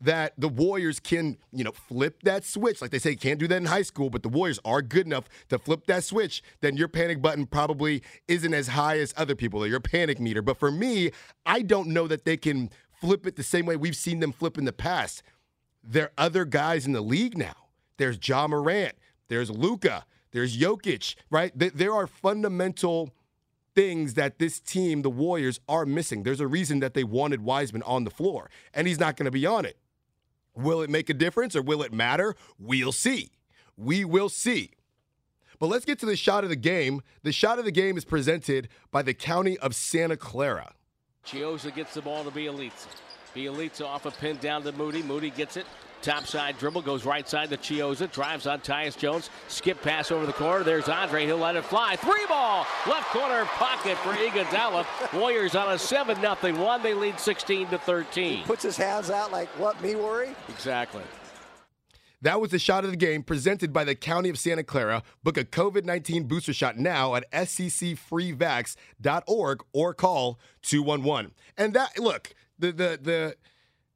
that 0.00 0.34
the 0.38 0.48
Warriors 0.48 1.00
can, 1.00 1.36
you 1.52 1.64
know, 1.64 1.72
flip 1.72 2.22
that 2.22 2.44
switch. 2.44 2.80
Like 2.80 2.90
they 2.90 2.98
say, 2.98 3.10
you 3.10 3.16
can't 3.16 3.40
do 3.40 3.48
that 3.48 3.56
in 3.56 3.66
high 3.66 3.82
school, 3.82 4.10
but 4.10 4.22
the 4.22 4.28
Warriors 4.28 4.60
are 4.64 4.80
good 4.82 5.06
enough 5.06 5.24
to 5.48 5.58
flip 5.58 5.86
that 5.86 6.04
switch, 6.04 6.42
then 6.60 6.76
your 6.76 6.88
panic 6.88 7.20
button 7.20 7.46
probably 7.46 8.02
isn't 8.28 8.54
as 8.54 8.68
high 8.68 8.98
as 8.98 9.12
other 9.16 9.34
people 9.34 9.62
or 9.62 9.66
your 9.66 9.80
panic 9.80 10.20
meter. 10.20 10.42
But 10.42 10.58
for 10.58 10.70
me, 10.70 11.10
I 11.44 11.62
don't 11.62 11.88
know 11.88 12.06
that 12.06 12.24
they 12.24 12.36
can 12.36 12.70
flip 13.00 13.26
it 13.26 13.36
the 13.36 13.42
same 13.42 13.66
way 13.66 13.76
we've 13.76 13.96
seen 13.96 14.20
them 14.20 14.32
flip 14.32 14.56
in 14.58 14.64
the 14.64 14.72
past. 14.72 15.22
There 15.82 16.04
are 16.04 16.12
other 16.18 16.44
guys 16.44 16.86
in 16.86 16.92
the 16.92 17.00
league 17.00 17.36
now. 17.36 17.54
There's 17.96 18.18
Ja 18.26 18.46
Morant, 18.46 18.94
there's 19.28 19.50
Luka, 19.50 20.04
there's 20.30 20.56
Jokic, 20.56 21.16
right? 21.30 21.52
There 21.54 21.92
are 21.92 22.06
fundamental 22.06 23.10
things 23.74 24.14
that 24.14 24.38
this 24.38 24.60
team, 24.60 25.02
the 25.02 25.10
Warriors, 25.10 25.60
are 25.68 25.86
missing. 25.86 26.22
There's 26.22 26.40
a 26.40 26.46
reason 26.46 26.80
that 26.80 26.94
they 26.94 27.04
wanted 27.04 27.42
Wiseman 27.42 27.82
on 27.82 28.04
the 28.04 28.10
floor, 28.10 28.50
and 28.74 28.86
he's 28.86 29.00
not 29.00 29.16
going 29.16 29.24
to 29.24 29.30
be 29.30 29.46
on 29.46 29.64
it. 29.64 29.76
Will 30.58 30.82
it 30.82 30.90
make 30.90 31.08
a 31.08 31.14
difference 31.14 31.54
or 31.54 31.62
will 31.62 31.82
it 31.82 31.92
matter? 31.92 32.34
We'll 32.58 32.90
see. 32.90 33.30
We 33.76 34.04
will 34.04 34.28
see. 34.28 34.72
But 35.60 35.68
let's 35.68 35.84
get 35.84 36.00
to 36.00 36.06
the 36.06 36.16
shot 36.16 36.42
of 36.42 36.50
the 36.50 36.56
game. 36.56 37.00
The 37.22 37.30
shot 37.30 37.60
of 37.60 37.64
the 37.64 37.70
game 37.70 37.96
is 37.96 38.04
presented 38.04 38.68
by 38.90 39.02
the 39.02 39.14
County 39.14 39.56
of 39.58 39.76
Santa 39.76 40.16
Clara. 40.16 40.72
Chiozza 41.24 41.72
gets 41.72 41.94
the 41.94 42.02
ball 42.02 42.24
to 42.24 42.30
Bjelica. 42.30 42.88
Bjelica 43.36 43.86
off 43.86 44.06
a 44.06 44.10
pin 44.10 44.36
down 44.38 44.64
to 44.64 44.72
Moody. 44.72 45.02
Moody 45.02 45.30
gets 45.30 45.56
it. 45.56 45.66
Top 46.02 46.26
side 46.26 46.58
dribble 46.58 46.82
goes 46.82 47.04
right 47.04 47.28
side 47.28 47.50
to 47.50 47.56
Chiozza. 47.56 48.08
Drives 48.10 48.46
on 48.46 48.60
Tyus 48.60 48.96
Jones. 48.96 49.30
Skip 49.48 49.82
pass 49.82 50.12
over 50.12 50.26
the 50.26 50.32
corner. 50.32 50.64
There's 50.64 50.88
Andre. 50.88 51.26
He'll 51.26 51.38
let 51.38 51.56
it 51.56 51.64
fly. 51.64 51.96
Three 51.96 52.24
ball. 52.26 52.66
Left 52.86 53.08
corner 53.08 53.44
pocket 53.46 53.96
for 53.98 54.12
Iguodala. 54.12 54.86
Warriors 55.18 55.56
on 55.56 55.72
a 55.72 55.78
7 55.78 56.16
0 56.16 56.36
one. 56.62 56.82
They 56.82 56.94
lead 56.94 57.18
16 57.18 57.68
to 57.68 57.78
13. 57.78 58.38
He 58.38 58.44
puts 58.44 58.62
his 58.62 58.76
hands 58.76 59.10
out 59.10 59.32
like, 59.32 59.48
what, 59.58 59.82
me 59.82 59.96
worry? 59.96 60.34
Exactly. 60.48 61.02
That 62.20 62.40
was 62.40 62.50
the 62.50 62.58
shot 62.58 62.82
of 62.84 62.90
the 62.90 62.96
game 62.96 63.22
presented 63.22 63.72
by 63.72 63.84
the 63.84 63.94
County 63.94 64.28
of 64.28 64.40
Santa 64.40 64.64
Clara. 64.64 65.04
Book 65.22 65.36
a 65.36 65.44
COVID 65.44 65.84
19 65.84 66.24
booster 66.24 66.52
shot 66.52 66.76
now 66.76 67.14
at 67.14 67.30
sccfreevax.org 67.30 69.62
or 69.72 69.94
call 69.94 70.40
211. 70.62 71.30
And 71.56 71.74
that, 71.74 71.96
look, 71.98 72.34
the, 72.58 72.72
the, 72.72 72.98
the, 73.00 73.36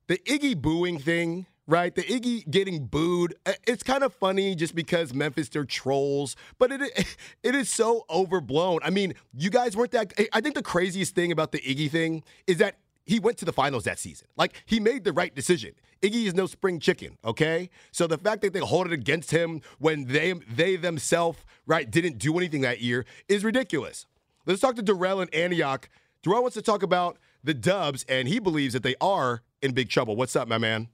the 0.06 0.18
Iggy 0.18 0.56
booing 0.60 1.00
thing 1.00 1.46
right? 1.72 1.94
The 1.94 2.02
Iggy 2.02 2.48
getting 2.50 2.84
booed. 2.84 3.34
Uh, 3.46 3.52
it's 3.66 3.82
kind 3.82 4.04
of 4.04 4.12
funny 4.12 4.54
just 4.54 4.74
because 4.74 5.14
Memphis 5.14 5.48
they're 5.48 5.64
trolls, 5.64 6.36
but 6.58 6.70
it 6.70 6.82
it 7.42 7.54
is 7.54 7.70
so 7.70 8.04
overblown. 8.10 8.80
I 8.84 8.90
mean, 8.90 9.14
you 9.32 9.48
guys 9.48 9.74
weren't 9.74 9.92
that. 9.92 10.12
I 10.34 10.42
think 10.42 10.54
the 10.54 10.62
craziest 10.62 11.14
thing 11.14 11.32
about 11.32 11.50
the 11.50 11.60
Iggy 11.60 11.90
thing 11.90 12.24
is 12.46 12.58
that 12.58 12.76
he 13.06 13.18
went 13.18 13.38
to 13.38 13.46
the 13.46 13.54
finals 13.54 13.84
that 13.84 13.98
season. 13.98 14.28
Like 14.36 14.62
he 14.66 14.80
made 14.80 15.04
the 15.04 15.14
right 15.14 15.34
decision. 15.34 15.72
Iggy 16.02 16.26
is 16.26 16.34
no 16.34 16.46
spring 16.46 16.78
chicken, 16.78 17.16
okay? 17.24 17.70
So 17.90 18.06
the 18.06 18.18
fact 18.18 18.42
that 18.42 18.52
they 18.52 18.60
hold 18.60 18.86
it 18.86 18.92
against 18.92 19.30
him 19.30 19.62
when 19.78 20.04
they 20.04 20.34
they 20.34 20.76
themselves 20.76 21.38
right 21.66 21.90
didn't 21.90 22.18
do 22.18 22.36
anything 22.36 22.60
that 22.60 22.82
year 22.82 23.06
is 23.28 23.44
ridiculous. 23.44 24.04
Let's 24.44 24.60
talk 24.60 24.76
to 24.76 24.82
Darrell 24.82 25.22
and 25.22 25.34
Antioch. 25.34 25.88
Darrell 26.22 26.42
wants 26.42 26.54
to 26.54 26.62
talk 26.62 26.82
about 26.82 27.16
the 27.42 27.54
Dubs, 27.54 28.04
and 28.10 28.28
he 28.28 28.40
believes 28.40 28.74
that 28.74 28.82
they 28.82 28.94
are 29.00 29.42
in 29.62 29.72
big 29.72 29.88
trouble. 29.88 30.16
What's 30.16 30.36
up, 30.36 30.46
my 30.46 30.58
man? 30.58 30.88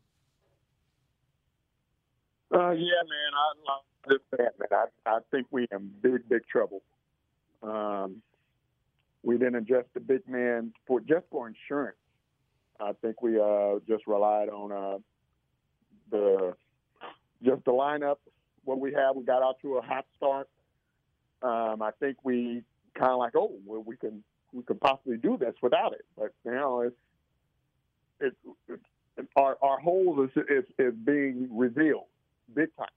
Uh, 2.53 2.71
yeah, 2.71 3.03
man. 3.05 3.33
I 3.35 3.71
love 3.71 3.83
this 4.09 4.39
man. 4.39 4.49
I, 4.73 5.11
I 5.11 5.19
think 5.31 5.47
we 5.51 5.67
in 5.71 5.91
big, 6.01 6.29
big 6.29 6.47
trouble. 6.47 6.83
Um, 7.63 8.23
we 9.23 9.37
didn't 9.37 9.57
adjust 9.57 9.89
the 9.95 10.01
big 10.01 10.27
man 10.29 10.73
for 10.87 11.01
just 11.01 11.27
for 11.31 11.49
insurance. 11.49 11.99
I 12.81 12.93
think 13.03 13.21
we 13.21 13.39
uh, 13.39 13.81
just 13.89 14.07
relied 14.07 14.49
on 14.49 14.73
uh, 14.73 14.99
the 16.11 16.55
just 17.45 17.65
the 17.65 17.73
lineup. 17.73 18.17
What 18.65 18.81
we 18.81 18.93
have, 18.95 19.17
we 19.17 19.25
got 19.25 19.43
out 19.43 19.57
to 19.63 19.79
a 19.79 19.83
hot 19.83 20.07
start. 20.17 20.49
Um, 21.43 21.83
I 21.83 21.91
think 22.01 22.19
we 22.25 22.63
kind 22.95 23.13
of 23.13 23.19
like, 23.19 23.35
oh, 23.37 23.53
well, 23.67 23.83
we 23.85 23.97
can 23.97 24.23
we 24.53 24.63
can 24.63 24.79
possibly 24.79 25.17
do 25.17 25.37
this 25.37 25.55
without 25.61 25.93
it. 25.93 26.05
But 26.17 26.33
know, 26.53 26.83
it's 26.83 26.97
it's, 28.21 28.37
it's 29.17 29.29
our 29.37 29.59
our 29.61 29.79
hole 29.81 30.25
is, 30.25 30.43
is 30.49 30.65
is 30.79 30.95
being 31.05 31.49
revealed 31.51 32.07
big 32.55 32.69
time. 32.77 32.89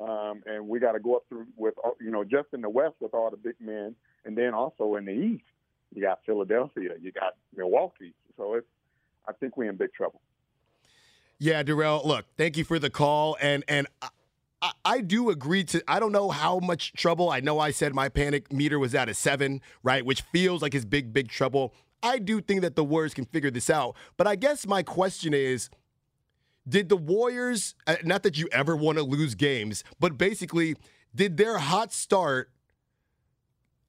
Um, 0.00 0.42
and 0.46 0.66
we 0.66 0.80
got 0.80 0.92
to 0.92 1.00
go 1.00 1.16
up 1.16 1.24
through 1.28 1.46
with 1.56 1.74
you 2.00 2.10
know 2.10 2.24
just 2.24 2.48
in 2.52 2.62
the 2.62 2.70
West 2.70 2.94
with 3.00 3.12
all 3.12 3.30
the 3.30 3.36
big 3.36 3.56
men, 3.60 3.94
and 4.24 4.36
then 4.36 4.54
also 4.54 4.94
in 4.96 5.04
the 5.04 5.12
East, 5.12 5.44
you 5.94 6.02
got 6.02 6.20
Philadelphia, 6.24 6.92
you 7.00 7.12
got 7.12 7.34
Milwaukee. 7.54 8.14
So 8.36 8.54
it's 8.54 8.66
I 9.28 9.32
think 9.32 9.56
we're 9.56 9.68
in 9.68 9.76
big 9.76 9.92
trouble. 9.92 10.20
Yeah, 11.38 11.62
Darrell. 11.62 12.02
Look, 12.04 12.26
thank 12.36 12.56
you 12.56 12.64
for 12.64 12.78
the 12.78 12.90
call, 12.90 13.36
and 13.40 13.64
and. 13.68 13.86
I, 14.62 14.72
I 14.84 15.00
do 15.00 15.30
agree 15.30 15.64
to. 15.64 15.82
I 15.88 16.00
don't 16.00 16.12
know 16.12 16.28
how 16.28 16.58
much 16.58 16.92
trouble. 16.92 17.30
I 17.30 17.40
know 17.40 17.58
I 17.58 17.70
said 17.70 17.94
my 17.94 18.10
panic 18.10 18.52
meter 18.52 18.78
was 18.78 18.94
at 18.94 19.08
a 19.08 19.14
seven, 19.14 19.62
right? 19.82 20.04
Which 20.04 20.20
feels 20.20 20.60
like 20.60 20.74
it's 20.74 20.84
big, 20.84 21.14
big 21.14 21.28
trouble. 21.28 21.72
I 22.02 22.18
do 22.18 22.40
think 22.40 22.62
that 22.62 22.76
the 22.76 22.84
Warriors 22.84 23.14
can 23.14 23.24
figure 23.24 23.50
this 23.50 23.70
out. 23.70 23.96
But 24.16 24.26
I 24.26 24.36
guess 24.36 24.66
my 24.66 24.82
question 24.82 25.34
is 25.34 25.70
did 26.68 26.88
the 26.88 26.96
Warriors, 26.96 27.74
uh, 27.86 27.96
not 28.04 28.22
that 28.22 28.38
you 28.38 28.48
ever 28.52 28.76
want 28.76 28.98
to 28.98 29.04
lose 29.04 29.34
games, 29.34 29.84
but 29.98 30.18
basically, 30.18 30.76
did 31.14 31.36
their 31.36 31.58
hot 31.58 31.92
start 31.92 32.50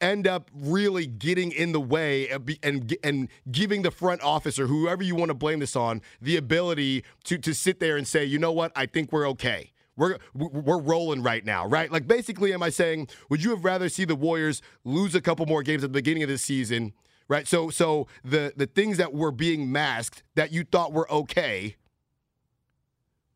end 0.01 0.25
up 0.25 0.49
really 0.53 1.05
getting 1.05 1.51
in 1.51 1.71
the 1.71 1.79
way 1.79 2.27
and 2.63 2.97
and 3.03 3.29
giving 3.51 3.83
the 3.83 3.91
front 3.91 4.21
office 4.21 4.57
or 4.57 4.65
whoever 4.67 5.03
you 5.03 5.15
want 5.15 5.29
to 5.29 5.35
blame 5.35 5.59
this 5.59 5.75
on 5.75 6.01
the 6.19 6.35
ability 6.35 7.03
to 7.23 7.37
to 7.37 7.53
sit 7.53 7.79
there 7.79 7.95
and 7.97 8.07
say, 8.07 8.25
you 8.25 8.39
know 8.39 8.51
what, 8.51 8.71
I 8.75 8.87
think 8.87 9.11
we're 9.11 9.29
okay. 9.29 9.71
We're 9.95 10.17
we're 10.33 10.79
rolling 10.79 11.21
right 11.21 11.45
now, 11.45 11.67
right? 11.67 11.91
Like 11.91 12.07
basically, 12.07 12.53
am 12.53 12.63
I 12.63 12.69
saying 12.69 13.09
would 13.29 13.43
you 13.43 13.51
have 13.51 13.63
rather 13.63 13.87
see 13.87 14.05
the 14.05 14.15
Warriors 14.15 14.61
lose 14.83 15.13
a 15.13 15.21
couple 15.21 15.45
more 15.45 15.61
games 15.61 15.83
at 15.83 15.91
the 15.91 15.99
beginning 15.99 16.23
of 16.23 16.29
the 16.29 16.39
season, 16.39 16.93
right? 17.27 17.47
So 17.47 17.69
so 17.69 18.07
the 18.23 18.53
the 18.55 18.65
things 18.65 18.97
that 18.97 19.13
were 19.13 19.31
being 19.31 19.71
masked 19.71 20.23
that 20.35 20.51
you 20.51 20.63
thought 20.63 20.91
were 20.91 21.11
okay 21.11 21.75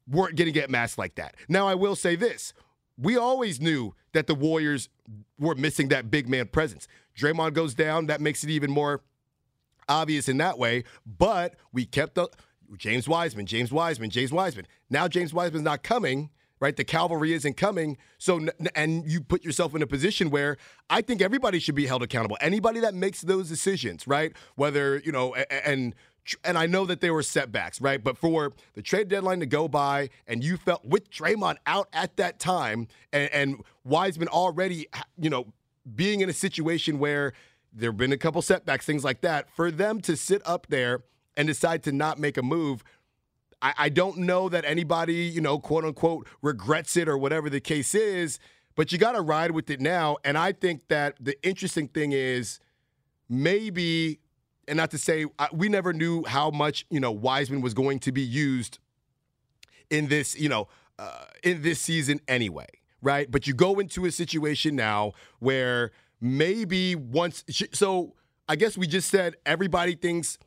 weren't 0.08 0.36
going 0.36 0.48
to 0.48 0.52
get 0.52 0.70
masked 0.70 0.98
like 0.98 1.15
that. 1.15 1.36
Now, 1.50 1.68
I 1.68 1.76
will 1.76 1.96
say 1.96 2.15
this. 2.15 2.54
We 2.98 3.18
always 3.18 3.60
knew 3.60 3.94
that 4.13 4.28
the 4.28 4.36
Warriors 4.36 4.89
were 5.38 5.56
missing 5.56 5.89
that 5.89 6.10
big 6.10 6.30
man 6.30 6.48
presence. 6.48 6.88
Draymond 7.18 7.54
goes 7.54 7.74
down, 7.74 8.08
that 8.08 8.22
makes 8.22 8.44
it 8.44 8.50
even 8.50 8.72
more 8.72 9.02
obvious 9.89 10.30
in 10.30 10.38
that 10.38 10.58
way. 10.58 10.84
But 11.06 11.56
we 11.72 11.86
kept 11.86 12.15
the 12.15 12.30
James 12.78 13.08
Wiseman, 13.08 13.46
James 13.46 13.72
Wiseman, 13.72 14.10
James 14.10 14.32
Wiseman. 14.32 14.65
Now 14.89 15.08
James 15.08 15.34
Wiseman's 15.34 15.63
not 15.63 15.84
coming, 15.84 16.30
right? 16.60 16.76
The 16.76 16.84
cavalry 16.84 17.34
isn't 17.34 17.58
coming. 17.58 17.98
So 18.18 18.48
and 18.76 19.10
you 19.10 19.22
put 19.22 19.44
yourself 19.44 19.76
in 19.76 19.82
a 19.82 19.88
position 19.88 20.29
where 20.29 20.58
I 20.90 21.02
think 21.02 21.21
everybody 21.21 21.60
should 21.60 21.75
be 21.75 21.86
held 21.86 22.02
accountable. 22.02 22.38
Anybody 22.42 22.79
that 22.79 22.94
makes 22.94 23.21
those 23.21 23.50
decisions, 23.50 24.08
right? 24.08 24.34
Whether, 24.56 25.02
you 25.06 25.12
know, 25.12 25.36
and 25.36 25.94
and 26.44 26.58
I 26.58 26.65
know 26.65 26.86
that 26.86 27.02
there 27.02 27.13
were 27.13 27.23
setbacks, 27.23 27.80
right? 27.80 28.04
But 28.04 28.17
for 28.17 28.54
the 28.73 28.82
trade 28.82 29.10
deadline 29.10 29.40
to 29.42 29.46
go 29.46 29.67
by, 29.67 30.10
and 30.28 30.44
you 30.44 30.58
felt 30.58 30.86
with 30.86 31.12
Draymond 31.12 31.58
out 31.65 31.88
at 31.94 32.17
that 32.17 32.40
time, 32.40 32.88
and, 33.13 33.30
and 33.32 33.63
Wiseman 33.84 34.28
already, 34.30 34.88
you 35.17 35.30
know, 35.30 35.54
being 35.94 36.21
in 36.21 36.30
a 36.30 36.34
situation 36.34 36.98
where 36.98 37.34
there 37.71 37.90
have 37.90 37.98
been 37.98 38.12
a 38.12 38.17
couple 38.17 38.42
setbacks, 38.42 38.86
things 38.86 39.04
like 39.04 39.21
that, 39.21 39.50
for 39.56 39.69
them 39.69 40.02
to 40.02 40.15
sit 40.15 40.42
up 40.46 40.67
there 40.69 41.04
and 41.38 41.48
decide 41.48 41.84
to 41.84 41.92
not 41.92 42.17
make 42.17 42.38
a 42.38 42.44
move. 42.44 42.84
I, 43.62 43.73
I 43.78 43.90
don't 43.90 44.19
know 44.19 44.50
that 44.50 44.65
anybody, 44.65 45.26
you 45.26 45.42
know, 45.42 45.60
quote 45.60 45.86
unquote, 45.86 46.28
regrets 46.42 46.98
it 46.98 47.08
or 47.08 47.17
whatever 47.17 47.50
the 47.50 47.60
case 47.60 47.94
is, 47.94 48.40
but 48.76 48.92
you 48.92 48.98
got 48.98 49.13
to 49.13 49.21
ride 49.21 49.52
with 49.52 49.69
it 49.69 49.80
now. 49.80 50.17
And 50.23 50.38
I 50.38 50.54
think 50.54 50.88
that 50.88 51.17
the 51.19 51.36
interesting 51.46 51.88
thing 51.88 52.13
is 52.13 52.60
maybe 53.30 54.19
and 54.68 54.78
not 54.78 54.92
to 54.92 54.98
say 54.98 55.26
we 55.52 55.70
never 55.70 55.94
knew 55.94 56.24
how 56.26 56.50
much 56.50 56.86
you 56.90 57.00
know 57.00 57.12
Wiseman 57.12 57.62
was 57.62 57.74
going 57.74 58.00
to 58.00 58.12
be 58.12 58.22
used 58.22 58.80
in 59.90 60.08
this 60.08 60.38
you 60.38 60.50
know 60.50 60.68
uh, 61.00 61.26
in 61.44 61.62
this 61.62 61.80
season 61.80 62.20
anyway, 62.28 62.68
right? 63.02 63.30
But 63.30 63.48
you 63.48 63.54
go 63.54 63.80
into 63.80 64.06
a 64.06 64.12
situation 64.12 64.76
now 64.76 65.13
where 65.40 65.92
maybe 66.22 66.96
once 66.96 67.44
so 67.74 68.16
I 68.48 68.56
guess 68.56 68.78
we 68.78 68.88
just 68.88 69.10
said 69.10 69.36
everybody 69.46 69.96
thinks 69.96 70.38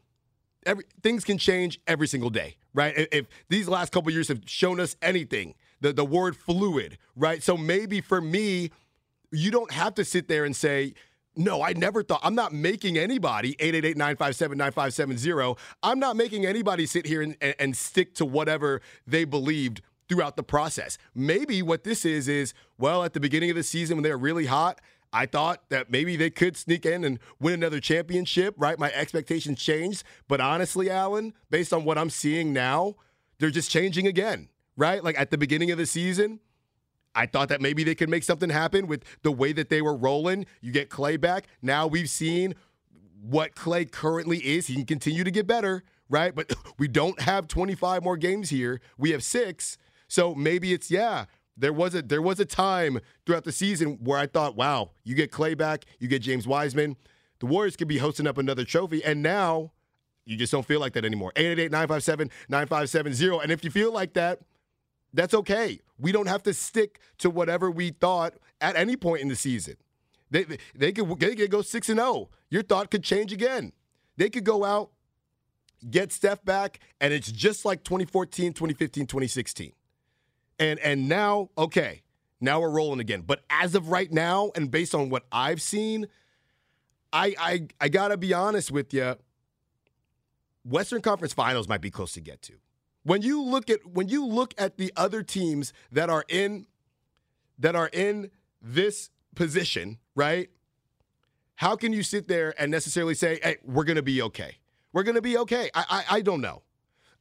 every 0.66 0.84
things 1.02 1.24
can 1.24 1.38
change 1.38 1.80
every 1.86 2.06
single 2.06 2.30
day, 2.30 2.56
right? 2.74 2.96
If, 2.96 3.08
if 3.12 3.26
these 3.48 3.68
last 3.68 3.92
couple 3.92 4.12
years 4.12 4.28
have 4.28 4.40
shown 4.46 4.80
us 4.80 4.96
anything, 5.02 5.54
the 5.80 5.92
the 5.92 6.04
word 6.04 6.36
fluid, 6.36 6.98
right? 7.16 7.42
So 7.42 7.56
maybe 7.56 8.00
for 8.00 8.20
me, 8.20 8.70
you 9.30 9.50
don't 9.50 9.72
have 9.72 9.94
to 9.94 10.04
sit 10.04 10.28
there 10.28 10.44
and 10.44 10.54
say 10.54 10.94
no, 11.38 11.62
I 11.62 11.72
never 11.72 12.02
thought. 12.02 12.20
I'm 12.22 12.34
not 12.34 12.52
making 12.52 12.98
anybody 12.98 13.54
888-957-9570. 13.54 15.56
I'm 15.82 16.00
not 16.00 16.16
making 16.16 16.44
anybody 16.44 16.84
sit 16.84 17.06
here 17.06 17.22
and, 17.22 17.36
and, 17.40 17.54
and 17.58 17.76
stick 17.76 18.14
to 18.16 18.26
whatever 18.26 18.82
they 19.06 19.24
believed 19.24 19.80
throughout 20.08 20.36
the 20.36 20.42
process. 20.42 20.98
Maybe 21.14 21.62
what 21.62 21.84
this 21.84 22.04
is 22.04 22.28
is 22.28 22.54
well, 22.76 23.04
at 23.04 23.12
the 23.12 23.20
beginning 23.20 23.50
of 23.50 23.56
the 23.56 23.62
season 23.62 23.96
when 23.96 24.02
they 24.02 24.10
were 24.10 24.18
really 24.18 24.46
hot, 24.46 24.80
I 25.12 25.26
thought 25.26 25.68
that 25.70 25.90
maybe 25.90 26.16
they 26.16 26.30
could 26.30 26.56
sneak 26.56 26.84
in 26.84 27.04
and 27.04 27.18
win 27.40 27.54
another 27.54 27.80
championship, 27.80 28.54
right? 28.58 28.78
My 28.78 28.92
expectations 28.92 29.62
changed. 29.62 30.04
But 30.26 30.40
honestly, 30.40 30.90
Alan, 30.90 31.34
based 31.50 31.72
on 31.72 31.84
what 31.84 31.96
I'm 31.96 32.10
seeing 32.10 32.52
now, 32.52 32.96
they're 33.38 33.50
just 33.50 33.70
changing 33.70 34.06
again, 34.06 34.48
right? 34.76 35.02
Like 35.02 35.18
at 35.18 35.30
the 35.30 35.38
beginning 35.38 35.70
of 35.70 35.78
the 35.78 35.86
season, 35.86 36.40
I 37.14 37.26
thought 37.26 37.48
that 37.48 37.60
maybe 37.60 37.84
they 37.84 37.94
could 37.94 38.08
make 38.08 38.22
something 38.22 38.50
happen 38.50 38.86
with 38.86 39.04
the 39.22 39.32
way 39.32 39.52
that 39.52 39.68
they 39.68 39.82
were 39.82 39.96
rolling. 39.96 40.46
You 40.60 40.72
get 40.72 40.88
Klay 40.88 41.20
back. 41.20 41.46
Now 41.62 41.86
we've 41.86 42.10
seen 42.10 42.54
what 43.20 43.54
Klay 43.54 43.90
currently 43.90 44.38
is. 44.38 44.66
He 44.66 44.74
can 44.74 44.84
continue 44.84 45.24
to 45.24 45.30
get 45.30 45.46
better, 45.46 45.82
right? 46.08 46.34
But 46.34 46.52
we 46.78 46.88
don't 46.88 47.20
have 47.20 47.48
25 47.48 48.04
more 48.04 48.16
games 48.16 48.50
here. 48.50 48.80
We 48.96 49.10
have 49.10 49.24
six. 49.24 49.78
So 50.06 50.34
maybe 50.34 50.72
it's 50.72 50.90
yeah. 50.90 51.26
There 51.56 51.72
was 51.72 51.94
a 51.94 52.02
there 52.02 52.22
was 52.22 52.38
a 52.38 52.44
time 52.44 53.00
throughout 53.26 53.44
the 53.44 53.52
season 53.52 53.98
where 54.02 54.18
I 54.18 54.28
thought, 54.28 54.54
wow, 54.54 54.92
you 55.02 55.16
get 55.16 55.32
Klay 55.32 55.58
back, 55.58 55.86
you 55.98 56.06
get 56.06 56.22
James 56.22 56.46
Wiseman, 56.46 56.96
the 57.40 57.46
Warriors 57.46 57.74
could 57.74 57.88
be 57.88 57.98
hosting 57.98 58.28
up 58.28 58.38
another 58.38 58.64
trophy, 58.64 59.04
and 59.04 59.22
now 59.22 59.72
you 60.24 60.36
just 60.36 60.52
don't 60.52 60.66
feel 60.66 60.78
like 60.78 60.92
that 60.92 61.04
anymore. 61.04 61.32
888-957-9570. 61.36 63.42
And 63.42 63.50
if 63.50 63.64
you 63.64 63.70
feel 63.70 63.92
like 63.92 64.12
that, 64.12 64.40
that's 65.12 65.34
okay. 65.34 65.80
We 65.98 66.12
don't 66.12 66.26
have 66.26 66.42
to 66.44 66.54
stick 66.54 67.00
to 67.18 67.30
whatever 67.30 67.70
we 67.70 67.90
thought 67.90 68.34
at 68.60 68.76
any 68.76 68.96
point 68.96 69.22
in 69.22 69.28
the 69.28 69.36
season. 69.36 69.76
They 70.30 70.46
they 70.74 70.92
could 70.92 71.18
they 71.18 71.34
could 71.34 71.50
go 71.50 71.62
six 71.62 71.88
and 71.88 71.98
zero. 71.98 72.08
Oh. 72.08 72.28
Your 72.50 72.62
thought 72.62 72.90
could 72.90 73.04
change 73.04 73.32
again. 73.32 73.72
They 74.16 74.30
could 74.30 74.44
go 74.44 74.64
out, 74.64 74.90
get 75.88 76.12
Steph 76.12 76.44
back, 76.44 76.80
and 77.00 77.12
it's 77.12 77.30
just 77.30 77.64
like 77.64 77.84
2014, 77.84 78.52
2015, 78.52 79.06
2016. 79.06 79.72
And 80.58 80.78
and 80.80 81.08
now, 81.08 81.50
okay, 81.56 82.02
now 82.40 82.60
we're 82.60 82.70
rolling 82.70 83.00
again. 83.00 83.22
But 83.22 83.42
as 83.48 83.74
of 83.74 83.88
right 83.88 84.12
now, 84.12 84.50
and 84.54 84.70
based 84.70 84.94
on 84.94 85.08
what 85.08 85.24
I've 85.32 85.62
seen, 85.62 86.06
I 87.12 87.34
I 87.38 87.66
I 87.80 87.88
gotta 87.88 88.16
be 88.16 88.34
honest 88.34 88.70
with 88.70 88.92
you. 88.92 89.16
Western 90.64 91.00
Conference 91.00 91.32
Finals 91.32 91.68
might 91.68 91.80
be 91.80 91.90
close 91.90 92.12
to 92.12 92.20
get 92.20 92.42
to. 92.42 92.54
When 93.08 93.22
you 93.22 93.42
look 93.42 93.70
at 93.70 93.86
when 93.86 94.08
you 94.08 94.26
look 94.26 94.52
at 94.58 94.76
the 94.76 94.92
other 94.94 95.22
teams 95.22 95.72
that 95.90 96.10
are 96.10 96.26
in 96.28 96.66
that 97.58 97.74
are 97.74 97.88
in 97.90 98.30
this 98.60 99.08
position, 99.34 99.96
right? 100.14 100.50
How 101.54 101.74
can 101.74 101.94
you 101.94 102.02
sit 102.02 102.28
there 102.28 102.52
and 102.60 102.70
necessarily 102.70 103.14
say, 103.14 103.40
"Hey, 103.42 103.56
we're 103.64 103.84
going 103.84 103.96
to 103.96 104.02
be 104.02 104.20
okay"? 104.20 104.58
We're 104.92 105.04
going 105.04 105.14
to 105.14 105.22
be 105.22 105.38
okay. 105.38 105.70
I, 105.74 105.84
I 105.88 106.04
I 106.16 106.20
don't 106.20 106.42
know. 106.42 106.60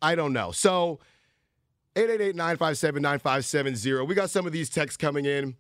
I 0.01 0.15
don't 0.15 0.33
know. 0.33 0.51
So 0.51 0.99
888-957-9570. 1.95 4.09
We 4.09 4.13
got 4.13 4.29
some 4.29 4.45
of 4.45 4.51
these 4.51 4.69
texts 4.69 4.97
coming 4.97 5.23
in. 5.23 5.55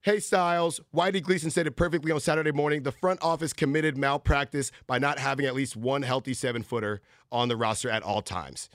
Hey 0.00 0.20
Styles, 0.20 0.80
Whitey 0.94 1.22
Gleason 1.22 1.50
said 1.50 1.66
it 1.66 1.76
perfectly 1.76 2.12
on 2.12 2.20
Saturday 2.20 2.52
morning. 2.52 2.82
The 2.82 2.92
front 2.92 3.22
office 3.22 3.52
committed 3.52 3.98
malpractice 3.98 4.72
by 4.86 4.98
not 4.98 5.18
having 5.18 5.44
at 5.44 5.54
least 5.54 5.76
one 5.76 6.00
healthy 6.00 6.32
seven 6.32 6.62
footer 6.62 7.02
on 7.30 7.48
the 7.48 7.58
roster 7.58 7.90
at 7.90 8.02
all 8.02 8.22
times 8.22 8.70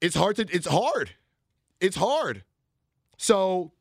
it's 0.00 0.16
hard 0.16 0.36
to 0.36 0.46
it's 0.50 0.66
hard. 0.66 1.10
It's 1.80 1.96
hard. 1.96 2.44
So 3.16 3.72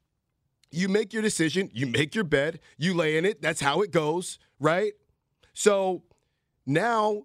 you 0.72 0.90
make 0.90 1.14
your 1.14 1.22
decision, 1.22 1.70
you 1.74 1.88
make 1.88 2.16
your 2.16 2.24
bed, 2.24 2.60
you 2.78 2.94
lay 2.94 3.18
in 3.18 3.26
it. 3.26 3.42
That's 3.42 3.62
how 3.62 3.82
it 3.82 3.92
goes, 3.92 4.40
right? 4.60 4.94
So 5.54 6.04
now 6.66 7.24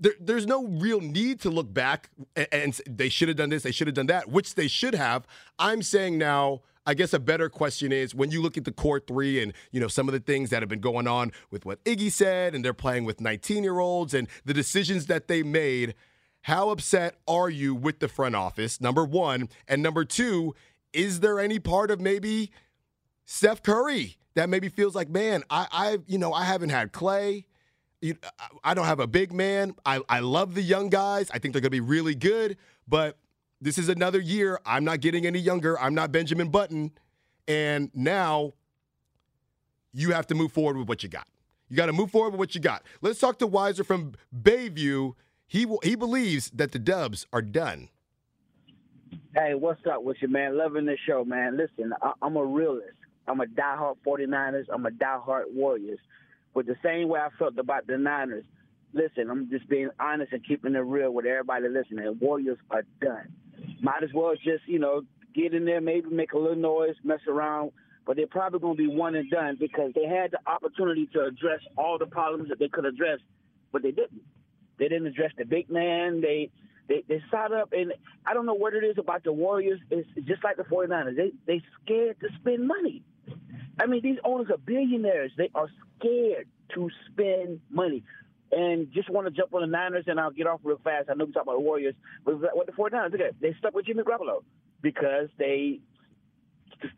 there, 0.00 0.14
there's 0.20 0.46
no 0.46 0.64
real 0.66 1.00
need 1.00 1.40
to 1.40 1.50
look 1.50 1.72
back 1.72 2.10
and, 2.36 2.48
and 2.52 2.80
they 2.88 3.08
should 3.08 3.28
have 3.28 3.36
done 3.36 3.50
this, 3.50 3.62
they 3.62 3.72
should 3.72 3.86
have 3.86 3.94
done 3.94 4.06
that, 4.06 4.28
which 4.28 4.54
they 4.54 4.68
should 4.68 4.94
have. 4.94 5.26
I'm 5.58 5.82
saying 5.82 6.18
now, 6.18 6.62
I 6.86 6.94
guess 6.94 7.12
a 7.12 7.18
better 7.18 7.50
question 7.50 7.92
is 7.92 8.14
when 8.14 8.30
you 8.30 8.40
look 8.40 8.56
at 8.56 8.64
the 8.64 8.72
core 8.72 8.98
three 8.98 9.42
and 9.42 9.52
you 9.72 9.78
know 9.78 9.88
some 9.88 10.08
of 10.08 10.14
the 10.14 10.20
things 10.20 10.48
that 10.50 10.62
have 10.62 10.70
been 10.70 10.80
going 10.80 11.06
on 11.06 11.32
with 11.50 11.66
what 11.66 11.84
Iggy 11.84 12.10
said, 12.10 12.54
and 12.54 12.64
they're 12.64 12.72
playing 12.72 13.04
with 13.04 13.20
19 13.20 13.62
year 13.62 13.78
olds 13.78 14.14
and 14.14 14.26
the 14.46 14.54
decisions 14.54 15.04
that 15.06 15.28
they 15.28 15.42
made. 15.42 15.94
How 16.42 16.70
upset 16.70 17.16
are 17.26 17.50
you 17.50 17.74
with 17.74 17.98
the 17.98 18.08
front 18.08 18.34
office? 18.34 18.80
Number 18.80 19.04
one. 19.04 19.48
And 19.66 19.82
number 19.82 20.04
two, 20.04 20.54
is 20.92 21.20
there 21.20 21.38
any 21.40 21.58
part 21.58 21.90
of 21.90 22.00
maybe 22.00 22.50
Steph 23.24 23.62
Curry 23.62 24.16
that 24.34 24.48
maybe 24.48 24.68
feels 24.68 24.94
like, 24.94 25.08
man, 25.08 25.42
I, 25.50 25.66
I 25.70 25.98
you 26.06 26.18
know, 26.18 26.32
I 26.32 26.44
haven't 26.44 26.70
had 26.70 26.92
Klay. 26.92 27.44
I 28.62 28.74
don't 28.74 28.86
have 28.86 29.00
a 29.00 29.06
big 29.06 29.32
man. 29.32 29.74
I, 29.84 30.00
I 30.08 30.20
love 30.20 30.54
the 30.54 30.62
young 30.62 30.88
guys. 30.88 31.30
I 31.32 31.38
think 31.38 31.52
they're 31.52 31.60
going 31.60 31.64
to 31.64 31.70
be 31.70 31.80
really 31.80 32.14
good. 32.14 32.56
But 32.86 33.18
this 33.60 33.76
is 33.76 33.88
another 33.88 34.20
year. 34.20 34.60
I'm 34.64 34.84
not 34.84 35.00
getting 35.00 35.26
any 35.26 35.40
younger. 35.40 35.78
I'm 35.78 35.94
not 35.94 36.12
Benjamin 36.12 36.48
Button. 36.48 36.92
And 37.48 37.90
now 37.94 38.54
you 39.92 40.12
have 40.12 40.26
to 40.28 40.34
move 40.34 40.52
forward 40.52 40.76
with 40.76 40.88
what 40.88 41.02
you 41.02 41.08
got. 41.08 41.26
You 41.68 41.76
got 41.76 41.86
to 41.86 41.92
move 41.92 42.10
forward 42.10 42.30
with 42.30 42.38
what 42.38 42.54
you 42.54 42.60
got. 42.60 42.84
Let's 43.00 43.18
talk 43.18 43.38
to 43.40 43.46
Wiser 43.46 43.84
from 43.84 44.12
Bayview 44.34 45.14
he 45.48 45.64
will, 45.64 45.80
he 45.82 45.96
believes 45.96 46.50
that 46.50 46.72
the 46.72 46.78
Dubs 46.78 47.26
are 47.32 47.42
done. 47.42 47.88
Hey, 49.34 49.54
what's 49.54 49.80
up 49.90 50.02
with 50.02 50.18
you, 50.20 50.28
man? 50.28 50.58
Loving 50.58 50.84
the 50.84 50.96
show, 51.06 51.24
man. 51.24 51.56
Listen, 51.56 51.92
I, 52.02 52.12
am 52.22 52.36
a 52.36 52.44
realist. 52.44 52.96
I'm 53.26 53.40
a 53.40 53.46
diehard 53.46 53.96
49ers. 54.06 54.66
I'm 54.72 54.84
a 54.84 54.90
diehard 54.90 55.44
Warriors. 55.52 55.98
But 56.54 56.66
the 56.66 56.76
same 56.82 57.08
way 57.08 57.20
I 57.20 57.28
felt 57.38 57.58
about 57.58 57.86
the 57.86 57.96
Niners, 57.96 58.44
listen, 58.92 59.30
I'm 59.30 59.48
just 59.50 59.68
being 59.68 59.88
honest 59.98 60.32
and 60.32 60.46
keeping 60.46 60.74
it 60.74 60.78
real 60.80 61.12
with 61.12 61.24
everybody 61.24 61.68
listening. 61.68 62.18
Warriors 62.20 62.58
are 62.70 62.84
done. 63.00 63.32
Might 63.80 64.02
as 64.02 64.10
well 64.14 64.34
just, 64.34 64.66
you 64.66 64.78
know, 64.78 65.02
get 65.34 65.54
in 65.54 65.64
there, 65.64 65.80
maybe 65.80 66.10
make 66.10 66.32
a 66.32 66.38
little 66.38 66.56
noise, 66.56 66.94
mess 67.04 67.20
around, 67.28 67.72
but 68.06 68.16
they're 68.16 68.26
probably 68.26 68.60
going 68.60 68.76
to 68.76 68.82
be 68.82 68.94
one 68.94 69.14
and 69.14 69.30
done 69.30 69.56
because 69.58 69.92
they 69.94 70.06
had 70.06 70.32
the 70.32 70.38
opportunity 70.50 71.08
to 71.12 71.24
address 71.24 71.60
all 71.76 71.98
the 71.98 72.06
problems 72.06 72.48
that 72.48 72.58
they 72.58 72.68
could 72.68 72.84
address, 72.84 73.18
but 73.72 73.82
they 73.82 73.92
didn't. 73.92 74.22
They 74.78 74.88
didn't 74.88 75.06
address 75.06 75.32
the 75.36 75.44
big 75.44 75.70
man. 75.70 76.20
They 76.20 76.50
they 76.88 77.04
they 77.08 77.22
sat 77.30 77.52
up 77.52 77.72
and 77.72 77.92
I 78.26 78.34
don't 78.34 78.46
know 78.46 78.54
what 78.54 78.74
it 78.74 78.84
is 78.84 78.96
about 78.98 79.24
the 79.24 79.32
Warriors. 79.32 79.80
It's 79.90 80.08
just 80.26 80.42
like 80.44 80.56
the 80.56 80.64
49ers. 80.64 81.16
They 81.16 81.32
they 81.46 81.62
scared 81.82 82.20
to 82.20 82.28
spend 82.40 82.66
money. 82.66 83.02
I 83.80 83.86
mean, 83.86 84.02
these 84.02 84.18
owners 84.24 84.48
are 84.50 84.58
billionaires. 84.58 85.32
They 85.36 85.50
are 85.54 85.68
scared 85.98 86.48
to 86.74 86.90
spend 87.10 87.60
money. 87.70 88.02
And 88.50 88.90
just 88.92 89.10
want 89.10 89.26
to 89.26 89.30
jump 89.30 89.52
on 89.52 89.60
the 89.60 89.66
Niners, 89.66 90.04
and 90.06 90.18
I'll 90.18 90.30
get 90.30 90.46
off 90.46 90.60
real 90.64 90.80
fast. 90.82 91.08
I 91.10 91.14
know 91.14 91.26
we 91.26 91.32
talk 91.32 91.42
about 91.42 91.56
the 91.56 91.60
Warriors, 91.60 91.94
but 92.24 92.40
what 92.56 92.66
the 92.66 92.72
49ers, 92.72 93.12
look 93.12 93.20
at, 93.20 93.40
they 93.40 93.54
stuck 93.58 93.74
with 93.74 93.84
Jimmy 93.84 94.02
Garoppolo 94.02 94.42
because 94.80 95.28
they 95.38 95.80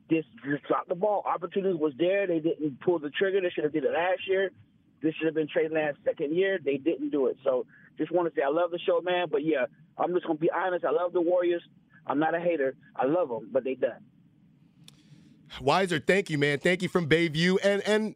just, 0.09 0.29
just 0.45 0.63
dropped 0.69 0.89
the 0.89 0.95
ball. 0.95 1.25
Opportunity 1.27 1.75
was 1.75 1.93
there. 1.99 2.27
They 2.29 2.39
didn't 2.39 2.81
pull 2.81 3.01
the 3.01 3.11
trigger. 3.11 3.41
They 3.41 3.51
should 3.51 3.65
have 3.65 3.73
did 3.73 3.85
it 3.85 3.93
last 3.93 4.29
year. 4.29 4.53
This 5.03 5.15
should 5.15 5.27
have 5.27 5.35
been 5.35 5.49
Trey 5.49 5.69
Lance 5.69 5.97
second 6.05 6.35
year. 6.35 6.59
They 6.63 6.77
didn't 6.77 7.11
do 7.11 7.27
it. 7.27 7.37
So 7.45 7.67
just 7.99 8.13
want 8.13 8.33
to 8.33 8.39
say 8.39 8.43
I 8.45 8.51
love 8.51 8.71
the 8.71 8.79
show, 8.79 9.01
man. 9.01 9.29
But 9.31 9.45
yeah, 9.45 9.67
I'm 9.99 10.13
just 10.13 10.27
gonna 10.27 10.39
be 10.39 10.51
honest. 10.51 10.85
I 10.85 10.91
love 10.91 11.13
the 11.13 11.21
Warriors. 11.21 11.63
I'm 12.07 12.19
not 12.19 12.35
a 12.35 12.41
hater. 12.41 12.75
I 12.97 13.07
love 13.07 13.29
them, 13.29 13.49
but 13.53 13.65
they 13.65 13.75
done. 13.75 14.03
Wiser, 15.61 15.99
thank 15.99 16.31
you, 16.31 16.39
man. 16.39 16.59
Thank 16.59 16.83
you 16.83 16.89
from 16.89 17.09
Bayview. 17.09 17.59
And 17.63 17.83
and 17.87 18.15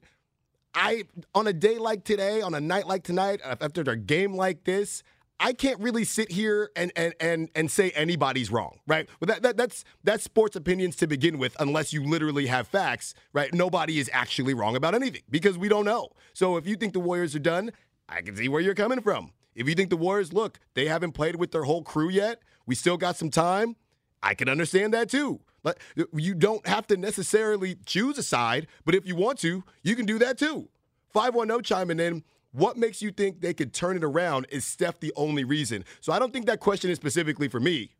I 0.74 1.04
on 1.34 1.46
a 1.46 1.52
day 1.52 1.78
like 1.78 2.04
today, 2.04 2.40
on 2.40 2.54
a 2.54 2.60
night 2.60 2.86
like 2.86 3.02
tonight, 3.02 3.40
after 3.44 3.82
a 3.82 3.96
game 3.96 4.34
like 4.34 4.64
this, 4.64 5.02
I 5.40 5.52
can't 5.52 5.80
really 5.80 6.04
sit 6.04 6.30
here 6.30 6.70
and 6.76 6.92
and 6.96 7.14
and 7.20 7.48
and 7.54 7.70
say 7.70 7.90
anybody's 7.90 8.50
wrong, 8.50 8.78
right? 8.86 9.08
But 9.20 9.28
that, 9.28 9.42
that 9.42 9.56
that's 9.56 9.84
that's 10.02 10.24
sports 10.24 10.56
opinions 10.56 10.96
to 10.96 11.06
begin 11.06 11.38
with, 11.38 11.56
unless 11.58 11.92
you 11.92 12.04
literally 12.04 12.46
have 12.46 12.68
facts, 12.68 13.14
right? 13.32 13.52
Nobody 13.52 13.98
is 13.98 14.08
actually 14.12 14.54
wrong 14.54 14.76
about 14.76 14.94
anything 14.94 15.22
because 15.28 15.58
we 15.58 15.68
don't 15.68 15.84
know. 15.84 16.10
So 16.32 16.56
if 16.56 16.66
you 16.66 16.76
think 16.76 16.92
the 16.92 17.00
Warriors 17.00 17.34
are 17.34 17.40
done, 17.40 17.72
I 18.08 18.22
can 18.22 18.36
see 18.36 18.48
where 18.48 18.60
you're 18.60 18.74
coming 18.74 19.00
from. 19.00 19.32
If 19.54 19.68
you 19.68 19.74
think 19.74 19.90
the 19.90 19.96
Warriors, 19.96 20.32
look, 20.32 20.58
they 20.74 20.86
haven't 20.86 21.12
played 21.12 21.36
with 21.36 21.52
their 21.52 21.64
whole 21.64 21.82
crew 21.82 22.08
yet, 22.08 22.40
we 22.66 22.74
still 22.74 22.96
got 22.96 23.16
some 23.16 23.30
time. 23.30 23.76
I 24.22 24.34
can 24.34 24.48
understand 24.48 24.94
that 24.94 25.10
too. 25.10 25.40
But 25.62 25.78
you 26.12 26.34
don't 26.34 26.66
have 26.66 26.86
to 26.88 26.96
necessarily 26.96 27.76
choose 27.86 28.18
a 28.18 28.22
side, 28.22 28.66
but 28.84 28.94
if 28.94 29.06
you 29.06 29.16
want 29.16 29.38
to, 29.40 29.64
you 29.82 29.96
can 29.96 30.06
do 30.06 30.18
that 30.18 30.38
too. 30.38 30.68
510 31.12 31.62
chiming 31.62 32.00
in 32.00 32.24
what 32.54 32.76
makes 32.76 33.02
you 33.02 33.10
think 33.10 33.40
they 33.40 33.52
could 33.52 33.72
turn 33.72 33.96
it 33.96 34.04
around? 34.04 34.46
Is 34.50 34.64
Steph 34.64 35.00
the 35.00 35.12
only 35.16 35.42
reason? 35.42 35.84
So 36.00 36.12
I 36.12 36.20
don't 36.20 36.32
think 36.32 36.46
that 36.46 36.60
question 36.60 36.88
is 36.88 36.96
specifically 36.96 37.48
for 37.48 37.58
me. 37.58 37.90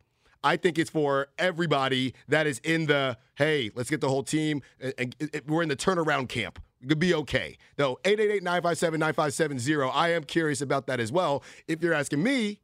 I 0.43 0.55
think 0.57 0.77
it's 0.77 0.89
for 0.89 1.27
everybody 1.37 2.13
that 2.29 2.47
is 2.47 2.59
in 2.59 2.85
the 2.85 3.17
hey, 3.35 3.71
let's 3.75 3.89
get 3.89 3.99
the 3.99 4.07
whole 4.07 4.23
team. 4.23 4.61
And, 4.97 5.13
we're 5.45 5.63
in 5.63 5.69
the 5.69 5.75
turnaround 5.75 6.29
camp. 6.29 6.59
Could 6.87 6.99
be 6.99 7.13
okay. 7.15 7.57
Though 7.75 7.99
888-957-9570. 8.03 9.91
I 9.93 10.13
am 10.13 10.23
curious 10.23 10.61
about 10.61 10.87
that 10.87 10.99
as 10.99 11.11
well. 11.11 11.43
If 11.67 11.81
you're 11.81 11.93
asking 11.93 12.23
me 12.23 12.61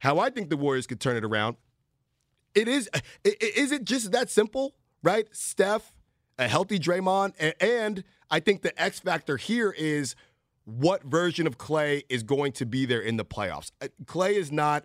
how 0.00 0.18
I 0.18 0.30
think 0.30 0.50
the 0.50 0.56
Warriors 0.56 0.86
could 0.86 1.00
turn 1.00 1.16
it 1.16 1.24
around, 1.24 1.56
it 2.54 2.68
is 2.68 2.88
is 3.24 3.72
it 3.72 3.84
just 3.84 4.12
that 4.12 4.30
simple, 4.30 4.76
right? 5.02 5.26
Steph, 5.32 5.94
a 6.38 6.46
healthy 6.46 6.78
Draymond, 6.78 7.32
and 7.60 8.04
I 8.30 8.40
think 8.40 8.62
the 8.62 8.80
X 8.80 9.00
factor 9.00 9.36
here 9.36 9.70
is 9.76 10.14
what 10.66 11.04
version 11.04 11.46
of 11.46 11.58
Klay 11.58 12.02
is 12.08 12.22
going 12.22 12.52
to 12.52 12.66
be 12.66 12.84
there 12.84 13.00
in 13.00 13.16
the 13.16 13.24
playoffs. 13.24 13.70
Uh, 13.80 13.86
Klay 14.04 14.32
is 14.32 14.52
not 14.52 14.84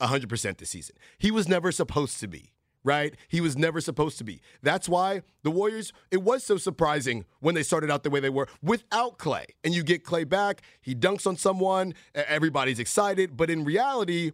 100% 0.00 0.58
this 0.58 0.70
season. 0.70 0.96
He 1.18 1.30
was 1.30 1.48
never 1.48 1.72
supposed 1.72 2.20
to 2.20 2.28
be, 2.28 2.52
right? 2.84 3.14
He 3.28 3.40
was 3.40 3.56
never 3.56 3.80
supposed 3.80 4.18
to 4.18 4.24
be. 4.24 4.40
That's 4.62 4.88
why 4.88 5.22
the 5.42 5.50
Warriors, 5.50 5.92
it 6.12 6.22
was 6.22 6.44
so 6.44 6.56
surprising 6.56 7.24
when 7.40 7.56
they 7.56 7.64
started 7.64 7.90
out 7.90 8.04
the 8.04 8.10
way 8.10 8.20
they 8.20 8.30
were 8.30 8.46
without 8.62 9.18
Klay. 9.18 9.46
And 9.64 9.74
you 9.74 9.82
get 9.82 10.04
Klay 10.04 10.28
back, 10.28 10.62
he 10.80 10.94
dunks 10.94 11.26
on 11.26 11.36
someone, 11.36 11.94
everybody's 12.14 12.78
excited. 12.78 13.36
But 13.36 13.50
in 13.50 13.64
reality, 13.64 14.30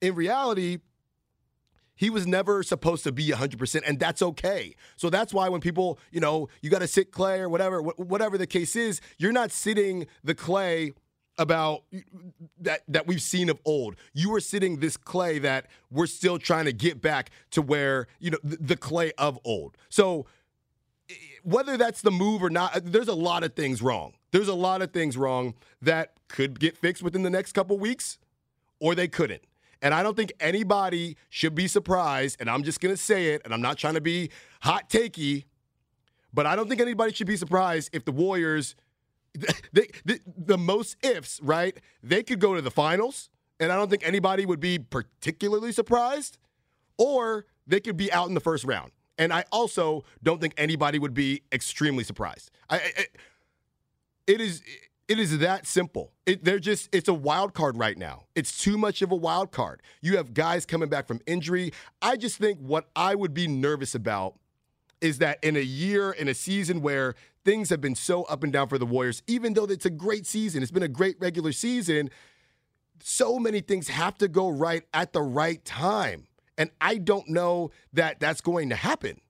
in 0.00 0.16
reality, 0.16 0.78
he 2.00 2.08
was 2.08 2.26
never 2.26 2.62
supposed 2.62 3.04
to 3.04 3.12
be 3.12 3.28
100% 3.28 3.82
and 3.86 4.00
that's 4.00 4.22
okay 4.22 4.74
so 4.96 5.10
that's 5.10 5.34
why 5.34 5.48
when 5.48 5.60
people 5.60 5.98
you 6.10 6.20
know 6.20 6.48
you 6.62 6.70
got 6.70 6.80
to 6.80 6.88
sit 6.88 7.12
Klay 7.12 7.38
or 7.38 7.48
whatever 7.48 7.82
whatever 7.82 8.38
the 8.38 8.46
case 8.46 8.74
is 8.74 9.00
you're 9.18 9.32
not 9.32 9.52
sitting 9.52 10.06
the 10.24 10.34
Klay 10.34 10.94
about 11.38 11.84
that 12.60 12.82
that 12.86 13.06
we've 13.06 13.22
seen 13.22 13.48
of 13.48 13.58
old. 13.64 13.96
You 14.12 14.34
are 14.34 14.40
sitting 14.40 14.78
this 14.78 14.98
Klay 14.98 15.40
that 15.40 15.68
we're 15.90 16.06
still 16.06 16.38
trying 16.38 16.66
to 16.66 16.72
get 16.72 17.00
back 17.00 17.30
to 17.52 17.62
where 17.62 18.08
you 18.18 18.30
know 18.30 18.38
the, 18.44 18.76
Klay 18.76 19.12
of 19.16 19.38
old. 19.42 19.76
So 19.88 20.26
whether 21.42 21.78
that's 21.78 22.02
the 22.02 22.10
move 22.10 22.42
or 22.42 22.50
not, 22.50 22.76
uh, 22.76 22.80
there's 22.84 23.08
a 23.08 23.14
lot 23.14 23.42
of 23.42 23.54
things 23.54 23.80
wrong. 23.80 24.12
There's 24.32 24.48
a 24.48 24.54
lot 24.54 24.82
of 24.82 24.92
things 24.92 25.16
wrong 25.16 25.54
that 25.80 26.12
could 26.28 26.60
get 26.60 26.76
fixed 26.76 27.02
within 27.02 27.22
the 27.22 27.30
next 27.30 27.52
couple 27.52 27.78
weeks, 27.78 28.18
or 28.78 28.94
they 28.94 29.08
couldn't. 29.08 29.42
And 29.82 29.94
I 29.94 30.02
don't 30.02 30.16
think 30.16 30.32
anybody 30.40 31.16
should 31.28 31.54
be 31.54 31.66
surprised. 31.66 32.36
And 32.40 32.50
I'm 32.50 32.62
just 32.62 32.80
gonna 32.80 32.96
say 32.96 33.28
it, 33.28 33.42
and 33.44 33.54
I'm 33.54 33.62
not 33.62 33.78
trying 33.78 33.94
to 33.94 34.00
be 34.00 34.30
hot 34.60 34.90
takey, 34.90 35.44
but 36.32 36.46
I 36.46 36.56
don't 36.56 36.68
think 36.68 36.80
anybody 36.80 37.12
should 37.12 37.26
be 37.26 37.36
surprised 37.36 37.90
if 37.92 38.04
the 38.04 38.12
Warriors 38.12 38.74
they, 39.72 39.88
the, 40.04 40.20
the 40.36 40.58
most 40.58 40.96
ifs, 41.04 41.40
right? 41.42 41.76
They 42.02 42.22
could 42.22 42.40
go 42.40 42.54
to 42.54 42.62
the 42.62 42.70
finals, 42.70 43.30
and 43.58 43.70
I 43.70 43.76
don't 43.76 43.88
think 43.88 44.06
anybody 44.06 44.44
would 44.44 44.60
be 44.60 44.78
particularly 44.78 45.72
surprised, 45.72 46.38
or 46.98 47.46
they 47.66 47.80
could 47.80 47.96
be 47.96 48.12
out 48.12 48.28
in 48.28 48.34
the 48.34 48.40
first 48.40 48.64
round. 48.64 48.90
And 49.18 49.32
I 49.32 49.44
also 49.52 50.04
don't 50.22 50.40
think 50.40 50.54
anybody 50.56 50.98
would 50.98 51.14
be 51.14 51.42
extremely 51.52 52.04
surprised. 52.04 52.50
I, 52.68 52.76
I 52.76 53.06
it 54.26 54.40
is 54.40 54.62
it 55.10 55.18
is 55.18 55.38
that 55.40 55.66
simple. 55.66 56.12
It, 56.24 56.44
they're 56.44 56.60
just 56.60 56.88
it's 56.94 57.08
a 57.08 57.14
wild 57.14 57.52
card 57.52 57.76
right 57.76 57.98
now. 57.98 58.26
It's 58.36 58.62
too 58.62 58.78
much 58.78 59.02
of 59.02 59.10
a 59.10 59.16
wild 59.16 59.50
card. 59.50 59.82
You 60.00 60.16
have 60.16 60.32
guys 60.34 60.64
coming 60.64 60.88
back 60.88 61.08
from 61.08 61.20
injury. 61.26 61.72
I 62.00 62.16
just 62.16 62.38
think 62.38 62.60
what 62.60 62.88
I 62.94 63.16
would 63.16 63.34
be 63.34 63.48
nervous 63.48 63.96
about 63.96 64.38
is 65.00 65.18
that 65.18 65.42
in 65.42 65.56
a 65.56 65.60
year, 65.60 66.12
in 66.12 66.28
a 66.28 66.34
season 66.34 66.80
where 66.80 67.16
things 67.44 67.70
have 67.70 67.80
been 67.80 67.96
so 67.96 68.22
up 68.24 68.44
and 68.44 68.52
down 68.52 68.68
for 68.68 68.78
the 68.78 68.86
Warriors, 68.86 69.20
even 69.26 69.54
though 69.54 69.64
it's 69.64 69.84
a 69.84 69.90
great 69.90 70.26
season, 70.26 70.62
it's 70.62 70.70
been 70.70 70.84
a 70.84 70.88
great 70.88 71.16
regular 71.18 71.50
season, 71.50 72.08
so 73.02 73.40
many 73.40 73.60
things 73.60 73.88
have 73.88 74.16
to 74.18 74.28
go 74.28 74.48
right 74.48 74.84
at 74.94 75.12
the 75.12 75.22
right 75.22 75.64
time. 75.64 76.28
And 76.56 76.70
I 76.80 76.98
don't 76.98 77.28
know 77.28 77.72
that 77.94 78.20
that's 78.20 78.40
going 78.40 78.68
to 78.68 78.76
happen. 78.76 79.20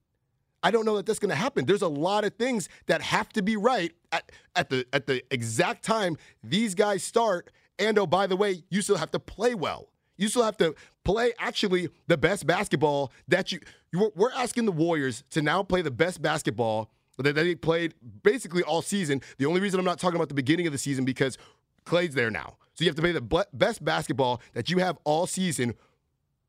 I 0.62 0.70
don't 0.70 0.84
know 0.84 0.96
that 0.96 1.06
that's 1.06 1.18
going 1.18 1.30
to 1.30 1.36
happen. 1.36 1.64
There's 1.64 1.82
a 1.82 1.88
lot 1.88 2.24
of 2.24 2.34
things 2.34 2.68
that 2.86 3.00
have 3.00 3.30
to 3.30 3.42
be 3.42 3.56
right 3.56 3.92
at, 4.12 4.30
at 4.54 4.68
the 4.70 4.86
at 4.92 5.06
the 5.06 5.22
exact 5.32 5.84
time 5.84 6.16
these 6.42 6.74
guys 6.74 7.02
start. 7.02 7.50
And 7.78 7.98
oh, 7.98 8.06
by 8.06 8.26
the 8.26 8.36
way, 8.36 8.62
you 8.68 8.82
still 8.82 8.96
have 8.96 9.10
to 9.12 9.18
play 9.18 9.54
well. 9.54 9.88
You 10.18 10.28
still 10.28 10.44
have 10.44 10.58
to 10.58 10.74
play 11.02 11.32
actually 11.38 11.88
the 12.06 12.18
best 12.18 12.46
basketball 12.46 13.10
that 13.28 13.52
you. 13.52 13.60
We're 13.92 14.32
asking 14.32 14.66
the 14.66 14.72
Warriors 14.72 15.24
to 15.30 15.42
now 15.42 15.62
play 15.62 15.82
the 15.82 15.90
best 15.90 16.20
basketball 16.20 16.90
that 17.16 17.34
they 17.34 17.54
played 17.54 17.94
basically 18.22 18.62
all 18.62 18.82
season. 18.82 19.22
The 19.38 19.46
only 19.46 19.60
reason 19.60 19.80
I'm 19.80 19.86
not 19.86 19.98
talking 19.98 20.16
about 20.16 20.28
the 20.28 20.34
beginning 20.34 20.66
of 20.66 20.72
the 20.72 20.78
season 20.78 21.04
because 21.04 21.38
Klay's 21.86 22.14
there 22.14 22.30
now. 22.30 22.56
So 22.74 22.84
you 22.84 22.88
have 22.88 22.96
to 22.96 23.02
play 23.02 23.12
the 23.12 23.46
best 23.52 23.84
basketball 23.84 24.40
that 24.52 24.70
you 24.70 24.78
have 24.78 24.98
all 25.04 25.26
season 25.26 25.74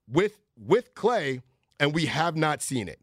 with 0.08 0.40
with 0.58 0.94
Klay, 0.94 1.42
and 1.80 1.94
we 1.94 2.06
have 2.06 2.36
not 2.36 2.62
seen 2.62 2.88
it. 2.88 3.00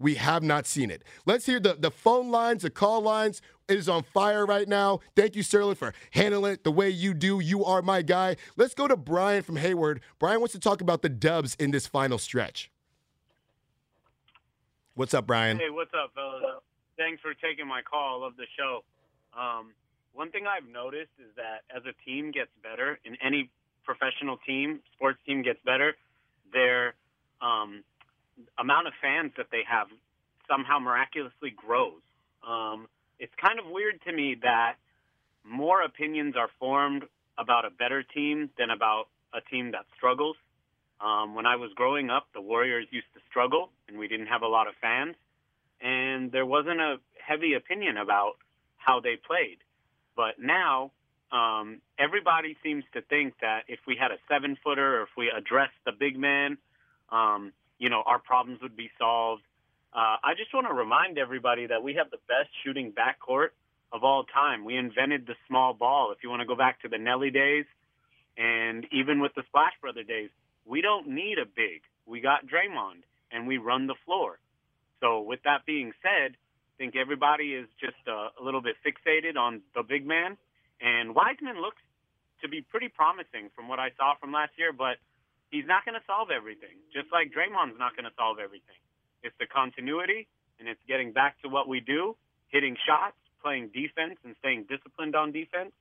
We 0.00 0.14
have 0.14 0.42
not 0.42 0.66
seen 0.66 0.90
it. 0.90 1.04
Let's 1.26 1.44
hear 1.44 1.60
the, 1.60 1.74
the 1.74 1.90
phone 1.90 2.30
lines, 2.30 2.62
the 2.62 2.70
call 2.70 3.02
lines. 3.02 3.42
It 3.68 3.76
is 3.76 3.86
on 3.86 4.02
fire 4.02 4.46
right 4.46 4.66
now. 4.66 5.00
Thank 5.14 5.36
you, 5.36 5.42
Sterling, 5.42 5.74
for 5.74 5.92
handling 6.12 6.54
it 6.54 6.64
the 6.64 6.72
way 6.72 6.88
you 6.88 7.12
do. 7.12 7.38
You 7.38 7.66
are 7.66 7.82
my 7.82 8.00
guy. 8.00 8.36
Let's 8.56 8.72
go 8.74 8.88
to 8.88 8.96
Brian 8.96 9.42
from 9.42 9.56
Hayward. 9.56 10.00
Brian 10.18 10.40
wants 10.40 10.54
to 10.54 10.58
talk 10.58 10.80
about 10.80 11.02
the 11.02 11.10
dubs 11.10 11.54
in 11.56 11.70
this 11.70 11.86
final 11.86 12.16
stretch. 12.16 12.70
What's 14.94 15.12
up, 15.12 15.26
Brian? 15.26 15.58
Hey, 15.58 15.68
what's 15.68 15.92
up, 15.92 16.12
fellas? 16.14 16.42
Thanks 16.96 17.20
for 17.20 17.34
taking 17.34 17.68
my 17.68 17.82
call. 17.82 18.20
I 18.20 18.24
love 18.24 18.36
the 18.38 18.46
show. 18.58 18.82
Um, 19.38 19.72
one 20.14 20.30
thing 20.30 20.44
I've 20.46 20.68
noticed 20.68 21.12
is 21.18 21.34
that 21.36 21.62
as 21.74 21.82
a 21.84 21.92
team 22.08 22.30
gets 22.30 22.50
better, 22.62 22.98
in 23.04 23.16
any 23.22 23.50
professional 23.84 24.38
team, 24.46 24.80
sports 24.94 25.18
team 25.26 25.42
gets 25.42 25.60
better, 25.64 25.94
their 26.52 26.94
um, 27.42 27.84
amount 28.58 28.86
of 28.86 28.92
fans 29.00 29.32
that 29.36 29.46
they 29.50 29.62
have 29.68 29.88
somehow 30.48 30.78
miraculously 30.78 31.50
grows. 31.50 32.00
Um, 32.46 32.88
it's 33.18 33.32
kind 33.40 33.58
of 33.58 33.66
weird 33.70 34.00
to 34.06 34.12
me 34.12 34.36
that 34.42 34.76
more 35.44 35.82
opinions 35.82 36.34
are 36.36 36.48
formed 36.58 37.04
about 37.38 37.64
a 37.64 37.70
better 37.70 38.02
team 38.02 38.50
than 38.58 38.70
about 38.70 39.08
a 39.32 39.40
team 39.40 39.72
that 39.72 39.84
struggles. 39.96 40.36
Um, 41.00 41.34
when 41.34 41.46
I 41.46 41.56
was 41.56 41.70
growing 41.74 42.10
up, 42.10 42.26
the 42.34 42.40
Warriors 42.40 42.86
used 42.90 43.06
to 43.14 43.20
struggle, 43.30 43.70
and 43.88 43.98
we 43.98 44.08
didn't 44.08 44.26
have 44.26 44.42
a 44.42 44.48
lot 44.48 44.66
of 44.68 44.74
fans, 44.80 45.14
and 45.80 46.30
there 46.30 46.44
wasn't 46.44 46.80
a 46.80 46.96
heavy 47.26 47.54
opinion 47.54 47.96
about 47.96 48.34
how 48.76 49.00
they 49.00 49.16
played. 49.16 49.58
But 50.14 50.38
now, 50.38 50.92
um, 51.32 51.80
everybody 51.98 52.56
seems 52.62 52.84
to 52.92 53.02
think 53.02 53.34
that 53.40 53.64
if 53.68 53.78
we 53.86 53.96
had 53.96 54.10
a 54.10 54.18
seven 54.28 54.58
footer 54.62 55.00
or 55.00 55.02
if 55.02 55.10
we 55.16 55.30
addressed 55.30 55.78
the 55.86 55.92
big 55.92 56.18
man, 56.18 56.58
um, 57.10 57.52
you 57.80 57.88
know, 57.88 58.02
our 58.06 58.20
problems 58.20 58.60
would 58.62 58.76
be 58.76 58.90
solved. 58.98 59.42
Uh, 59.92 60.20
I 60.22 60.34
just 60.36 60.54
want 60.54 60.68
to 60.68 60.74
remind 60.74 61.18
everybody 61.18 61.66
that 61.66 61.82
we 61.82 61.94
have 61.94 62.10
the 62.10 62.20
best 62.28 62.50
shooting 62.62 62.92
backcourt 62.92 63.48
of 63.90 64.04
all 64.04 64.22
time. 64.24 64.64
We 64.64 64.76
invented 64.76 65.26
the 65.26 65.34
small 65.48 65.74
ball. 65.74 66.12
If 66.12 66.22
you 66.22 66.30
want 66.30 66.40
to 66.40 66.46
go 66.46 66.54
back 66.54 66.82
to 66.82 66.88
the 66.88 66.98
Nelly 66.98 67.30
days, 67.30 67.64
and 68.36 68.86
even 68.92 69.20
with 69.20 69.34
the 69.34 69.42
Splash 69.48 69.72
Brother 69.80 70.04
days, 70.04 70.30
we 70.64 70.82
don't 70.82 71.08
need 71.08 71.38
a 71.38 71.46
big. 71.46 71.82
We 72.06 72.20
got 72.20 72.46
Draymond, 72.46 73.02
and 73.32 73.48
we 73.48 73.58
run 73.58 73.86
the 73.86 73.96
floor. 74.04 74.38
So, 75.00 75.22
with 75.22 75.40
that 75.44 75.64
being 75.66 75.92
said, 76.02 76.36
I 76.36 76.72
think 76.78 76.94
everybody 76.94 77.54
is 77.54 77.66
just 77.80 77.96
uh, 78.06 78.28
a 78.38 78.42
little 78.44 78.60
bit 78.60 78.76
fixated 78.86 79.36
on 79.36 79.62
the 79.74 79.82
big 79.82 80.06
man. 80.06 80.36
And 80.80 81.14
Wiseman 81.14 81.60
looks 81.60 81.80
to 82.42 82.48
be 82.48 82.60
pretty 82.60 82.88
promising 82.88 83.50
from 83.56 83.68
what 83.68 83.78
I 83.78 83.90
saw 83.96 84.14
from 84.20 84.32
last 84.32 84.52
year, 84.56 84.72
but 84.72 84.96
he's 85.50 85.66
not 85.66 85.84
going 85.84 85.94
to 85.94 86.04
solve 86.06 86.30
everything. 86.30 86.78
Just 86.94 87.12
like 87.12 87.30
Draymond's 87.34 87.78
not 87.78 87.94
going 87.94 88.06
to 88.06 88.14
solve 88.16 88.38
everything. 88.38 88.78
It's 89.22 89.34
the 89.38 89.46
continuity, 89.46 90.26
and 90.58 90.68
it's 90.68 90.80
getting 90.88 91.12
back 91.12 91.40
to 91.42 91.48
what 91.48 91.68
we 91.68 91.80
do, 91.80 92.16
hitting 92.48 92.76
shots, 92.86 93.18
playing 93.42 93.70
defense, 93.74 94.18
and 94.24 94.34
staying 94.38 94.64
disciplined 94.68 95.14
on 95.14 95.32
defense, 95.32 95.72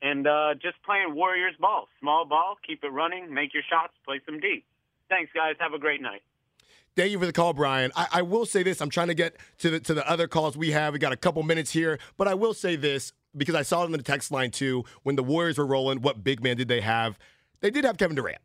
and 0.00 0.26
uh, 0.26 0.54
just 0.54 0.82
playing 0.82 1.14
Warriors 1.14 1.54
ball. 1.60 1.88
Small 2.00 2.24
ball, 2.24 2.56
keep 2.66 2.82
it 2.82 2.88
running, 2.88 3.32
make 3.32 3.52
your 3.52 3.62
shots, 3.68 3.92
play 4.06 4.20
some 4.24 4.40
D. 4.40 4.64
Thanks, 5.08 5.30
guys. 5.34 5.56
Have 5.60 5.74
a 5.74 5.78
great 5.78 6.00
night. 6.00 6.22
Thank 6.94 7.10
you 7.10 7.18
for 7.18 7.26
the 7.26 7.32
call, 7.32 7.54
Brian. 7.54 7.90
I, 7.96 8.06
I, 8.12 8.22
will 8.22 8.44
say 8.44 8.62
this. 8.62 8.82
I'm 8.82 8.90
trying 8.90 9.08
to 9.08 9.14
get 9.14 9.36
to 9.58 9.70
the 9.70 9.80
to 9.80 9.94
the 9.94 10.08
other 10.08 10.28
calls 10.28 10.58
we 10.58 10.72
have. 10.72 10.92
We 10.92 10.98
got 10.98 11.12
a 11.12 11.16
couple 11.16 11.42
minutes 11.42 11.70
here, 11.70 11.98
but 12.18 12.28
I 12.28 12.34
will 12.34 12.52
say 12.52 12.76
this 12.76 13.14
because 13.34 13.54
I 13.54 13.62
saw 13.62 13.82
it 13.82 13.86
in 13.86 13.92
the 13.92 14.02
text 14.02 14.30
line 14.30 14.50
too. 14.50 14.84
When 15.02 15.16
the 15.16 15.22
Warriors 15.22 15.56
were 15.56 15.66
rolling, 15.66 16.02
what 16.02 16.22
big 16.22 16.42
man 16.42 16.56
did 16.56 16.68
they 16.68 16.82
have? 16.82 17.18
They 17.60 17.70
did 17.70 17.84
have 17.84 17.96
Kevin 17.96 18.14
Durant. 18.14 18.40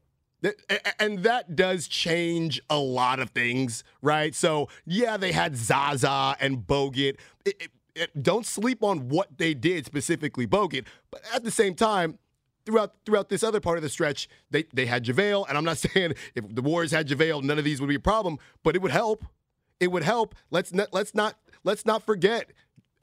And 1.00 1.20
that 1.24 1.56
does 1.56 1.88
change 1.88 2.62
a 2.70 2.78
lot 2.78 3.20
of 3.20 3.32
things, 3.32 3.84
right? 4.02 4.36
So, 4.36 4.70
yeah, 4.86 5.18
they 5.18 5.32
had 5.32 5.56
Zaza 5.56 6.36
and 6.40 6.60
Bogut. 6.60 7.18
Don't 8.22 8.46
sleep 8.46 8.84
on 8.84 9.10
what 9.10 9.38
they 9.38 9.54
did 9.54 9.86
specifically, 9.86 10.46
Bogut. 10.46 10.86
But 11.10 11.22
at 11.34 11.44
the 11.44 11.52
same 11.52 11.74
time, 11.74 12.20
throughout 12.66 12.94
throughout 13.06 13.30
this 13.30 13.44
other 13.44 13.60
part 13.60 13.78
of 13.78 13.82
the 13.82 13.90
stretch, 13.90 14.30
they 14.52 14.66
they 14.74 14.86
had 14.86 15.04
JaVale, 15.06 15.48
and 15.50 15.58
I'm 15.58 15.66
not 15.66 15.78
saying 15.94 16.14
if 16.36 16.54
the 16.54 16.62
Warriors 16.62 16.92
had 16.92 17.08
JaVale, 17.08 17.44
none 17.44 17.58
of 17.58 17.64
these 17.64 17.82
would 17.82 17.90
be 17.90 17.96
a 17.96 18.00
problem, 18.00 18.38
but 18.64 18.76
it 18.76 18.82
would 18.82 18.92
help. 18.92 19.26
It 19.80 19.92
would 19.92 20.04
help. 20.04 20.36
Let's 20.52 20.74
not 20.74 20.90
let's 20.94 21.16
not 21.16 21.36
let's 21.64 21.86
not 21.86 22.04
forget 22.04 22.52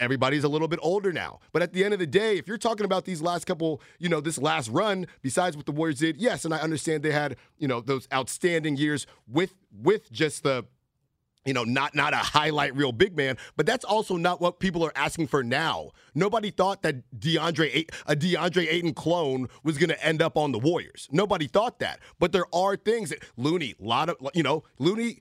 everybody's 0.05 0.45
a 0.45 0.49
little 0.49 0.69
bit 0.69 0.79
older 0.83 1.13
now. 1.13 1.41
But 1.53 1.63
at 1.63 1.73
the 1.73 1.85
end 1.85 1.95
of 1.95 2.01
the 2.01 2.07
day, 2.07 2.37
if 2.37 2.47
you're 2.47 2.59
talking 2.59 2.85
about 2.85 3.05
these 3.05 3.23
last 3.23 3.47
couple, 3.47 3.81
you 3.99 4.09
know, 4.09 4.21
this 4.21 4.39
last 4.39 4.69
run, 4.71 5.07
besides 5.23 5.57
what 5.57 5.67
the 5.67 5.73
Warriors 5.73 5.99
did, 5.99 6.17
yes, 6.19 6.45
and 6.45 6.55
I 6.55 6.59
understand 6.59 7.03
they 7.03 7.13
had, 7.13 7.37
you 7.59 7.69
know, 7.69 7.81
those 7.81 8.07
outstanding 8.13 8.77
years 8.77 9.07
with 9.27 9.55
with 9.73 10.11
just 10.13 10.43
the 10.43 10.67
you 11.45 11.53
know, 11.53 11.65
not 11.65 11.95
not 11.95 12.13
a 12.13 12.19
highlight 12.19 12.75
reel 12.75 12.93
big 12.93 13.17
man, 13.17 13.37
but 13.57 13.67
that's 13.67 13.85
also 13.85 14.17
not 14.17 14.41
what 14.41 14.61
people 14.61 14.85
are 14.85 14.93
asking 14.97 15.27
for 15.27 15.43
now. 15.43 15.91
Nobody 16.15 16.51
thought 16.51 16.83
that 16.83 16.97
DeAndre 17.19 17.89
a 18.07 18.17
DeAndre 18.17 18.67
Ayton 18.71 18.95
clone 18.95 19.49
was 19.63 19.79
going 19.79 19.91
to 19.91 20.05
end 20.05 20.23
up 20.23 20.37
on 20.37 20.53
the 20.53 20.59
Warriors. 20.59 21.09
Nobody 21.13 21.47
thought 21.47 21.79
that. 21.81 22.01
But 22.19 22.33
there 22.33 22.47
are 22.55 22.77
things 22.77 23.11
that 23.11 23.23
Looney, 23.37 23.75
a 23.81 23.85
lot 23.85 24.09
of 24.09 24.17
you 24.35 24.43
know, 24.43 24.65
Looney 24.79 25.21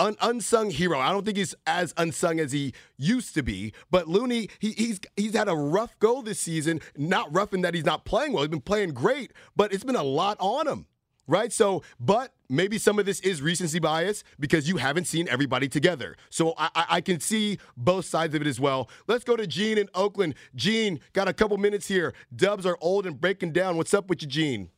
un, 0.00 0.16
unsung 0.20 0.70
hero. 0.70 0.98
I 0.98 1.12
don't 1.12 1.24
think 1.24 1.36
he's 1.36 1.54
as 1.66 1.94
unsung 1.96 2.40
as 2.40 2.52
he 2.52 2.72
used 2.96 3.34
to 3.34 3.42
be, 3.42 3.72
but 3.90 4.08
Looney, 4.08 4.48
he, 4.58 4.72
he's 4.72 4.98
he's 5.16 5.34
had 5.34 5.48
a 5.48 5.54
rough 5.54 5.96
go 6.00 6.22
this 6.22 6.40
season. 6.40 6.80
Not 6.96 7.32
rough 7.32 7.54
in 7.54 7.60
that 7.60 7.74
he's 7.74 7.84
not 7.84 8.04
playing 8.04 8.32
well. 8.32 8.42
He's 8.42 8.50
been 8.50 8.60
playing 8.60 8.94
great, 8.94 9.32
but 9.54 9.72
it's 9.72 9.84
been 9.84 9.96
a 9.96 10.02
lot 10.02 10.36
on 10.40 10.66
him, 10.66 10.86
right? 11.28 11.52
So, 11.52 11.82
but 12.00 12.32
maybe 12.48 12.78
some 12.78 12.98
of 12.98 13.06
this 13.06 13.20
is 13.20 13.40
recency 13.40 13.78
bias 13.78 14.24
because 14.40 14.68
you 14.68 14.78
haven't 14.78 15.06
seen 15.06 15.28
everybody 15.28 15.68
together. 15.68 16.16
So 16.30 16.54
I, 16.58 16.70
I, 16.74 16.86
I 16.88 17.00
can 17.00 17.20
see 17.20 17.58
both 17.76 18.06
sides 18.06 18.34
of 18.34 18.40
it 18.40 18.48
as 18.48 18.58
well. 18.58 18.90
Let's 19.06 19.22
go 19.22 19.36
to 19.36 19.46
Gene 19.46 19.78
in 19.78 19.88
Oakland. 19.94 20.34
Gene, 20.56 20.98
got 21.12 21.28
a 21.28 21.32
couple 21.32 21.56
minutes 21.58 21.86
here. 21.86 22.14
Dubs 22.34 22.66
are 22.66 22.76
old 22.80 23.06
and 23.06 23.20
breaking 23.20 23.52
down. 23.52 23.76
What's 23.76 23.94
up 23.94 24.08
with 24.08 24.22
you, 24.22 24.28
Gene? 24.28 24.70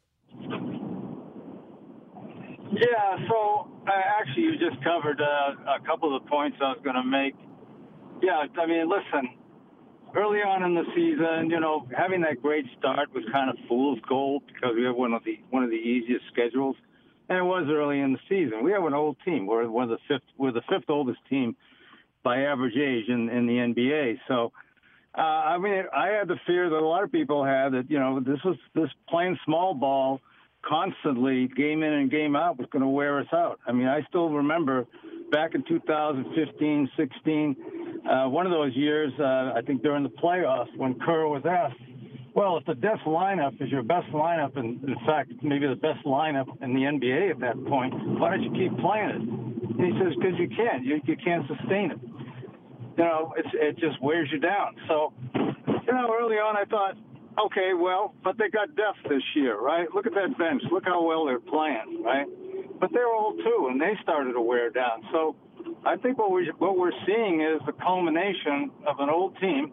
Yeah, 2.75 3.29
so 3.29 3.72
actually, 3.89 4.45
you 4.45 4.53
just 4.59 4.83
covered 4.85 5.21
uh, 5.21 5.77
a 5.77 5.87
couple 5.87 6.15
of 6.15 6.23
the 6.23 6.29
points 6.29 6.57
I 6.61 6.73
was 6.73 6.81
going 6.85 6.97
to 6.97 7.05
make. 7.05 7.35
Yeah, 8.23 8.45
I 8.61 8.67
mean, 8.67 8.89
listen, 8.89 9.35
early 10.15 10.39
on 10.39 10.63
in 10.63 10.75
the 10.75 10.85
season, 10.95 11.51
you 11.51 11.61
know, 11.61 11.87
having 11.97 12.21
that 12.23 12.41
great 12.41 12.67
start 12.79 13.13
was 13.15 13.25
kind 13.33 13.51
of 13.51 13.57
fool's 13.69 13.99
gold 14.09 14.43
because 14.47 14.75
we 14.77 14.85
have 14.85 14.95
one 14.95 15.13
of 15.13 15.25
the 15.25 15.39
one 15.51 15.65
of 15.65 15.71
the 15.71 15.77
easiest 15.77 16.25
schedules, 16.33 16.77
and 17.29 17.39
it 17.39 17.43
was 17.43 17.67
early 17.69 18.01
in 18.01 18.13
the 18.13 18.21
season. 18.29 18.63
We 18.63 18.73
have 18.73 18.85
an 18.85 18.95
old 18.95 19.17
team. 19.25 19.47
We're 19.47 19.69
one 19.69 19.85
of 19.85 19.91
the 19.91 19.99
fifth. 20.07 20.29
We're 20.39 20.53
the 20.53 20.63
fifth 20.69 20.89
oldest 20.89 21.19
team 21.29 21.57
by 22.23 22.43
average 22.43 22.77
age 22.77 23.09
in, 23.09 23.29
in 23.29 23.47
the 23.47 23.55
NBA. 23.55 24.19
So, 24.29 24.53
uh, 25.17 25.21
I 25.21 25.59
mean, 25.59 25.85
I 25.93 26.09
had 26.09 26.29
the 26.29 26.39
fear 26.47 26.71
that 26.71 26.77
a 26.77 26.87
lot 26.87 27.03
of 27.03 27.11
people 27.11 27.45
had 27.45 27.73
that 27.73 27.91
you 27.91 27.99
know 27.99 28.21
this 28.21 28.39
was 28.45 28.57
this 28.75 28.91
playing 29.09 29.39
small 29.45 29.75
ball 29.75 30.21
constantly, 30.63 31.49
game 31.49 31.83
in 31.83 31.93
and 31.93 32.11
game 32.11 32.37
out, 32.37 32.59
was 32.59 32.69
going 32.71 32.83
to 32.83 32.89
wear 32.89 33.21
us 33.21 33.27
out. 33.33 33.61
I 33.67 33.73
mean, 33.73 33.89
I 33.89 34.03
still 34.09 34.31
remember 34.31 34.87
back 35.31 35.55
in 35.55 35.65
2015, 35.65 36.91
16, 36.97 37.57
uh, 38.09 38.29
one 38.29 38.47
of 38.47 38.53
those 38.53 38.75
years, 38.75 39.13
uh, 39.19 39.53
I 39.55 39.63
think 39.67 39.83
during 39.83 40.03
the 40.03 40.11
playoffs, 40.11 40.75
when 40.77 40.99
Kerr 41.01 41.27
was 41.27 41.43
asked, 41.49 41.81
well, 42.35 42.57
if 42.57 42.65
the 42.65 42.75
death 42.75 43.01
lineup 43.07 43.61
is 43.63 43.71
your 43.71 43.83
best 43.83 44.09
lineup, 44.09 44.57
and 44.57 44.83
in 44.85 44.97
fact, 45.07 45.33
maybe 45.43 45.67
the 45.67 45.77
best 45.77 46.05
lineup 46.07 46.47
in 46.63 46.75
the 46.75 46.81
NBA 46.81 47.31
at 47.31 47.41
that 47.41 47.63
point, 47.67 47.93
why 48.19 48.31
don't 48.31 48.43
you 48.43 48.51
keep 48.51 48.79
playing 48.81 49.11
it? 49.11 49.21
And 49.21 49.81
he 49.81 49.93
says, 50.01 50.15
because 50.17 50.39
you 50.39 50.49
can't. 50.49 50.85
You, 50.85 51.01
you 51.05 51.17
can't 51.17 51.47
sustain 51.47 51.91
it. 51.93 51.99
You 52.97 53.05
know, 53.05 53.35
it's, 53.37 53.49
it 53.53 53.79
just 53.79 54.01
wears 54.03 54.29
you 54.33 54.39
down. 54.39 54.77
So, 54.89 55.13
you 55.35 55.93
know, 55.93 56.15
early 56.19 56.37
on, 56.37 56.57
I 56.57 56.65
thought, 56.65 56.97
Okay, 57.41 57.73
well, 57.75 58.15
but 58.23 58.37
they 58.37 58.49
got 58.51 58.77
depth 58.77 58.99
this 59.09 59.23
year, 59.35 59.59
right? 59.59 59.89
Look 59.95 60.07
at 60.07 60.13
that 60.15 60.37
bench. 60.37 60.63
Look 60.71 60.85
how 60.85 61.03
well 61.03 61.25
they're 61.25 61.41
playing, 61.41 62.03
right? 62.05 62.27
But 62.79 62.91
they're 62.93 63.09
old 63.09 63.39
too, 63.39 63.69
and 63.71 63.81
they 63.81 63.97
started 64.03 64.35
to 64.35 64.41
wear 64.41 64.71
down. 64.71 65.03
So 65.13 65.37
I 65.87 65.97
think 65.97 66.19
what 66.19 66.31
we 66.31 66.51
what 66.59 66.77
we're 66.79 66.93
seeing 67.07 67.41
is 67.41 67.61
the 67.65 67.73
culmination 67.73 68.71
of 68.87 68.97
an 68.99 69.09
old 69.09 69.39
team, 69.39 69.73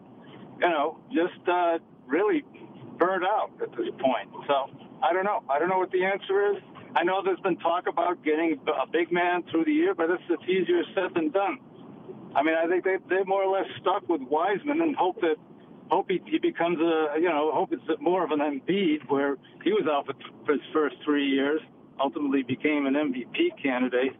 you 0.60 0.68
know, 0.68 0.98
just 1.12 1.46
uh, 1.48 1.78
really 2.06 2.44
burned 2.98 3.24
out 3.24 3.50
at 3.62 3.70
this 3.72 3.88
point. 4.00 4.30
So 4.46 4.70
I 5.02 5.12
don't 5.12 5.24
know. 5.24 5.42
I 5.50 5.58
don't 5.58 5.68
know 5.68 5.78
what 5.78 5.90
the 5.90 6.04
answer 6.04 6.52
is. 6.52 6.62
I 6.96 7.04
know 7.04 7.22
there's 7.22 7.40
been 7.40 7.58
talk 7.58 7.86
about 7.88 8.24
getting 8.24 8.58
a 8.66 8.86
big 8.86 9.12
man 9.12 9.42
through 9.50 9.64
the 9.64 9.72
year, 9.72 9.94
but 9.94 10.10
it's, 10.10 10.22
it's 10.28 10.42
easier 10.44 10.82
said 10.94 11.14
than 11.14 11.30
done. 11.30 11.58
I 12.34 12.42
mean, 12.42 12.54
I 12.54 12.66
think 12.68 12.84
they 12.84 12.96
they 13.08 13.22
more 13.24 13.42
or 13.42 13.52
less 13.52 13.68
stuck 13.80 14.08
with 14.08 14.22
Wiseman 14.22 14.80
and 14.80 14.96
hope 14.96 15.20
that 15.20 15.36
hope 15.90 16.10
he, 16.10 16.20
he 16.26 16.38
becomes 16.38 16.78
a 16.80 17.14
you 17.18 17.28
know 17.28 17.50
hope 17.52 17.72
it's 17.72 17.82
more 18.00 18.24
of 18.24 18.30
an 18.30 18.38
Embiid 18.38 19.08
where 19.08 19.36
he 19.64 19.72
was 19.72 19.86
out 19.90 20.06
for 20.46 20.52
his 20.52 20.62
first 20.72 20.96
three 21.04 21.28
years, 21.28 21.60
ultimately 22.00 22.42
became 22.42 22.86
an 22.86 22.94
MVP 22.94 23.62
candidate, 23.62 24.12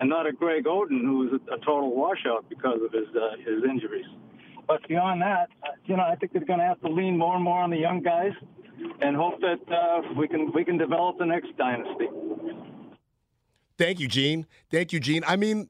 and 0.00 0.08
not 0.08 0.26
a 0.26 0.32
Greg 0.32 0.64
Oden 0.64 1.00
who 1.00 1.18
was 1.18 1.40
a, 1.40 1.54
a 1.54 1.58
total 1.58 1.94
washout 1.94 2.48
because 2.48 2.80
of 2.84 2.92
his 2.92 3.08
uh, 3.14 3.36
his 3.38 3.64
injuries. 3.68 4.06
But 4.66 4.86
beyond 4.88 5.22
that, 5.22 5.48
uh, 5.62 5.72
you 5.86 5.96
know, 5.96 6.04
I 6.04 6.14
think 6.16 6.32
they're 6.32 6.44
going 6.44 6.60
to 6.60 6.64
have 6.64 6.80
to 6.82 6.88
lean 6.88 7.18
more 7.18 7.34
and 7.34 7.44
more 7.44 7.60
on 7.60 7.70
the 7.70 7.78
young 7.78 8.00
guys, 8.02 8.32
and 9.00 9.16
hope 9.16 9.40
that 9.40 9.60
uh, 9.72 10.02
we 10.16 10.28
can 10.28 10.52
we 10.52 10.64
can 10.64 10.78
develop 10.78 11.18
the 11.18 11.26
next 11.26 11.56
dynasty. 11.56 12.08
Thank 13.78 14.00
you, 14.00 14.08
Gene. 14.08 14.46
Thank 14.70 14.92
you, 14.92 15.00
Gene. 15.00 15.24
I 15.26 15.36
mean, 15.36 15.68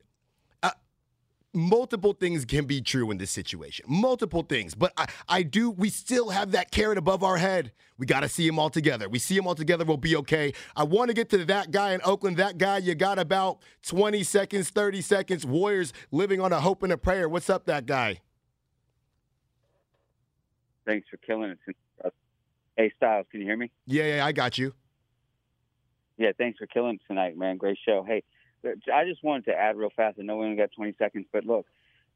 multiple 1.55 2.13
things 2.13 2.45
can 2.45 2.65
be 2.65 2.81
true 2.81 3.11
in 3.11 3.19
this 3.19 3.31
situation. 3.31 3.85
Multiple 3.89 4.43
things. 4.43 4.75
But 4.75 4.93
I, 4.97 5.07
I 5.29 5.43
do, 5.43 5.71
we 5.71 5.91
still 5.91 6.31
have 6.31 6.53
that 6.53 6.71
carrot 6.71 6.99
above 6.99 7.23
our 7.23 7.37
head. 7.37 7.73
We 7.99 8.07
got 8.07 8.21
to 8.21 8.29
see 8.29 8.47
them 8.47 8.59
all 8.59 8.71
together. 8.71 9.09
We 9.09 9.19
see 9.19 9.37
them 9.37 9.47
all 9.47 9.55
together, 9.55 9.85
we'll 9.85 9.97
be 9.97 10.17
okay. 10.17 10.53
I 10.75 10.85
want 10.85 11.09
to 11.09 11.15
get 11.15 11.31
to 11.31 11.45
that 11.45 11.71
guy 11.71 11.93
in 11.93 12.01
Oakland. 12.05 12.37
That 12.39 12.59
guy, 12.59 12.79
you 12.79 12.95
got 12.95 13.19
about 13.19 13.59
20 13.87 14.23
seconds, 14.23 14.71
30 14.71 15.03
seconds. 15.03 15.47
Warriors 15.47 15.93
living 16.11 16.41
on 16.41 16.53
a 16.53 16.61
hope 16.61 16.83
and 16.83 16.93
a 16.93 16.99
prayer. 16.99 17.29
What's 17.29 17.51
up, 17.51 17.67
that 17.67 17.87
guy? 17.87 18.21
Thanks 20.85 21.09
for 21.09 21.17
killing 21.19 21.51
us. 21.51 22.13
Hey, 22.77 22.93
Styles, 22.97 23.27
can 23.31 23.41
you 23.41 23.47
hear 23.47 23.57
me? 23.57 23.71
Yeah, 23.87 24.17
yeah, 24.17 24.27
I 24.27 24.33
got 24.33 24.59
you. 24.59 24.75
Yeah, 26.17 26.31
thanks 26.37 26.59
for 26.59 26.67
killing 26.67 26.99
tonight, 27.07 27.37
man. 27.37 27.57
Great 27.57 27.79
show. 27.87 28.03
Hey, 28.07 28.23
I 28.65 29.05
just 29.05 29.23
wanted 29.23 29.47
to 29.47 29.55
add 29.55 29.77
real 29.77 29.91
fast. 29.95 30.19
I 30.19 30.23
know 30.23 30.37
we 30.37 30.47
only 30.47 30.57
got 30.57 30.71
20 30.73 30.95
seconds, 30.99 31.27
but 31.33 31.45
look, 31.45 31.67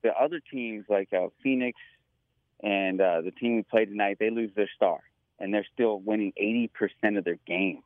the 0.02 0.10
other 0.10 0.40
teams 0.40 0.84
like 0.88 1.12
uh, 1.12 1.28
Phoenix 1.42 1.78
and 2.62 3.00
uh, 3.00 3.20
the 3.22 3.30
team 3.30 3.56
we 3.56 3.62
played 3.62 3.88
tonight, 3.88 4.18
they 4.18 4.30
lose 4.30 4.50
their 4.54 4.70
star, 4.74 5.00
and 5.38 5.52
they're 5.52 5.66
still 5.74 5.98
winning 5.98 6.32
80% 6.40 7.18
of 7.18 7.24
their 7.24 7.38
games. 7.46 7.82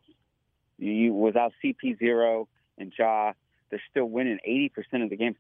You 0.79 1.13
without 1.13 1.53
CP0 1.63 2.47
and 2.79 2.93
Ja, 2.99 3.33
they're 3.71 3.83
still 3.91 4.07
winning 4.07 4.39
80% 4.47 5.05
of 5.05 5.11
the 5.11 5.17
games. 5.17 5.37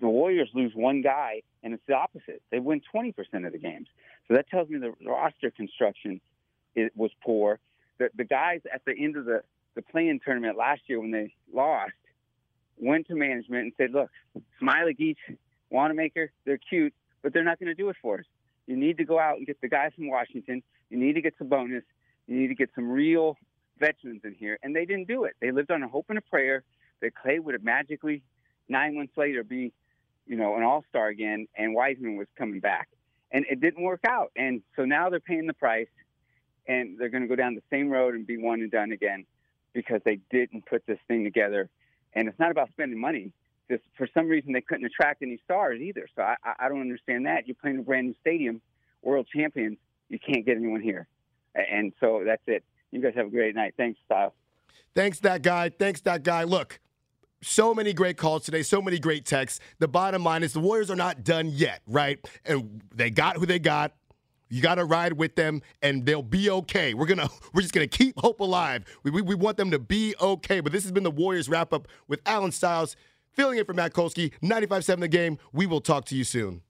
The 0.00 0.08
Warriors 0.08 0.48
lose 0.54 0.72
one 0.74 1.02
guy, 1.02 1.42
and 1.62 1.74
it's 1.74 1.82
the 1.86 1.94
opposite. 1.94 2.42
They 2.50 2.58
win 2.58 2.80
20% 2.94 3.14
of 3.46 3.52
the 3.52 3.58
games. 3.58 3.88
So 4.28 4.34
that 4.34 4.48
tells 4.48 4.68
me 4.68 4.78
the 4.78 4.94
roster 5.06 5.50
construction 5.50 6.20
it 6.74 6.92
was 6.96 7.10
poor. 7.22 7.58
The, 7.98 8.08
the 8.16 8.24
guys 8.24 8.60
at 8.72 8.84
the 8.84 8.94
end 8.98 9.16
of 9.16 9.24
the 9.24 9.42
the 9.74 9.82
play-in 9.82 10.20
tournament 10.22 10.56
last 10.56 10.82
year 10.86 11.00
when 11.00 11.10
they 11.10 11.34
lost 11.52 11.92
went 12.82 13.06
to 13.06 13.14
management 13.14 13.62
and 13.62 13.72
said, 13.76 13.92
look, 13.92 14.10
Smailagic, 14.60 15.16
Wanamaker, 15.70 16.32
they're 16.44 16.58
cute, 16.58 16.92
but 17.22 17.32
they're 17.32 17.44
not 17.44 17.58
going 17.58 17.68
to 17.68 17.74
do 17.74 17.88
it 17.88 17.96
for 18.02 18.18
us. 18.18 18.24
You 18.66 18.76
need 18.76 18.98
to 18.98 19.04
go 19.04 19.18
out 19.18 19.38
and 19.38 19.46
get 19.46 19.60
the 19.60 19.68
guys 19.68 19.92
from 19.94 20.08
Washington. 20.08 20.62
You 20.90 20.98
need 20.98 21.14
to 21.14 21.22
get 21.22 21.34
some 21.38 21.48
bonus. 21.48 21.84
You 22.26 22.38
need 22.38 22.48
to 22.48 22.54
get 22.54 22.70
some 22.74 22.90
real 22.90 23.36
veterans 23.78 24.22
in 24.24 24.34
here. 24.34 24.58
And 24.62 24.74
they 24.74 24.84
didn't 24.84 25.08
do 25.08 25.24
it. 25.24 25.34
They 25.40 25.50
lived 25.50 25.70
on 25.70 25.82
a 25.82 25.88
hope 25.88 26.06
and 26.08 26.18
a 26.18 26.22
prayer 26.22 26.64
that 27.00 27.12
Klay 27.14 27.40
would 27.40 27.54
have 27.54 27.64
magically, 27.64 28.22
nine 28.68 28.96
months 28.96 29.16
later, 29.16 29.42
be, 29.42 29.72
you 30.26 30.36
know, 30.36 30.56
an 30.56 30.62
all 30.62 30.84
star 30.88 31.08
again, 31.08 31.48
and 31.56 31.74
Wiseman 31.74 32.16
was 32.16 32.28
coming 32.36 32.60
back. 32.60 32.88
And 33.32 33.44
it 33.50 33.60
didn't 33.60 33.82
work 33.82 34.00
out. 34.06 34.30
And 34.36 34.62
so 34.76 34.84
now 34.84 35.08
they're 35.08 35.20
paying 35.20 35.46
the 35.46 35.54
price, 35.54 35.88
and 36.68 36.98
they're 36.98 37.08
going 37.08 37.22
to 37.22 37.28
go 37.28 37.36
down 37.36 37.54
the 37.54 37.62
same 37.70 37.90
road 37.90 38.14
and 38.14 38.26
be 38.26 38.36
one 38.36 38.60
and 38.60 38.70
done 38.70 38.92
again 38.92 39.24
because 39.72 40.00
they 40.04 40.18
didn't 40.30 40.66
put 40.66 40.84
this 40.86 40.98
thing 41.08 41.24
together 41.24 41.70
and 42.14 42.28
it's 42.28 42.38
not 42.38 42.50
about 42.50 42.70
spending 42.70 43.00
money. 43.00 43.32
Just 43.70 43.84
for 43.96 44.08
some 44.12 44.28
reason, 44.28 44.52
they 44.52 44.60
couldn't 44.60 44.84
attract 44.84 45.22
any 45.22 45.38
stars 45.44 45.80
either. 45.80 46.06
So 46.14 46.22
I, 46.22 46.36
I 46.58 46.68
don't 46.68 46.80
understand 46.80 47.26
that. 47.26 47.46
You're 47.46 47.56
playing 47.60 47.78
a 47.78 47.82
brand 47.82 48.08
new 48.08 48.14
stadium, 48.20 48.60
world 49.02 49.26
champions. 49.34 49.78
You 50.08 50.18
can't 50.18 50.44
get 50.44 50.56
anyone 50.56 50.80
here. 50.80 51.06
And 51.54 51.92
so 52.00 52.22
that's 52.24 52.42
it. 52.46 52.64
You 52.90 53.00
guys 53.00 53.12
have 53.16 53.28
a 53.28 53.30
great 53.30 53.54
night. 53.54 53.74
Thanks, 53.76 53.98
Style. 54.04 54.34
Thanks, 54.94 55.20
that 55.20 55.42
guy. 55.42 55.70
Thanks, 55.70 56.02
that 56.02 56.22
guy. 56.22 56.44
Look, 56.44 56.80
so 57.42 57.74
many 57.74 57.92
great 57.92 58.16
calls 58.16 58.44
today, 58.44 58.62
so 58.62 58.80
many 58.82 58.98
great 58.98 59.24
texts. 59.24 59.60
The 59.78 59.88
bottom 59.88 60.22
line 60.22 60.42
is 60.42 60.52
the 60.52 60.60
Warriors 60.60 60.90
are 60.90 60.96
not 60.96 61.24
done 61.24 61.48
yet, 61.48 61.80
right? 61.86 62.18
And 62.44 62.82
they 62.94 63.10
got 63.10 63.36
who 63.36 63.46
they 63.46 63.58
got. 63.58 63.92
You 64.52 64.60
got 64.60 64.74
to 64.74 64.84
ride 64.84 65.14
with 65.14 65.34
them, 65.34 65.62
and 65.80 66.04
they'll 66.04 66.22
be 66.22 66.50
okay. 66.50 66.92
We're 66.92 67.06
gonna, 67.06 67.30
we're 67.54 67.62
just 67.62 67.72
gonna 67.72 67.86
keep 67.86 68.18
hope 68.18 68.38
alive. 68.38 68.84
We, 69.02 69.10
we, 69.10 69.22
we 69.22 69.34
want 69.34 69.56
them 69.56 69.70
to 69.70 69.78
be 69.78 70.14
okay. 70.20 70.60
But 70.60 70.72
this 70.72 70.82
has 70.82 70.92
been 70.92 71.04
the 71.04 71.10
Warriors 71.10 71.48
wrap 71.48 71.72
up 71.72 71.88
with 72.06 72.20
Alan 72.26 72.52
Styles, 72.52 72.94
filling 73.32 73.56
in 73.56 73.64
for 73.64 73.72
Matt 73.72 73.94
Kolsky. 73.94 74.30
95.7 74.42 75.00
The 75.00 75.08
Game. 75.08 75.38
We 75.54 75.64
will 75.64 75.80
talk 75.80 76.04
to 76.06 76.14
you 76.14 76.22
soon. 76.22 76.60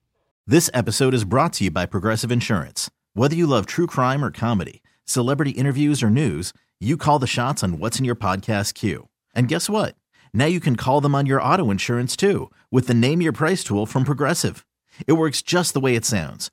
This 0.46 0.70
episode 0.72 1.12
is 1.12 1.24
brought 1.24 1.54
to 1.54 1.64
you 1.64 1.72
by 1.72 1.86
Progressive 1.86 2.30
Insurance. 2.30 2.88
Whether 3.14 3.34
you 3.34 3.48
love 3.48 3.66
true 3.66 3.88
crime 3.88 4.24
or 4.24 4.30
comedy, 4.30 4.80
celebrity 5.04 5.50
interviews 5.50 6.04
or 6.04 6.10
news, 6.10 6.52
you 6.78 6.96
call 6.96 7.18
the 7.18 7.26
shots 7.26 7.64
on 7.64 7.80
what's 7.80 7.98
in 7.98 8.04
your 8.04 8.14
podcast 8.14 8.74
queue. 8.74 9.08
And 9.34 9.48
guess 9.48 9.68
what? 9.68 9.96
Now 10.32 10.46
you 10.46 10.60
can 10.60 10.76
call 10.76 11.00
them 11.00 11.16
on 11.16 11.26
your 11.26 11.42
auto 11.42 11.68
insurance 11.72 12.14
too, 12.14 12.48
with 12.70 12.86
the 12.86 12.94
Name 12.94 13.20
Your 13.20 13.32
Price 13.32 13.64
tool 13.64 13.86
from 13.86 14.04
Progressive. 14.04 14.64
It 15.08 15.14
works 15.14 15.42
just 15.42 15.74
the 15.74 15.80
way 15.80 15.96
it 15.96 16.04
sounds. 16.04 16.52